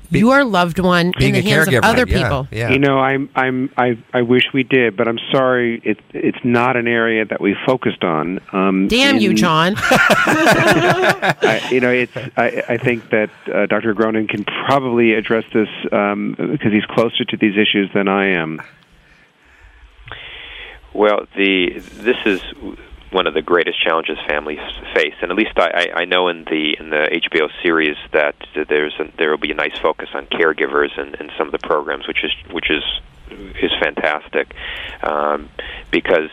your 0.10 0.44
loved 0.44 0.80
one 0.80 1.14
in 1.20 1.34
the 1.34 1.42
hands 1.42 1.68
of 1.68 1.84
other 1.84 2.06
yeah, 2.08 2.22
people. 2.24 2.48
Yeah. 2.52 2.70
You 2.70 2.80
know, 2.80 3.00
I'm 3.00 3.30
I'm 3.36 3.72
I 3.78 3.98
I 4.14 4.22
wish 4.22 4.44
we 4.54 4.64
did, 4.64 4.98
but 4.98 5.08
I'm 5.08 5.20
sorry, 5.32 5.82
it 5.84 6.00
it's 6.14 6.38
not 6.44 6.76
an 6.76 6.88
area 6.88 7.26
that 7.26 7.42
we 7.42 7.56
focused 7.66 8.04
on. 8.04 8.40
Um, 8.52 8.88
Damn 8.88 9.16
in, 9.16 9.22
you, 9.22 9.34
John! 9.34 9.76
I, 9.80 11.68
you 11.72 11.80
know, 11.80 11.92
it's 11.92 12.16
I 12.38 12.64
I 12.70 12.78
think 12.78 13.10
that 13.10 13.30
uh, 13.48 13.66
Dr. 13.66 13.94
Agronin 13.94 14.30
can 14.30 14.44
probably 14.44 15.14
address 15.14 15.46
this 15.54 15.70
um, 15.92 16.36
because 16.38 16.72
he's 16.72 16.86
closer 16.86 17.24
to 17.26 17.38
these 17.38 17.58
issues 17.58 17.90
than 17.94 18.08
I 18.08 18.28
am. 18.28 18.62
Well, 20.94 21.28
the 21.36 21.80
this 21.80 22.18
is 22.26 22.42
one 23.12 23.26
of 23.28 23.34
the 23.34 23.42
greatest 23.42 23.82
challenges 23.82 24.18
families 24.28 24.60
face, 24.94 25.14
and 25.22 25.32
at 25.32 25.38
least 25.38 25.58
I, 25.58 25.88
I 25.96 26.06
know 26.06 26.28
in 26.28 26.44
the 26.44 26.76
in 26.80 26.90
the 26.90 27.08
HBO 27.32 27.50
series 27.64 27.96
that 28.12 28.36
there's 28.68 28.94
there 29.18 29.30
will 29.30 29.38
be 29.38 29.52
a 29.52 29.56
nice 29.56 29.78
focus 29.80 30.10
on 30.14 30.26
caregivers 30.28 30.98
and, 31.00 31.16
and 31.20 31.32
some 31.38 31.48
of 31.48 31.54
the 31.54 31.66
programs, 31.66 32.08
which 32.08 32.24
is 32.24 32.32
which 32.52 32.70
is 32.70 32.84
is 33.62 33.72
fantastic, 33.82 34.54
um, 35.04 35.50
because 35.92 36.30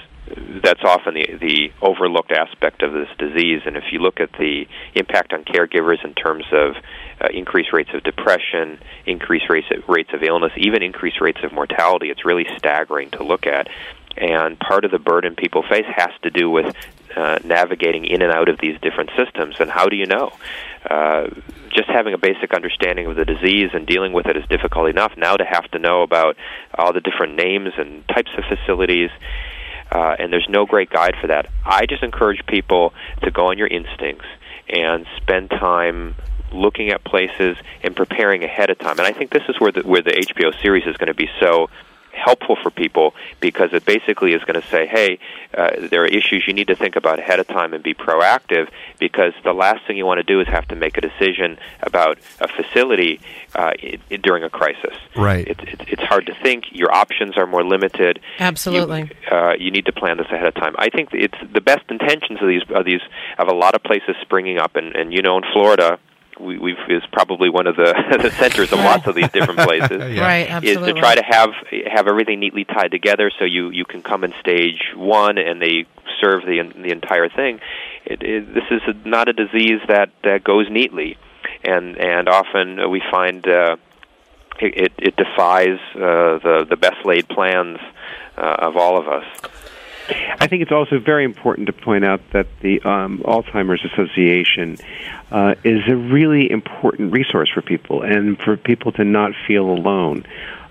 that's 0.62 0.82
often 0.84 1.14
the 1.14 1.26
the 1.40 1.72
overlooked 1.82 2.32
aspect 2.32 2.82
of 2.82 2.92
this 2.92 3.08
disease. 3.18 3.62
And 3.66 3.76
if 3.76 3.84
you 3.92 4.00
look 4.00 4.20
at 4.20 4.32
the 4.32 4.66
impact 4.94 5.32
on 5.32 5.44
caregivers 5.44 6.04
in 6.04 6.14
terms 6.14 6.44
of 6.52 6.74
uh, 7.20 7.28
increased 7.32 7.72
rates 7.72 7.90
of 7.94 8.02
depression, 8.02 8.78
increased 9.06 9.48
rates 9.48 9.68
of, 9.70 9.88
rates 9.88 10.10
of 10.12 10.22
illness, 10.22 10.52
even 10.56 10.82
increased 10.82 11.20
rates 11.20 11.40
of 11.44 11.52
mortality, 11.52 12.10
it's 12.10 12.24
really 12.24 12.46
staggering 12.58 13.10
to 13.12 13.22
look 13.22 13.46
at 13.46 13.68
and 14.16 14.58
part 14.58 14.84
of 14.84 14.90
the 14.90 14.98
burden 14.98 15.34
people 15.34 15.62
face 15.62 15.86
has 15.88 16.10
to 16.22 16.30
do 16.30 16.50
with 16.50 16.74
uh, 17.16 17.38
navigating 17.44 18.04
in 18.04 18.22
and 18.22 18.32
out 18.32 18.48
of 18.48 18.58
these 18.60 18.78
different 18.80 19.10
systems. 19.16 19.56
And 19.60 19.70
how 19.70 19.88
do 19.88 19.96
you 19.96 20.06
know? 20.06 20.32
Uh, 20.88 21.28
just 21.70 21.88
having 21.88 22.14
a 22.14 22.18
basic 22.18 22.52
understanding 22.54 23.06
of 23.06 23.16
the 23.16 23.24
disease 23.24 23.70
and 23.72 23.86
dealing 23.86 24.12
with 24.12 24.26
it 24.26 24.36
is 24.36 24.44
difficult 24.48 24.88
enough. 24.88 25.16
Now 25.16 25.36
to 25.36 25.44
have 25.44 25.68
to 25.72 25.78
know 25.78 26.02
about 26.02 26.36
all 26.76 26.92
the 26.92 27.00
different 27.00 27.36
names 27.36 27.70
and 27.76 28.06
types 28.08 28.30
of 28.36 28.44
facilities, 28.44 29.10
uh, 29.90 30.16
and 30.18 30.32
there's 30.32 30.46
no 30.48 30.66
great 30.66 30.90
guide 30.90 31.14
for 31.20 31.28
that. 31.28 31.46
I 31.64 31.86
just 31.86 32.02
encourage 32.02 32.44
people 32.46 32.92
to 33.22 33.30
go 33.30 33.46
on 33.46 33.58
your 33.58 33.66
instincts 33.66 34.26
and 34.68 35.06
spend 35.16 35.50
time 35.50 36.14
looking 36.52 36.90
at 36.90 37.04
places 37.04 37.56
and 37.82 37.94
preparing 37.94 38.44
ahead 38.44 38.70
of 38.70 38.78
time. 38.78 38.98
And 38.98 39.06
I 39.06 39.12
think 39.12 39.30
this 39.30 39.42
is 39.48 39.58
where 39.58 39.72
the 39.72 39.82
where 39.82 40.02
the 40.02 40.12
HBO 40.12 40.60
series 40.62 40.86
is 40.86 40.96
going 40.96 41.08
to 41.08 41.14
be 41.14 41.28
so 41.40 41.68
helpful 42.14 42.56
for 42.62 42.70
people 42.70 43.14
because 43.40 43.72
it 43.72 43.84
basically 43.84 44.32
is 44.32 44.42
going 44.44 44.60
to 44.60 44.66
say, 44.68 44.86
hey, 44.86 45.18
uh, 45.56 45.70
there 45.90 46.02
are 46.02 46.06
issues 46.06 46.44
you 46.46 46.52
need 46.52 46.68
to 46.68 46.76
think 46.76 46.96
about 46.96 47.18
ahead 47.18 47.40
of 47.40 47.46
time 47.46 47.74
and 47.74 47.82
be 47.82 47.94
proactive 47.94 48.68
because 48.98 49.32
the 49.44 49.52
last 49.52 49.86
thing 49.86 49.96
you 49.96 50.06
want 50.06 50.18
to 50.18 50.22
do 50.22 50.40
is 50.40 50.48
have 50.48 50.66
to 50.68 50.76
make 50.76 50.96
a 50.96 51.00
decision 51.00 51.58
about 51.82 52.18
a 52.40 52.48
facility 52.48 53.20
uh, 53.54 53.72
it, 53.78 54.00
it, 54.10 54.22
during 54.22 54.42
a 54.42 54.50
crisis. 54.50 54.96
Right. 55.16 55.46
It, 55.46 55.60
it, 55.60 55.80
it's 55.88 56.02
hard 56.02 56.26
to 56.26 56.34
think. 56.34 56.64
Your 56.72 56.92
options 56.92 57.36
are 57.36 57.46
more 57.46 57.64
limited. 57.64 58.20
Absolutely. 58.38 59.10
You, 59.30 59.36
uh, 59.36 59.54
you 59.58 59.70
need 59.70 59.86
to 59.86 59.92
plan 59.92 60.16
this 60.16 60.26
ahead 60.26 60.46
of 60.46 60.54
time. 60.54 60.74
I 60.78 60.90
think 60.90 61.10
it's 61.12 61.38
the 61.52 61.60
best 61.60 61.84
intentions 61.90 62.40
of 62.40 62.48
these 62.48 62.62
of 62.70 62.84
these 62.84 63.00
of 63.38 63.48
a 63.48 63.54
lot 63.54 63.74
of 63.74 63.82
places 63.82 64.16
springing 64.22 64.58
up, 64.58 64.76
and, 64.76 64.94
and 64.96 65.12
you 65.12 65.22
know, 65.22 65.36
in 65.36 65.44
Florida 65.52 65.98
we, 66.38 66.58
we've 66.58 66.76
is 66.88 67.02
probably 67.12 67.50
one 67.50 67.66
of 67.66 67.76
the, 67.76 68.18
the 68.22 68.30
centers 68.30 68.72
of 68.72 68.78
lots 68.78 69.06
of 69.06 69.14
these 69.14 69.30
different 69.30 69.60
places. 69.68 70.12
yeah. 70.12 70.20
Right, 70.20 70.50
absolutely. 70.50 70.90
Is 70.90 70.94
to 70.94 71.00
try 71.00 71.14
to 71.14 71.22
have 71.24 71.50
have 71.90 72.08
everything 72.08 72.40
neatly 72.40 72.64
tied 72.64 72.90
together, 72.90 73.30
so 73.38 73.44
you 73.44 73.70
you 73.70 73.84
can 73.84 74.02
come 74.02 74.24
in 74.24 74.34
stage 74.40 74.92
one 74.94 75.38
and 75.38 75.60
they 75.60 75.86
serve 76.20 76.42
the 76.44 76.62
the 76.76 76.90
entire 76.90 77.28
thing. 77.28 77.60
It, 78.04 78.22
it, 78.22 78.54
this 78.54 78.64
is 78.70 78.82
a, 78.86 79.08
not 79.08 79.28
a 79.28 79.32
disease 79.32 79.80
that 79.88 80.10
that 80.22 80.44
goes 80.44 80.68
neatly, 80.70 81.16
and 81.62 81.96
and 81.96 82.28
often 82.28 82.90
we 82.90 83.02
find. 83.10 83.46
Uh, 83.46 83.76
it, 84.60 84.92
it 84.98 85.16
defies 85.16 85.80
uh, 85.96 86.38
the 86.38 86.66
the 86.70 86.76
best 86.76 87.04
laid 87.04 87.28
plans 87.28 87.78
uh, 88.36 88.56
of 88.60 88.76
all 88.76 88.96
of 88.96 89.08
us. 89.08 89.24
I 90.08 90.46
think 90.46 90.62
it's 90.62 90.72
also 90.72 90.98
very 90.98 91.24
important 91.24 91.66
to 91.68 91.72
point 91.72 92.04
out 92.04 92.20
that 92.32 92.46
the 92.60 92.80
um, 92.82 93.18
Alzheimer's 93.24 93.84
Association 93.84 94.76
uh, 95.30 95.54
is 95.64 95.82
a 95.88 95.96
really 95.96 96.50
important 96.50 97.12
resource 97.12 97.50
for 97.52 97.62
people 97.62 98.02
and 98.02 98.38
for 98.38 98.56
people 98.56 98.92
to 98.92 99.04
not 99.04 99.32
feel 99.46 99.64
alone. 99.64 100.26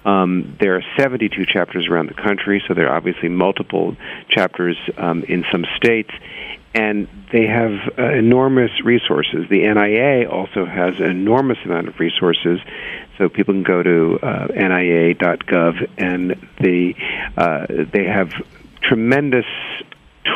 Um, 0.05 0.57
there 0.59 0.75
are 0.75 0.83
72 0.97 1.45
chapters 1.45 1.87
around 1.87 2.09
the 2.09 2.13
country, 2.13 2.61
so 2.67 2.73
there 2.73 2.89
are 2.89 2.95
obviously 2.95 3.29
multiple 3.29 3.95
chapters 4.29 4.77
um, 4.97 5.23
in 5.23 5.45
some 5.51 5.65
states, 5.77 6.11
and 6.75 7.07
they 7.31 7.47
have 7.47 7.71
uh, 7.97 8.11
enormous 8.11 8.71
resources. 8.83 9.47
The 9.49 9.61
NIA 9.73 10.29
also 10.29 10.65
has 10.65 10.99
an 10.99 11.09
enormous 11.09 11.59
amount 11.63 11.87
of 11.87 11.99
resources, 11.99 12.59
so 13.17 13.29
people 13.29 13.53
can 13.53 13.63
go 13.63 13.81
to 13.81 14.19
uh, 14.21 14.47
nia.gov, 14.47 15.89
and 15.97 16.31
the 16.59 16.95
uh, 17.37 17.65
they 17.91 18.05
have 18.05 18.33
tremendous 18.83 19.45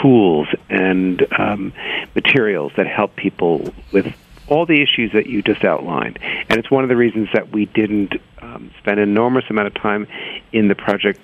tools 0.02 0.48
and 0.70 1.26
um, 1.38 1.74
materials 2.16 2.72
that 2.78 2.88
help 2.88 3.16
people 3.16 3.74
with 3.92 4.14
all 4.48 4.66
the 4.66 4.82
issues 4.82 5.12
that 5.14 5.28
you 5.28 5.42
just 5.42 5.64
outlined. 5.64 6.20
And 6.22 6.58
it's 6.58 6.72
one 6.72 6.84
of 6.84 6.90
the 6.90 6.96
reasons 6.96 7.30
that 7.34 7.52
we 7.52 7.66
didn't 7.66 8.14
um, 8.42 8.72
spend 8.80 9.00
an 9.00 9.10
enormous 9.10 9.46
amount 9.50 9.68
of 9.68 9.74
time 9.76 10.08
in 10.52 10.68
the 10.68 10.76
project 10.76 11.20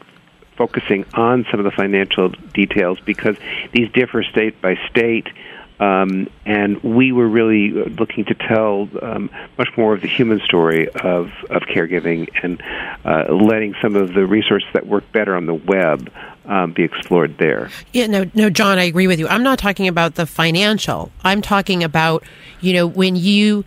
focusing 0.57 1.05
on 1.13 1.45
some 1.49 1.59
of 1.59 1.63
the 1.63 1.71
financial 1.71 2.29
details 2.53 2.99
because 2.99 3.35
these 3.71 3.91
differ 3.91 4.23
state 4.23 4.61
by 4.61 4.77
state. 4.89 5.27
Um, 5.79 6.29
and 6.45 6.81
we 6.83 7.11
were 7.11 7.27
really 7.27 7.71
looking 7.71 8.25
to 8.25 8.35
tell 8.35 8.87
um, 9.01 9.29
much 9.57 9.69
more 9.75 9.93
of 9.93 10.01
the 10.01 10.07
human 10.07 10.39
story 10.41 10.87
of, 10.89 11.31
of 11.49 11.63
caregiving 11.63 12.29
and 12.41 12.61
uh, 13.03 13.33
letting 13.33 13.75
some 13.81 13.95
of 13.95 14.13
the 14.13 14.25
resources 14.25 14.69
that 14.73 14.87
work 14.87 15.11
better 15.11 15.35
on 15.35 15.45
the 15.45 15.55
web 15.55 16.11
um, 16.45 16.73
be 16.73 16.83
explored 16.83 17.37
there. 17.37 17.69
Yeah, 17.91 18.07
no, 18.07 18.29
no, 18.33 18.49
John, 18.49 18.77
I 18.77 18.83
agree 18.83 19.07
with 19.07 19.19
you. 19.19 19.27
I'm 19.27 19.43
not 19.43 19.59
talking 19.59 19.87
about 19.87 20.15
the 20.15 20.25
financial. 20.25 21.11
I'm 21.23 21.41
talking 21.41 21.83
about, 21.83 22.23
you 22.61 22.73
know, 22.73 22.87
when 22.87 23.15
you 23.15 23.65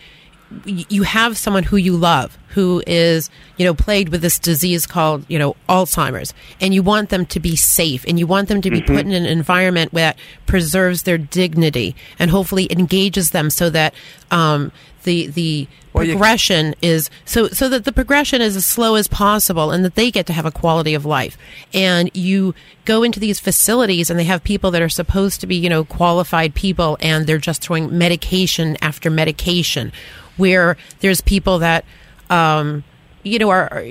you 0.65 1.03
have 1.03 1.37
someone 1.37 1.65
who 1.65 1.77
you 1.77 1.97
love 1.97 2.39
who 2.57 2.83
is 2.87 3.29
you 3.59 3.67
know 3.67 3.75
plagued 3.75 4.11
with 4.11 4.23
this 4.23 4.39
disease 4.39 4.87
called 4.87 5.27
you 5.29 5.39
know 5.39 5.55
alzheimer's 5.69 6.33
and 6.59 6.73
you 6.73 6.83
want 6.83 7.11
them 7.11 7.27
to 7.27 7.39
be 7.39 7.55
safe 7.55 8.03
and 8.09 8.19
you 8.19 8.27
want 8.27 8.49
them 8.49 8.63
to 8.63 8.71
be 8.71 8.81
mm-hmm. 8.81 8.95
put 8.95 9.05
in 9.05 9.13
an 9.13 9.27
environment 9.27 9.93
that 9.93 10.17
preserves 10.47 11.03
their 11.03 11.19
dignity 11.19 11.95
and 12.19 12.31
hopefully 12.31 12.67
engages 12.73 13.31
them 13.33 13.51
so 13.51 13.69
that 13.69 13.93
um, 14.31 14.73
the 15.03 15.27
the 15.27 15.69
well, 15.93 16.07
progression 16.07 16.75
is 16.81 17.11
so 17.27 17.49
so 17.49 17.69
that 17.69 17.85
the 17.85 17.93
progression 17.93 18.41
is 18.41 18.57
as 18.57 18.65
slow 18.65 18.95
as 18.95 19.07
possible 19.07 19.71
and 19.71 19.85
that 19.85 19.95
they 19.95 20.11
get 20.11 20.25
to 20.25 20.33
have 20.33 20.47
a 20.47 20.51
quality 20.51 20.95
of 20.95 21.05
life 21.05 21.37
and 21.75 22.11
you 22.15 22.55
go 22.87 23.03
into 23.03 23.21
these 23.21 23.39
facilities 23.39 24.09
and 24.09 24.19
they 24.19 24.25
have 24.25 24.43
people 24.43 24.71
that 24.71 24.81
are 24.81 24.89
supposed 24.89 25.43
to 25.43 25.47
be 25.47 25.57
you 25.57 25.69
know 25.69 25.85
qualified 25.85 26.55
people 26.55 26.97
and 27.01 27.27
they're 27.27 27.37
just 27.37 27.61
throwing 27.61 27.97
medication 27.99 28.79
after 28.81 29.11
medication 29.11 29.93
where 30.37 30.77
there's 31.01 31.21
people 31.21 31.59
that, 31.59 31.85
um, 32.31 32.85
you 33.23 33.39
know, 33.39 33.51
are, 33.51 33.73
are 33.73 33.85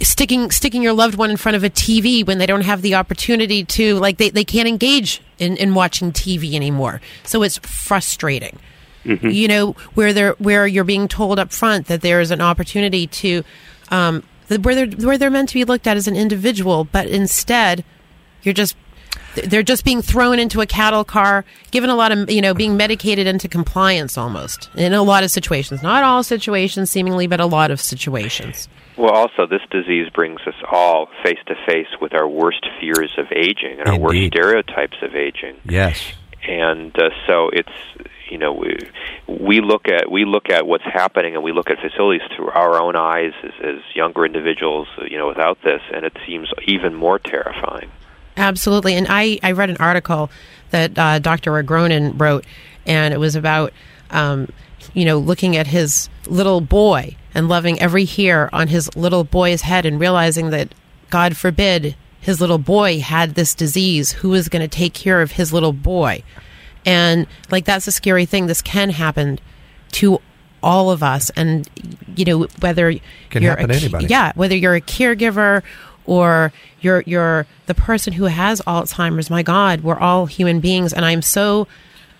sticking 0.00 0.50
sticking 0.50 0.82
your 0.82 0.92
loved 0.92 1.16
one 1.16 1.30
in 1.30 1.36
front 1.36 1.56
of 1.56 1.64
a 1.64 1.70
TV 1.70 2.26
when 2.26 2.38
they 2.38 2.46
don't 2.46 2.62
have 2.62 2.82
the 2.82 2.94
opportunity 2.94 3.64
to 3.64 3.96
like 3.96 4.18
they, 4.18 4.30
they 4.30 4.44
can't 4.44 4.68
engage 4.68 5.22
in, 5.38 5.56
in 5.56 5.74
watching 5.74 6.12
TV 6.12 6.54
anymore. 6.54 7.00
So 7.24 7.42
it's 7.42 7.58
frustrating. 7.58 8.58
Mm-hmm. 9.04 9.28
You 9.28 9.48
know, 9.48 9.72
where 9.94 10.12
they're 10.12 10.32
where 10.34 10.66
you're 10.66 10.84
being 10.84 11.08
told 11.08 11.38
up 11.38 11.52
front 11.52 11.86
that 11.86 12.02
there 12.02 12.20
is 12.20 12.30
an 12.30 12.40
opportunity 12.40 13.06
to 13.06 13.44
um, 13.90 14.22
where 14.48 14.74
they're 14.74 15.06
where 15.06 15.18
they're 15.18 15.30
meant 15.30 15.48
to 15.50 15.54
be 15.54 15.64
looked 15.64 15.86
at 15.86 15.96
as 15.96 16.08
an 16.08 16.16
individual, 16.16 16.84
but 16.84 17.06
instead 17.06 17.84
you're 18.42 18.54
just 18.54 18.76
they're 19.44 19.62
just 19.62 19.84
being 19.84 20.02
thrown 20.02 20.38
into 20.38 20.60
a 20.60 20.66
cattle 20.66 21.04
car, 21.04 21.44
given 21.70 21.90
a 21.90 21.94
lot 21.94 22.12
of, 22.12 22.30
you 22.30 22.40
know, 22.40 22.54
being 22.54 22.76
medicated 22.76 23.26
into 23.26 23.48
compliance 23.48 24.16
almost 24.18 24.70
in 24.74 24.92
a 24.92 25.02
lot 25.02 25.24
of 25.24 25.30
situations. 25.30 25.82
Not 25.82 26.04
all 26.04 26.22
situations, 26.22 26.90
seemingly, 26.90 27.26
but 27.26 27.40
a 27.40 27.46
lot 27.46 27.70
of 27.70 27.80
situations. 27.80 28.68
Well, 28.96 29.12
also, 29.12 29.46
this 29.46 29.62
disease 29.70 30.08
brings 30.10 30.40
us 30.46 30.54
all 30.70 31.08
face 31.22 31.38
to 31.46 31.54
face 31.66 31.86
with 32.00 32.14
our 32.14 32.28
worst 32.28 32.66
fears 32.80 33.12
of 33.16 33.26
aging 33.30 33.78
and 33.78 33.88
Indeed. 33.88 33.92
our 33.92 33.98
worst 33.98 34.26
stereotypes 34.26 34.96
of 35.02 35.14
aging. 35.14 35.56
Yes. 35.64 36.12
And 36.48 36.96
uh, 36.98 37.10
so 37.26 37.50
it's 37.52 37.72
you 38.30 38.38
know 38.38 38.52
we, 38.52 38.76
we 39.26 39.60
look 39.60 39.88
at 39.88 40.10
we 40.10 40.24
look 40.24 40.50
at 40.50 40.66
what's 40.66 40.84
happening 40.84 41.34
and 41.34 41.42
we 41.42 41.52
look 41.52 41.70
at 41.70 41.78
facilities 41.78 42.22
through 42.34 42.50
our 42.50 42.80
own 42.80 42.96
eyes 42.96 43.32
as, 43.42 43.52
as 43.62 43.76
younger 43.94 44.24
individuals 44.24 44.86
you 45.10 45.18
know 45.18 45.28
without 45.28 45.58
this 45.62 45.80
and 45.92 46.04
it 46.04 46.16
seems 46.26 46.48
even 46.66 46.94
more 46.94 47.18
terrifying 47.18 47.90
Absolutely. 48.38 48.94
And 48.94 49.06
I, 49.10 49.38
I 49.42 49.52
read 49.52 49.68
an 49.68 49.76
article 49.78 50.30
that 50.70 50.96
uh, 50.98 51.18
Dr. 51.18 51.52
Agronin 51.62 52.18
wrote, 52.18 52.44
and 52.86 53.12
it 53.12 53.18
was 53.18 53.34
about, 53.34 53.72
um, 54.10 54.48
you 54.94 55.04
know, 55.04 55.18
looking 55.18 55.56
at 55.56 55.66
his 55.66 56.08
little 56.26 56.60
boy 56.60 57.16
and 57.34 57.48
loving 57.48 57.80
every 57.80 58.04
hair 58.04 58.54
on 58.54 58.68
his 58.68 58.94
little 58.96 59.24
boy's 59.24 59.62
head 59.62 59.84
and 59.84 60.00
realizing 60.00 60.50
that, 60.50 60.74
God 61.10 61.36
forbid, 61.36 61.96
his 62.20 62.40
little 62.40 62.58
boy 62.58 63.00
had 63.00 63.34
this 63.34 63.54
disease. 63.54 64.12
Who 64.12 64.34
is 64.34 64.48
going 64.48 64.62
to 64.62 64.68
take 64.68 64.94
care 64.94 65.22
of 65.22 65.32
his 65.32 65.52
little 65.52 65.72
boy? 65.72 66.22
And, 66.84 67.26
like, 67.50 67.64
that's 67.64 67.86
a 67.86 67.92
scary 67.92 68.26
thing. 68.26 68.46
This 68.46 68.62
can 68.62 68.90
happen 68.90 69.38
to 69.92 70.20
all 70.62 70.90
of 70.90 71.02
us 71.02 71.30
and 71.30 71.68
you 72.16 72.24
know 72.24 72.46
whether 72.60 72.92
can 73.30 73.42
you're 73.42 73.54
happen 73.56 73.70
a, 73.70 73.74
anybody. 73.74 74.06
yeah 74.06 74.32
whether 74.34 74.56
you're 74.56 74.74
a 74.74 74.80
caregiver 74.80 75.62
or 76.08 76.52
you're 76.80 77.02
you're 77.06 77.46
the 77.66 77.74
person 77.74 78.14
who 78.14 78.24
has 78.24 78.60
Alzheimer's. 78.62 79.30
My 79.30 79.42
God, 79.42 79.82
we're 79.82 79.98
all 79.98 80.26
human 80.26 80.58
beings, 80.58 80.92
and 80.92 81.04
I'm 81.04 81.22
so 81.22 81.68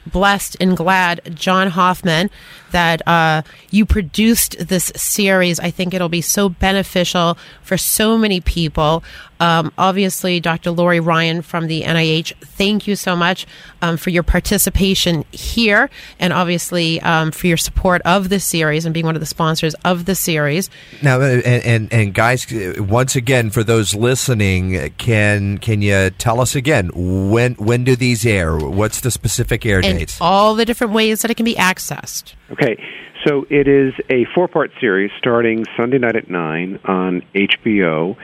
blessed 0.06 0.56
and 0.60 0.76
glad, 0.76 1.20
John 1.34 1.68
Hoffman, 1.68 2.30
that 2.70 3.06
uh, 3.06 3.42
you 3.70 3.86
produced 3.86 4.56
this 4.68 4.92
series. 4.96 5.60
I 5.60 5.70
think 5.70 5.94
it'll 5.94 6.08
be 6.08 6.20
so 6.20 6.48
beneficial 6.48 7.38
for 7.62 7.76
so 7.76 8.18
many 8.18 8.40
people. 8.40 9.02
Um, 9.40 9.72
obviously, 9.78 10.40
Dr. 10.40 10.70
Laurie 10.70 11.00
Ryan 11.00 11.42
from 11.42 11.68
the 11.68 11.82
NIH, 11.82 12.34
thank 12.40 12.86
you 12.86 12.96
so 12.96 13.14
much 13.14 13.46
um, 13.82 13.96
for 13.96 14.10
your 14.10 14.22
participation 14.22 15.24
here 15.30 15.90
and 16.18 16.32
obviously 16.32 17.00
um, 17.02 17.30
for 17.30 17.46
your 17.46 17.56
support 17.56 18.02
of 18.02 18.28
this 18.30 18.44
series 18.44 18.84
and 18.84 18.92
being 18.92 19.06
one 19.06 19.14
of 19.14 19.20
the 19.20 19.26
sponsors 19.26 19.74
of 19.84 20.06
the 20.06 20.14
series. 20.14 20.70
Now, 21.02 21.20
uh, 21.20 21.40
and, 21.44 21.64
and, 21.64 21.92
and 21.92 22.14
guys, 22.14 22.46
once 22.78 23.14
again, 23.14 23.50
for 23.50 23.62
those 23.62 23.94
listening, 23.94 24.92
can 24.98 25.58
can 25.58 25.82
you 25.82 26.10
tell 26.10 26.40
us 26.40 26.54
again 26.54 26.90
when 26.94 27.54
when 27.54 27.84
do 27.84 27.94
these 27.94 28.26
air? 28.26 28.56
What's 28.56 29.00
the 29.00 29.10
specific 29.10 29.64
air 29.64 29.80
and 29.80 29.98
dates? 29.98 30.18
All 30.20 30.54
the 30.54 30.64
different 30.64 30.92
ways 30.92 31.22
that 31.22 31.30
it 31.30 31.36
can 31.36 31.44
be 31.44 31.54
accessed. 31.54 32.34
Okay, 32.60 32.82
so 33.24 33.46
it 33.48 33.68
is 33.68 33.94
a 34.10 34.24
four 34.34 34.48
part 34.48 34.72
series 34.80 35.12
starting 35.16 35.64
Sunday 35.76 35.98
night 35.98 36.16
at 36.16 36.28
9 36.28 36.80
on 36.86 37.22
HBO. 37.32 38.16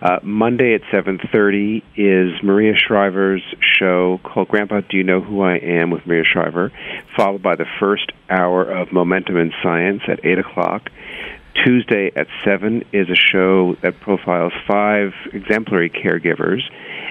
Uh, 0.00 0.20
Monday 0.22 0.74
at 0.74 0.82
7.30 0.92 1.82
is 1.96 2.40
Maria 2.40 2.74
Shriver's 2.76 3.42
show 3.60 4.20
called 4.22 4.46
Grandpa, 4.46 4.82
Do 4.88 4.96
You 4.96 5.02
Know 5.02 5.20
Who 5.20 5.42
I 5.42 5.56
Am 5.56 5.90
with 5.90 6.06
Maria 6.06 6.22
Shriver, 6.22 6.70
followed 7.16 7.42
by 7.42 7.56
the 7.56 7.66
first 7.80 8.12
hour 8.28 8.62
of 8.62 8.92
Momentum 8.92 9.36
in 9.36 9.52
Science 9.60 10.02
at 10.06 10.24
8 10.24 10.38
o'clock. 10.38 10.88
Tuesday 11.64 12.12
at 12.14 12.28
7 12.44 12.84
is 12.92 13.10
a 13.10 13.16
show 13.16 13.74
that 13.82 13.98
profiles 13.98 14.52
five 14.68 15.14
exemplary 15.32 15.90
caregivers 15.90 16.62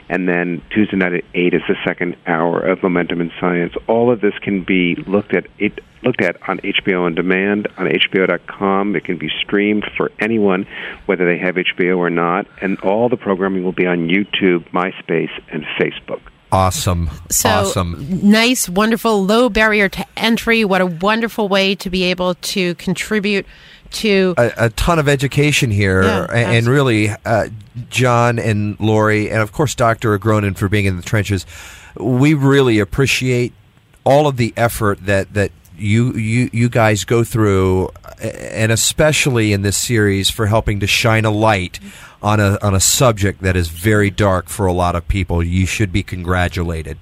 and 0.09 0.27
then 0.27 0.61
Tuesday 0.71 0.97
night 0.97 1.13
at 1.13 1.23
eight 1.35 1.53
is 1.53 1.61
the 1.67 1.75
second 1.85 2.17
hour 2.25 2.59
of 2.59 2.81
Momentum 2.81 3.21
in 3.21 3.31
Science. 3.39 3.73
All 3.87 4.11
of 4.11 4.21
this 4.21 4.33
can 4.41 4.63
be 4.63 4.95
looked 5.07 5.35
at 5.35 5.45
it, 5.59 5.79
looked 6.03 6.21
at 6.21 6.35
on 6.49 6.57
HBO 6.59 7.05
on 7.05 7.13
demand 7.13 7.67
on 7.77 7.85
HBO.com. 7.87 8.95
It 8.95 9.05
can 9.05 9.17
be 9.17 9.29
streamed 9.41 9.85
for 9.95 10.11
anyone, 10.19 10.65
whether 11.05 11.25
they 11.25 11.37
have 11.37 11.55
HBO 11.55 11.97
or 11.97 12.09
not, 12.09 12.47
and 12.59 12.79
all 12.79 13.07
the 13.07 13.17
programming 13.17 13.63
will 13.63 13.71
be 13.71 13.85
on 13.85 14.07
YouTube, 14.07 14.67
MySpace, 14.71 15.31
and 15.51 15.63
Facebook. 15.79 16.21
Awesome. 16.51 17.11
So 17.29 17.49
awesome. 17.49 18.07
nice, 18.23 18.67
wonderful, 18.67 19.23
low 19.23 19.49
barrier 19.49 19.87
to 19.89 20.05
entry. 20.17 20.65
What 20.65 20.81
a 20.81 20.87
wonderful 20.87 21.47
way 21.47 21.75
to 21.75 21.91
be 21.91 22.05
able 22.05 22.33
to 22.33 22.73
contribute 22.75 23.45
to 23.91 24.33
a, 24.37 24.51
a 24.57 24.69
ton 24.71 24.99
of 24.99 25.07
education 25.07 25.71
here, 25.71 26.03
yeah, 26.03 26.27
and, 26.31 26.57
and, 26.57 26.67
really, 26.67 27.09
uh, 27.25 27.49
John 27.89 28.39
and 28.39 28.79
Laurie, 28.79 29.29
and 29.29 29.41
of 29.41 29.51
course 29.51 29.75
Dr. 29.75 30.17
Agronin 30.17 30.57
for 30.57 30.69
being 30.69 30.85
in 30.85 30.97
the 30.97 31.03
trenches. 31.03 31.45
We 31.95 32.33
really 32.33 32.79
appreciate 32.79 33.53
all 34.03 34.27
of 34.27 34.37
the 34.37 34.53
effort 34.55 35.05
that 35.05 35.33
that 35.33 35.51
you 35.77 36.13
you 36.13 36.49
you 36.51 36.69
guys 36.69 37.05
go 37.05 37.23
through, 37.23 37.89
and 38.19 38.71
especially 38.71 39.53
in 39.53 39.61
this 39.61 39.77
series 39.77 40.29
for 40.29 40.47
helping 40.47 40.79
to 40.79 40.87
shine 40.87 41.25
a 41.25 41.31
light 41.31 41.79
on 42.21 42.39
a 42.39 42.57
on 42.61 42.73
a 42.75 42.79
subject 42.79 43.41
that 43.41 43.55
is 43.55 43.69
very 43.69 44.09
dark 44.09 44.49
for 44.49 44.65
a 44.65 44.73
lot 44.73 44.95
of 44.95 45.07
people. 45.07 45.43
You 45.43 45.65
should 45.65 45.91
be 45.91 46.03
congratulated. 46.03 46.97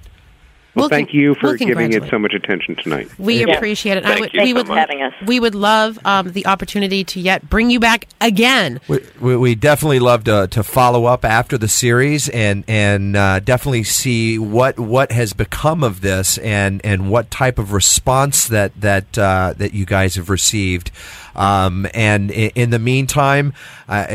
Well, 0.78 0.84
we'll 0.84 0.90
thank 0.90 1.12
you 1.12 1.34
for 1.34 1.48
we'll 1.48 1.58
giving 1.58 1.92
it 1.94 2.08
so 2.08 2.20
much 2.20 2.34
attention 2.34 2.76
tonight. 2.76 3.10
We 3.18 3.44
yeah. 3.44 3.56
appreciate 3.56 3.98
it. 3.98 4.04
Thank 4.04 4.20
would, 4.20 4.34
you 4.34 4.42
we 4.44 4.52
so 4.52 4.58
would 4.58 4.68
much. 4.68 4.78
having 4.78 5.02
us. 5.02 5.14
We 5.26 5.40
would 5.40 5.56
love 5.56 5.98
um, 6.06 6.32
the 6.32 6.46
opportunity 6.46 7.04
to 7.06 7.20
yet 7.20 7.50
bring 7.50 7.72
you 7.72 7.80
back 7.80 8.08
again. 8.22 8.80
We, 8.88 9.00
we, 9.20 9.38
we 9.38 9.56
definitely 9.56 9.98
love 9.98 10.26
to, 10.26 10.48
to 10.52 10.62
follow 10.62 11.06
up 11.06 11.26
after 11.26 11.58
the 11.58 11.68
series 11.68 12.30
and 12.30 12.64
and 12.68 13.16
uh, 13.16 13.40
definitely 13.40 13.86
see 13.86 14.38
what 14.38 14.80
what 14.80 15.12
has 15.12 15.34
become 15.34 15.84
of 15.84 16.02
this 16.02 16.38
and, 16.38 16.80
and 16.86 17.10
what 17.10 17.32
type 17.32 17.58
of 17.58 17.74
response 17.74 18.48
that 18.48 18.80
that 18.80 19.18
uh, 19.18 19.56
that 19.58 19.74
you 19.74 19.86
guys 19.86 20.14
have 20.14 20.30
received. 20.30 20.92
Um, 21.36 21.88
and 21.96 22.30
in, 22.30 22.52
in, 22.56 22.70
the 22.72 22.80
meantime, 22.80 23.54
uh, 23.88 24.08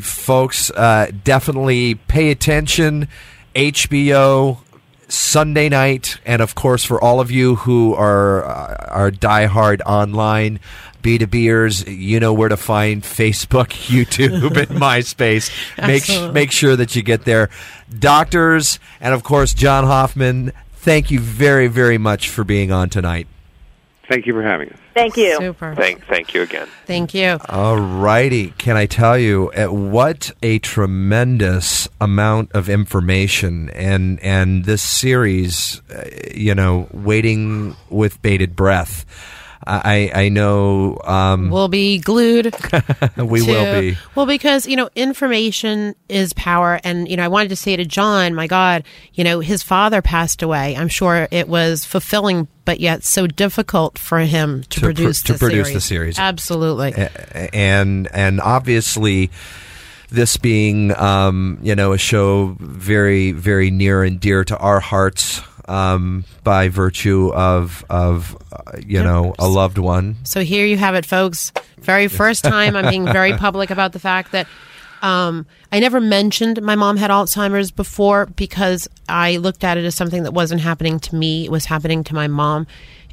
folks, 0.00 0.70
uh, 0.70 1.10
definitely 1.22 1.94
pay 1.94 2.30
attention. 2.30 3.08
HBO 3.54 4.58
Sunday 5.12 5.68
night, 5.68 6.18
and 6.24 6.40
of 6.40 6.54
course, 6.54 6.84
for 6.84 7.02
all 7.02 7.20
of 7.20 7.30
you 7.30 7.56
who 7.56 7.94
are 7.94 8.46
uh, 8.46 8.86
are 8.88 9.10
diehard 9.10 9.82
online 9.84 10.58
B2Bers, 11.02 11.84
you 11.86 12.18
know 12.18 12.32
where 12.32 12.48
to 12.48 12.56
find 12.56 13.02
Facebook, 13.02 13.66
YouTube, 13.88 14.56
and 14.56 14.68
MySpace. 14.80 15.50
Make 15.86 16.32
make 16.32 16.50
sure 16.50 16.76
that 16.76 16.96
you 16.96 17.02
get 17.02 17.24
there. 17.24 17.50
Doctors, 17.98 18.78
and 19.00 19.12
of 19.12 19.22
course, 19.22 19.52
John 19.52 19.84
Hoffman. 19.84 20.52
Thank 20.76 21.10
you 21.10 21.20
very 21.20 21.68
very 21.68 21.98
much 21.98 22.30
for 22.30 22.42
being 22.42 22.72
on 22.72 22.88
tonight. 22.88 23.26
Thank 24.08 24.26
you 24.26 24.32
for 24.32 24.42
having 24.42 24.70
us. 24.70 24.78
Thank 24.94 25.16
you. 25.16 25.36
Super. 25.38 25.74
Thank, 25.74 26.06
thank 26.06 26.34
you 26.34 26.42
again. 26.42 26.68
Thank 26.86 27.14
you. 27.14 27.38
All 27.48 27.78
righty. 27.78 28.50
Can 28.58 28.76
I 28.76 28.86
tell 28.86 29.18
you 29.18 29.50
at 29.52 29.72
what 29.72 30.32
a 30.42 30.58
tremendous 30.58 31.88
amount 32.00 32.52
of 32.52 32.68
information 32.68 33.70
and 33.70 34.20
and 34.20 34.64
this 34.64 34.82
series, 34.82 35.80
uh, 35.90 36.04
you 36.34 36.54
know, 36.54 36.88
waiting 36.92 37.76
with 37.88 38.20
bated 38.22 38.54
breath. 38.54 39.06
I 39.66 40.10
I 40.14 40.28
know 40.28 40.98
um, 41.04 41.50
We'll 41.50 41.68
be 41.68 41.98
glued. 41.98 42.46
we 43.16 43.40
to- 43.40 43.46
will 43.46 43.80
be. 43.80 43.96
Well, 44.14 44.26
because, 44.26 44.66
you 44.66 44.76
know, 44.76 44.88
information 44.96 45.94
is 46.08 46.32
power. 46.32 46.80
And, 46.84 47.08
you 47.08 47.16
know, 47.16 47.24
I 47.24 47.28
wanted 47.28 47.48
to 47.50 47.56
say 47.56 47.76
to 47.76 47.84
John, 47.84 48.34
my 48.34 48.46
God, 48.46 48.84
you 49.14 49.24
know, 49.24 49.40
his 49.40 49.62
father 49.62 50.02
passed 50.02 50.42
away. 50.42 50.76
I'm 50.76 50.88
sure 50.88 51.28
it 51.30 51.48
was 51.48 51.84
fulfilling, 51.84 52.48
but 52.64 52.80
yet 52.80 53.04
so 53.04 53.26
difficult 53.26 53.98
for 53.98 54.18
him 54.20 54.62
to, 54.64 54.68
To 54.68 54.80
pr- 54.80 54.86
produce 54.86 55.22
to 55.24 55.32
the 55.34 55.38
produce 55.38 55.66
series. 55.68 55.74
the 55.74 55.80
series. 55.80 56.18
Absolutely. 56.18 56.94
And 57.52 58.08
and 58.12 58.40
obviously 58.40 59.30
this 60.10 60.36
being 60.36 60.94
um, 60.98 61.58
you 61.62 61.74
know 61.74 61.92
a 61.92 61.98
show 61.98 62.54
very 62.60 63.32
very 63.32 63.70
near 63.70 64.02
and 64.02 64.20
dear 64.20 64.44
to 64.44 64.56
our 64.58 64.78
hearts 64.80 65.40
um, 65.66 66.24
by 66.44 66.68
virtue 66.68 67.32
of 67.32 67.84
of 67.88 68.36
uh, 68.52 68.78
you 68.86 69.02
know 69.02 69.34
a 69.38 69.48
loved 69.48 69.78
one 69.78 70.16
So 70.24 70.40
here 70.40 70.66
you 70.66 70.76
have 70.76 70.94
it, 70.94 71.06
folks. 71.06 71.52
Very 71.78 72.08
first 72.08 72.44
time 72.44 72.76
I'm 72.76 72.88
being 72.88 73.04
very 73.04 73.32
public 73.36 73.70
about 73.70 73.92
the 73.92 73.98
fact 73.98 74.32
that 74.32 74.46
um, 75.02 75.46
I 75.72 75.80
never 75.80 76.00
mentioned 76.00 76.62
my 76.62 76.76
mom 76.76 76.96
had 76.96 77.10
Alzheimer's 77.10 77.70
before 77.72 78.26
because 78.26 78.88
I 79.08 79.38
looked 79.38 79.64
at 79.64 79.76
it 79.76 79.84
as 79.84 79.94
something 79.94 80.22
that 80.22 80.32
wasn't 80.32 80.60
happening 80.60 81.00
to 81.00 81.16
me; 81.16 81.44
it 81.44 81.50
was 81.50 81.64
happening 81.64 82.04
to 82.04 82.14
my 82.14 82.28
mom, 82.28 82.66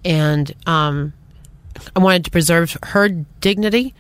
and 0.06 0.54
um, 0.68 1.14
I 1.96 2.00
wanted 2.00 2.26
to 2.26 2.32
preserve 2.32 2.78
her 2.84 3.10
dignity. 3.10 3.96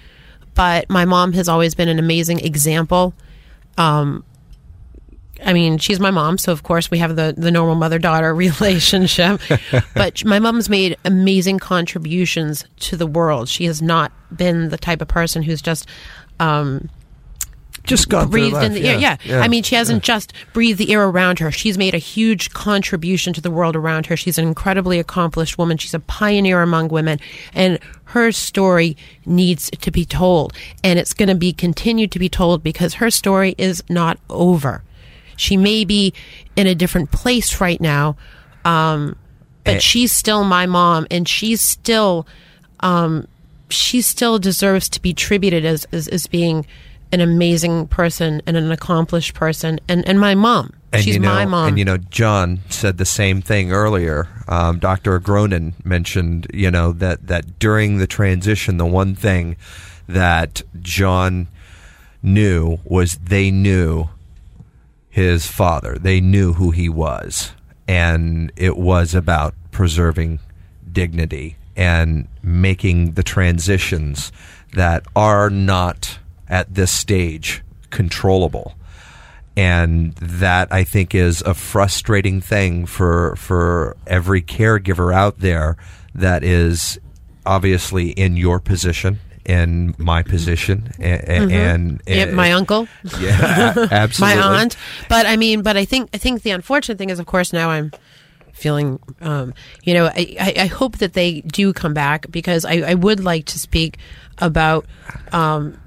But 0.56 0.90
my 0.90 1.06
mom 1.06 1.34
has 1.34 1.48
always 1.48 1.74
been 1.74 1.88
an 1.88 2.00
amazing 2.00 2.40
example. 2.42 3.14
Um, 3.78 4.26
I 5.46 5.54
mean, 5.54 5.78
she's 5.78 6.00
my 6.00 6.12
mom, 6.12 6.38
so 6.38 6.52
of 6.52 6.64
course 6.64 6.92
we 6.92 6.98
have 7.00 7.16
the, 7.16 7.34
the 7.36 7.52
normal 7.52 7.76
mother 7.76 8.00
daughter 8.00 8.34
relationship. 8.36 9.42
but 9.94 10.24
my 10.26 10.40
mom's 10.40 10.70
made 10.70 10.98
amazing 11.06 11.60
contributions 11.60 12.66
to 12.82 12.98
the 12.98 13.08
world. 13.08 13.50
She 13.50 13.66
has 13.66 13.82
not 13.82 14.12
been 14.36 14.70
the 14.70 14.78
type 14.78 15.02
of 15.02 15.08
person 15.08 15.44
who's 15.44 15.62
just 15.62 15.88
um, 16.40 16.90
just 17.84 18.10
gone 18.10 18.30
breathed 18.30 18.54
life, 18.54 18.66
in 18.66 18.74
the 18.74 18.82
yeah, 18.82 18.92
air. 18.92 19.00
Yeah. 19.00 19.18
yeah, 19.24 19.40
I 19.40 19.48
mean, 19.48 19.64
she 19.64 19.76
hasn't 19.76 20.04
yeah. 20.04 20.14
just 20.16 20.34
breathed 20.54 20.80
the 20.80 20.94
air 20.94 21.04
around 21.04 21.40
her. 21.40 21.52
She's 21.52 21.78
made 21.78 21.96
a 21.96 22.00
huge 22.00 22.52
contribution 22.52 23.34
to 23.34 23.42
the 23.42 23.52
world 23.52 23.76
around 23.76 24.06
her. 24.08 24.18
She's 24.18 24.38
an 24.38 24.48
incredibly 24.48 25.00
accomplished 25.00 25.58
woman. 25.58 25.78
She's 25.78 25.94
a 25.94 26.00
pioneer 26.00 26.62
among 26.62 26.90
women, 26.90 27.20
and 27.54 27.80
her 28.06 28.32
story 28.32 28.96
needs 29.26 29.70
to 29.72 29.92
be 29.92 30.06
told, 30.06 30.54
and 30.84 31.00
it's 31.00 31.14
going 31.14 31.30
to 31.30 31.36
be 31.36 31.54
continued 31.54 32.12
to 32.12 32.20
be 32.20 32.30
told 32.30 32.64
because 32.64 32.96
her 32.96 33.10
story 33.10 33.56
is 33.58 33.84
not 33.90 34.20
over. 34.30 34.84
She 35.40 35.56
may 35.58 35.86
be 35.86 36.14
in 36.56 36.68
a 36.68 36.76
different 36.76 37.12
place 37.12 37.62
right 37.62 37.80
now, 37.80 38.18
um, 38.66 39.16
but 39.64 39.76
Eh. 39.76 39.80
she's 39.80 40.12
still 40.12 40.44
my 40.44 40.66
mom, 40.66 41.08
and 41.10 41.28
she's 41.28 41.62
still, 41.62 42.28
um, 42.82 43.26
she 43.70 44.02
still 44.02 44.38
deserves 44.38 44.90
to 44.90 45.02
be 45.02 45.14
tributed 45.14 45.64
as, 45.66 45.88
as 45.92 46.08
as 46.10 46.28
being 46.28 46.66
an 47.12 47.22
amazing 47.22 47.88
person 47.88 48.42
and 48.46 48.58
an 48.58 48.72
accomplished 48.72 49.34
person, 49.34 49.80
and 49.88 50.06
and 50.08 50.20
my 50.20 50.36
mom. 50.36 50.74
And 50.92 51.04
she's 51.04 51.16
you 51.16 51.20
know, 51.22 51.34
my 51.34 51.46
mom. 51.46 51.68
And 51.70 51.80
you 51.80 51.86
know, 51.86 51.98
John 51.98 52.60
said 52.70 52.98
the 52.98 53.06
same 53.06 53.42
thing 53.42 53.72
earlier. 53.72 54.28
Um, 54.48 54.80
Dr. 54.80 55.20
Agronin 55.20 55.74
mentioned, 55.86 56.48
you 56.54 56.70
know, 56.70 56.92
that 56.94 57.28
that 57.28 57.60
during 57.60 57.98
the 58.00 58.08
transition, 58.08 58.78
the 58.78 58.86
one 58.86 59.16
thing 59.16 59.56
that 60.08 60.64
John 60.82 61.48
knew 62.22 62.80
was 62.84 63.18
they 63.18 63.52
knew 63.52 64.10
his 65.20 65.46
father. 65.46 65.98
They 66.00 66.22
knew 66.22 66.54
who 66.54 66.72
he 66.72 66.88
was, 66.88 67.52
and 67.90 68.54
it 68.56 68.78
was 68.78 69.14
about 69.14 69.54
preserving 69.70 70.40
dignity 70.90 71.58
and 71.76 72.30
making 72.42 73.12
the 73.12 73.24
transitions 73.24 74.32
that 74.76 75.06
are 75.18 75.50
not 75.50 76.20
at 76.48 76.74
this 76.74 76.92
stage 76.92 77.62
controllable 77.90 78.76
and 79.58 80.14
that 80.16 80.72
I 80.72 80.86
think 80.86 81.14
is 81.14 81.42
a 81.42 81.54
frustrating 81.54 82.40
thing 82.40 82.86
for 82.86 83.36
for 83.36 83.98
every 84.08 84.42
caregiver 84.42 85.14
out 85.14 85.40
there 85.40 85.76
that 86.16 86.46
is 86.46 86.98
obviously 87.46 88.12
in 88.12 88.38
your 88.38 88.62
position 88.62 89.20
in 89.50 89.96
my 89.98 90.22
position 90.24 90.92
and, 91.00 91.50
Mhm. 91.52 91.54
and, 91.54 92.02
Yeah, 92.08 92.26
my 92.26 92.52
uncle. 92.52 92.88
yeah 93.20 93.74
absolutely 93.92 94.36
my 94.42 94.62
aunt. 94.62 94.78
But 95.10 95.26
I 95.26 95.36
mean, 95.38 95.62
but 95.64 95.76
I 95.76 95.86
think 95.86 96.10
I 96.14 96.18
think 96.18 96.44
the 96.44 96.52
unfortunate 96.52 96.98
thing 96.98 97.10
is, 97.10 97.20
of 97.20 97.26
course, 97.26 97.52
now 97.52 97.70
I'm 97.70 97.92
feeling. 98.54 99.00
Um, 99.22 99.54
you 99.84 99.94
know, 99.94 100.06
I, 100.06 100.36
I, 100.40 100.54
I 100.62 100.66
hope 100.68 100.98
that 101.00 101.14
they 101.14 101.42
do 101.42 101.74
come 101.74 101.94
back 101.94 102.30
because 102.30 102.64
I, 102.66 102.76
I 102.92 102.94
would 102.94 103.24
like 103.24 103.46
to 103.46 103.60
speak 103.60 103.98
about. 104.38 104.86
Um, 105.32 105.80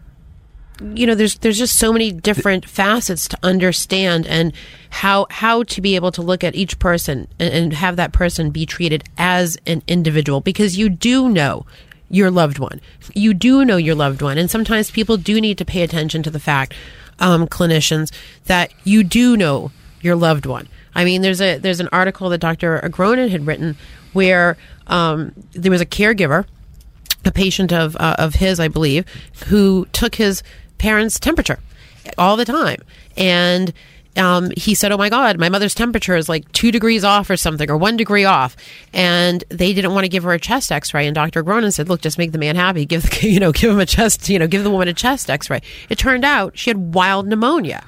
you 0.94 1.06
know, 1.06 1.14
there's 1.14 1.36
there's 1.38 1.58
just 1.58 1.78
so 1.78 1.92
many 1.92 2.10
different 2.10 2.68
facets 2.68 3.28
to 3.28 3.38
understand 3.44 4.26
and 4.26 4.52
how 4.90 5.26
how 5.30 5.62
to 5.64 5.80
be 5.80 5.94
able 5.94 6.10
to 6.12 6.22
look 6.22 6.42
at 6.42 6.54
each 6.56 6.78
person 6.80 7.28
and, 7.38 7.54
and 7.54 7.72
have 7.74 7.94
that 7.96 8.12
person 8.12 8.50
be 8.50 8.66
treated 8.66 9.04
as 9.16 9.56
an 9.66 9.82
individual 9.86 10.40
because 10.40 10.76
you 10.76 10.88
do 10.88 11.28
know 11.28 11.64
your 12.12 12.30
loved 12.30 12.58
one. 12.58 12.80
You 13.14 13.34
do 13.34 13.64
know 13.64 13.78
your 13.78 13.96
loved 13.96 14.22
one, 14.22 14.38
and 14.38 14.48
sometimes 14.48 14.90
people 14.90 15.16
do 15.16 15.40
need 15.40 15.58
to 15.58 15.64
pay 15.64 15.82
attention 15.82 16.22
to 16.22 16.30
the 16.30 16.38
fact, 16.38 16.74
um, 17.18 17.48
clinicians, 17.48 18.12
that 18.44 18.72
you 18.84 19.02
do 19.02 19.36
know 19.36 19.72
your 20.02 20.14
loved 20.14 20.46
one. 20.46 20.68
I 20.94 21.04
mean, 21.04 21.22
there's 21.22 21.40
a 21.40 21.58
there's 21.58 21.80
an 21.80 21.88
article 21.90 22.28
that 22.28 22.38
Dr. 22.38 22.78
Agronin 22.80 23.30
had 23.30 23.46
written 23.46 23.76
where 24.12 24.58
um, 24.86 25.32
there 25.52 25.70
was 25.70 25.80
a 25.80 25.86
caregiver 25.86 26.44
a 27.24 27.32
patient 27.32 27.72
of 27.72 27.96
uh, 27.96 28.16
of 28.18 28.34
his, 28.34 28.60
I 28.60 28.68
believe, 28.68 29.06
who 29.46 29.86
took 29.92 30.16
his 30.16 30.42
parents' 30.78 31.18
temperature 31.18 31.60
all 32.18 32.36
the 32.36 32.44
time, 32.44 32.82
and 33.16 33.72
um, 34.16 34.50
he 34.56 34.74
said, 34.74 34.92
"Oh 34.92 34.98
my 34.98 35.08
God, 35.08 35.38
my 35.38 35.48
mother's 35.48 35.74
temperature 35.74 36.16
is 36.16 36.28
like 36.28 36.50
two 36.52 36.70
degrees 36.70 37.04
off 37.04 37.30
or 37.30 37.36
something, 37.36 37.70
or 37.70 37.76
one 37.76 37.96
degree 37.96 38.24
off," 38.24 38.56
and 38.92 39.42
they 39.48 39.72
didn't 39.72 39.94
want 39.94 40.04
to 40.04 40.08
give 40.08 40.22
her 40.24 40.32
a 40.32 40.40
chest 40.40 40.70
X-ray. 40.70 41.06
And 41.06 41.14
Dr. 41.14 41.42
Agronin 41.42 41.72
said, 41.72 41.88
"Look, 41.88 42.00
just 42.00 42.18
make 42.18 42.32
the 42.32 42.38
man 42.38 42.56
happy. 42.56 42.84
Give 42.84 43.02
the, 43.02 43.28
you 43.30 43.40
know, 43.40 43.52
give 43.52 43.70
him 43.70 43.80
a 43.80 43.86
chest, 43.86 44.28
you 44.28 44.38
know, 44.38 44.46
give 44.46 44.64
the 44.64 44.70
woman 44.70 44.88
a 44.88 44.94
chest 44.94 45.30
X-ray." 45.30 45.62
It 45.88 45.98
turned 45.98 46.24
out 46.24 46.58
she 46.58 46.70
had 46.70 46.94
wild 46.94 47.26
pneumonia. 47.26 47.84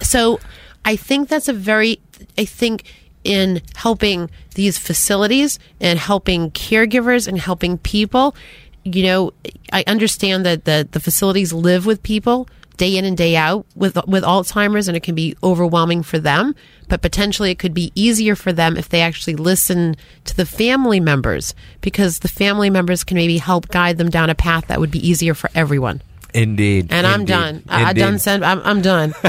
So 0.00 0.40
I 0.84 0.96
think 0.96 1.28
that's 1.28 1.48
a 1.48 1.52
very, 1.52 2.00
I 2.36 2.44
think 2.44 2.84
in 3.24 3.62
helping 3.76 4.30
these 4.54 4.78
facilities 4.78 5.58
and 5.80 5.98
helping 5.98 6.50
caregivers 6.50 7.28
and 7.28 7.38
helping 7.38 7.78
people, 7.78 8.34
you 8.84 9.04
know, 9.04 9.32
I 9.72 9.84
understand 9.86 10.44
that 10.44 10.64
the, 10.64 10.88
the 10.90 10.98
facilities 10.98 11.52
live 11.52 11.86
with 11.86 12.02
people 12.02 12.48
day 12.76 12.96
in 12.96 13.04
and 13.04 13.16
day 13.16 13.36
out 13.36 13.66
with 13.74 13.96
with 14.06 14.24
Alzheimer's 14.24 14.88
and 14.88 14.96
it 14.96 15.02
can 15.02 15.14
be 15.14 15.36
overwhelming 15.42 16.02
for 16.02 16.18
them, 16.18 16.54
but 16.88 17.02
potentially 17.02 17.50
it 17.50 17.58
could 17.58 17.74
be 17.74 17.92
easier 17.94 18.34
for 18.34 18.52
them 18.52 18.76
if 18.76 18.88
they 18.88 19.00
actually 19.00 19.36
listen 19.36 19.96
to 20.24 20.36
the 20.36 20.46
family 20.46 21.00
members 21.00 21.54
because 21.80 22.20
the 22.20 22.28
family 22.28 22.70
members 22.70 23.04
can 23.04 23.16
maybe 23.16 23.38
help 23.38 23.68
guide 23.68 23.98
them 23.98 24.10
down 24.10 24.30
a 24.30 24.34
path 24.34 24.66
that 24.68 24.80
would 24.80 24.90
be 24.90 25.06
easier 25.06 25.34
for 25.34 25.50
everyone. 25.54 26.02
Indeed. 26.34 26.88
And 26.90 27.06
I'm 27.06 27.20
Indeed. 27.20 27.32
done. 27.32 27.62
I, 27.68 27.84
I 27.84 27.92
done 27.92 28.18
said 28.18 28.42
I'm, 28.42 28.60
I'm 28.64 28.80
done. 28.80 29.14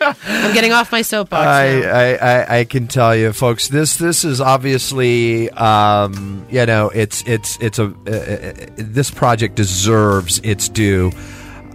I'm 0.00 0.54
getting 0.54 0.72
off 0.72 0.92
my 0.92 1.02
soapbox. 1.02 1.46
I. 1.46 1.82
I, 1.82 2.14
I, 2.14 2.58
I 2.60 2.64
can 2.64 2.88
tell 2.88 3.14
you, 3.14 3.32
folks. 3.32 3.68
This 3.68 3.96
this 3.96 4.24
is 4.24 4.40
obviously, 4.40 5.50
um, 5.50 6.46
you 6.50 6.64
know, 6.66 6.90
it's 6.90 7.22
it's 7.26 7.58
it's 7.60 7.78
a 7.78 7.86
uh, 8.06 8.10
uh, 8.10 8.52
this 8.76 9.10
project 9.10 9.54
deserves 9.54 10.40
its 10.42 10.68
due, 10.68 11.12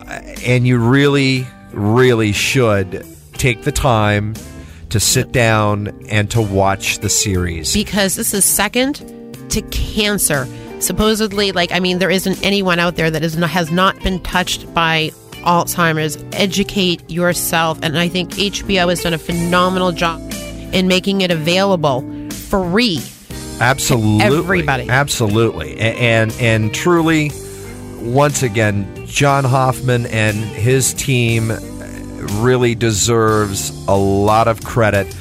and 0.09 0.65
you 0.67 0.77
really, 0.79 1.45
really 1.71 2.31
should 2.31 3.05
take 3.33 3.63
the 3.63 3.71
time 3.71 4.33
to 4.89 4.99
sit 4.99 5.31
down 5.31 5.87
and 6.09 6.29
to 6.31 6.41
watch 6.41 6.99
the 6.99 7.09
series. 7.09 7.73
because 7.73 8.15
this 8.15 8.33
is 8.33 8.43
second 8.43 8.95
to 9.51 9.61
cancer. 9.69 10.47
Supposedly, 10.79 11.51
like 11.51 11.71
I 11.71 11.79
mean, 11.79 11.99
there 11.99 12.09
isn't 12.09 12.41
anyone 12.43 12.79
out 12.79 12.95
there 12.95 13.11
that 13.11 13.23
is 13.23 13.37
not, 13.37 13.49
has 13.49 13.69
not 13.71 14.01
been 14.01 14.19
touched 14.21 14.73
by 14.73 15.11
Alzheimer's. 15.43 16.17
Educate 16.31 17.07
yourself, 17.09 17.79
and 17.83 17.97
I 17.97 18.07
think 18.07 18.31
HBO 18.31 18.89
has 18.89 19.01
done 19.03 19.13
a 19.13 19.17
phenomenal 19.17 19.91
job 19.91 20.21
in 20.73 20.87
making 20.87 21.21
it 21.21 21.31
available 21.31 22.01
free. 22.31 23.01
Absolutely, 23.59 24.23
everybody. 24.25 24.89
Absolutely, 24.89 25.73
A- 25.79 25.95
and 25.95 26.31
and 26.39 26.73
truly, 26.73 27.31
once 27.99 28.41
again, 28.41 28.98
John 29.09 29.43
Hoffman 29.43 30.05
and 30.05 30.37
his 30.37 30.93
team 30.93 31.51
really 32.41 32.75
deserves 32.75 33.71
a 33.87 33.97
lot 33.97 34.47
of 34.47 34.63
credit. 34.63 35.13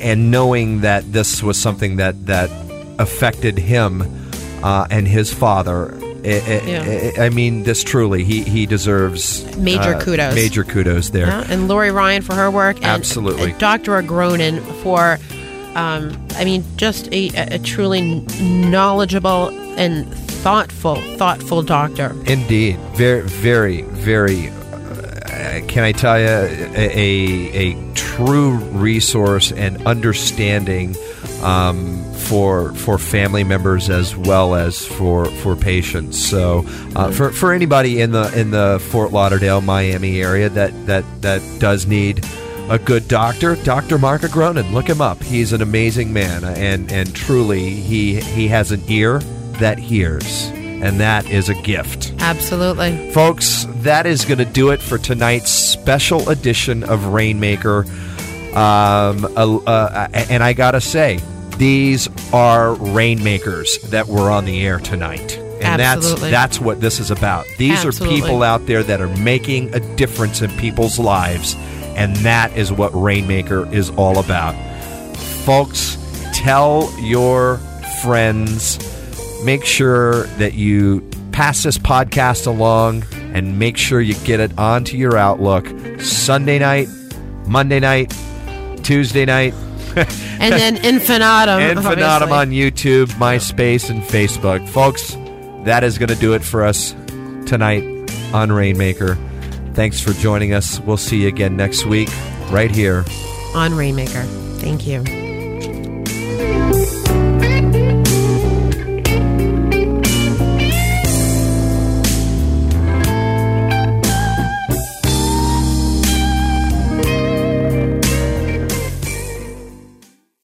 And 0.00 0.30
knowing 0.30 0.82
that 0.82 1.10
this 1.12 1.42
was 1.42 1.58
something 1.58 1.96
that 1.96 2.26
that 2.26 2.50
affected 2.98 3.58
him 3.58 4.02
uh, 4.62 4.86
and 4.90 5.08
his 5.08 5.32
father. 5.32 5.98
Yeah. 6.22 7.12
I, 7.16 7.26
I 7.26 7.28
mean, 7.30 7.62
this 7.62 7.84
truly, 7.84 8.24
he 8.24 8.42
he 8.42 8.66
deserves 8.66 9.56
Major 9.56 9.94
uh, 9.94 10.00
kudos. 10.00 10.34
Major 10.34 10.64
kudos 10.64 11.10
there. 11.10 11.28
Yeah, 11.28 11.46
and 11.48 11.68
Laurie 11.68 11.92
Ryan 11.92 12.22
for 12.22 12.34
her 12.34 12.50
work, 12.50 12.76
and 12.76 12.86
Absolutely. 12.86 13.52
Dr. 13.52 13.92
Agronin 13.92 14.60
for, 14.82 15.18
um, 15.78 16.26
I 16.34 16.44
mean, 16.44 16.64
just 16.76 17.06
a, 17.12 17.28
a 17.36 17.60
truly 17.60 18.24
knowledgeable 18.40 19.50
and 19.78 20.12
thoughtful, 20.46 20.94
thoughtful 21.16 21.60
doctor. 21.60 22.14
Indeed, 22.24 22.78
very, 22.94 23.22
very, 23.22 23.82
very. 23.82 24.48
Uh, 24.48 25.60
can 25.66 25.82
I 25.82 25.90
tell 25.90 26.20
you 26.20 26.28
a, 26.28 26.76
a, 26.76 27.72
a 27.72 27.94
true 27.94 28.52
resource 28.52 29.50
and 29.50 29.84
understanding 29.88 30.94
um, 31.42 32.00
for 32.14 32.72
for 32.74 32.96
family 32.96 33.42
members 33.42 33.90
as 33.90 34.14
well 34.14 34.54
as 34.54 34.86
for 34.86 35.24
for 35.24 35.56
patients. 35.56 36.16
So 36.16 36.64
uh, 36.94 37.10
for 37.10 37.32
for 37.32 37.52
anybody 37.52 38.00
in 38.00 38.12
the 38.12 38.32
in 38.38 38.52
the 38.52 38.80
Fort 38.92 39.10
Lauderdale, 39.10 39.60
Miami 39.62 40.22
area 40.22 40.48
that 40.50 40.86
that 40.86 41.22
that 41.22 41.42
does 41.58 41.88
need 41.88 42.24
a 42.70 42.78
good 42.78 43.08
doctor, 43.08 43.56
Dr. 43.64 43.98
Marc 43.98 44.22
Agronin. 44.22 44.72
Look 44.72 44.88
him 44.88 45.00
up. 45.00 45.20
He's 45.24 45.52
an 45.52 45.60
amazing 45.60 46.12
man, 46.12 46.44
and 46.44 46.92
and 46.92 47.12
truly 47.16 47.70
he 47.70 48.20
he 48.20 48.46
has 48.46 48.70
an 48.70 48.84
ear 48.86 49.20
that 49.60 49.78
hears, 49.78 50.48
and 50.48 51.00
that 51.00 51.28
is 51.30 51.48
a 51.48 51.54
gift. 51.54 52.14
Absolutely. 52.18 53.10
Folks, 53.12 53.66
that 53.68 54.06
is 54.06 54.24
going 54.24 54.38
to 54.38 54.44
do 54.44 54.70
it 54.70 54.80
for 54.80 54.98
tonight's 54.98 55.50
special 55.50 56.28
edition 56.28 56.84
of 56.84 57.06
Rainmaker. 57.06 57.84
Um, 58.54 59.24
uh, 59.36 59.58
uh, 59.66 60.08
and 60.12 60.42
I 60.42 60.52
got 60.52 60.72
to 60.72 60.80
say, 60.80 61.20
these 61.56 62.08
are 62.32 62.74
Rainmakers 62.74 63.78
that 63.90 64.06
were 64.06 64.30
on 64.30 64.44
the 64.44 64.64
air 64.66 64.78
tonight. 64.78 65.38
And 65.60 65.80
Absolutely. 65.80 66.30
that's 66.30 66.56
that's 66.56 66.60
what 66.60 66.80
this 66.80 67.00
is 67.00 67.10
about. 67.10 67.46
These 67.56 67.84
Absolutely. 67.84 68.18
are 68.18 68.22
people 68.22 68.42
out 68.42 68.66
there 68.66 68.82
that 68.82 69.00
are 69.00 69.14
making 69.16 69.74
a 69.74 69.80
difference 69.96 70.42
in 70.42 70.50
people's 70.58 70.98
lives, 70.98 71.54
and 71.96 72.14
that 72.16 72.54
is 72.56 72.70
what 72.70 72.90
Rainmaker 72.94 73.66
is 73.72 73.88
all 73.90 74.18
about. 74.18 74.54
Folks, 75.16 75.96
tell 76.34 76.92
your 77.00 77.56
friends 78.02 78.76
make 79.46 79.64
sure 79.64 80.24
that 80.38 80.52
you 80.54 81.08
pass 81.32 81.62
this 81.62 81.78
podcast 81.78 82.46
along 82.46 83.04
and 83.32 83.58
make 83.58 83.76
sure 83.76 84.00
you 84.00 84.14
get 84.24 84.40
it 84.40 84.50
onto 84.58 84.96
your 84.96 85.16
Outlook 85.16 85.66
Sunday 86.00 86.58
night, 86.58 86.88
Monday 87.46 87.80
night, 87.80 88.12
Tuesday 88.82 89.24
night. 89.24 89.54
And 90.38 90.52
then 90.52 90.76
infinitum. 90.84 91.58
Infinitum 91.78 92.30
obviously. 92.30 92.30
on 92.30 92.50
YouTube, 92.50 93.06
MySpace, 93.14 93.88
and 93.88 94.02
Facebook. 94.02 94.68
Folks, 94.68 95.16
that 95.64 95.82
is 95.82 95.96
going 95.96 96.10
to 96.10 96.14
do 96.16 96.34
it 96.34 96.44
for 96.44 96.62
us 96.62 96.92
tonight 97.46 97.82
on 98.34 98.52
Rainmaker. 98.52 99.16
Thanks 99.72 99.98
for 99.98 100.12
joining 100.12 100.52
us. 100.52 100.78
We'll 100.80 100.98
see 100.98 101.22
you 101.22 101.28
again 101.28 101.56
next 101.56 101.86
week, 101.86 102.10
right 102.50 102.70
here. 102.70 103.06
on 103.54 103.74
Rainmaker. 103.74 104.24
Thank 104.60 104.86
you. 104.86 105.25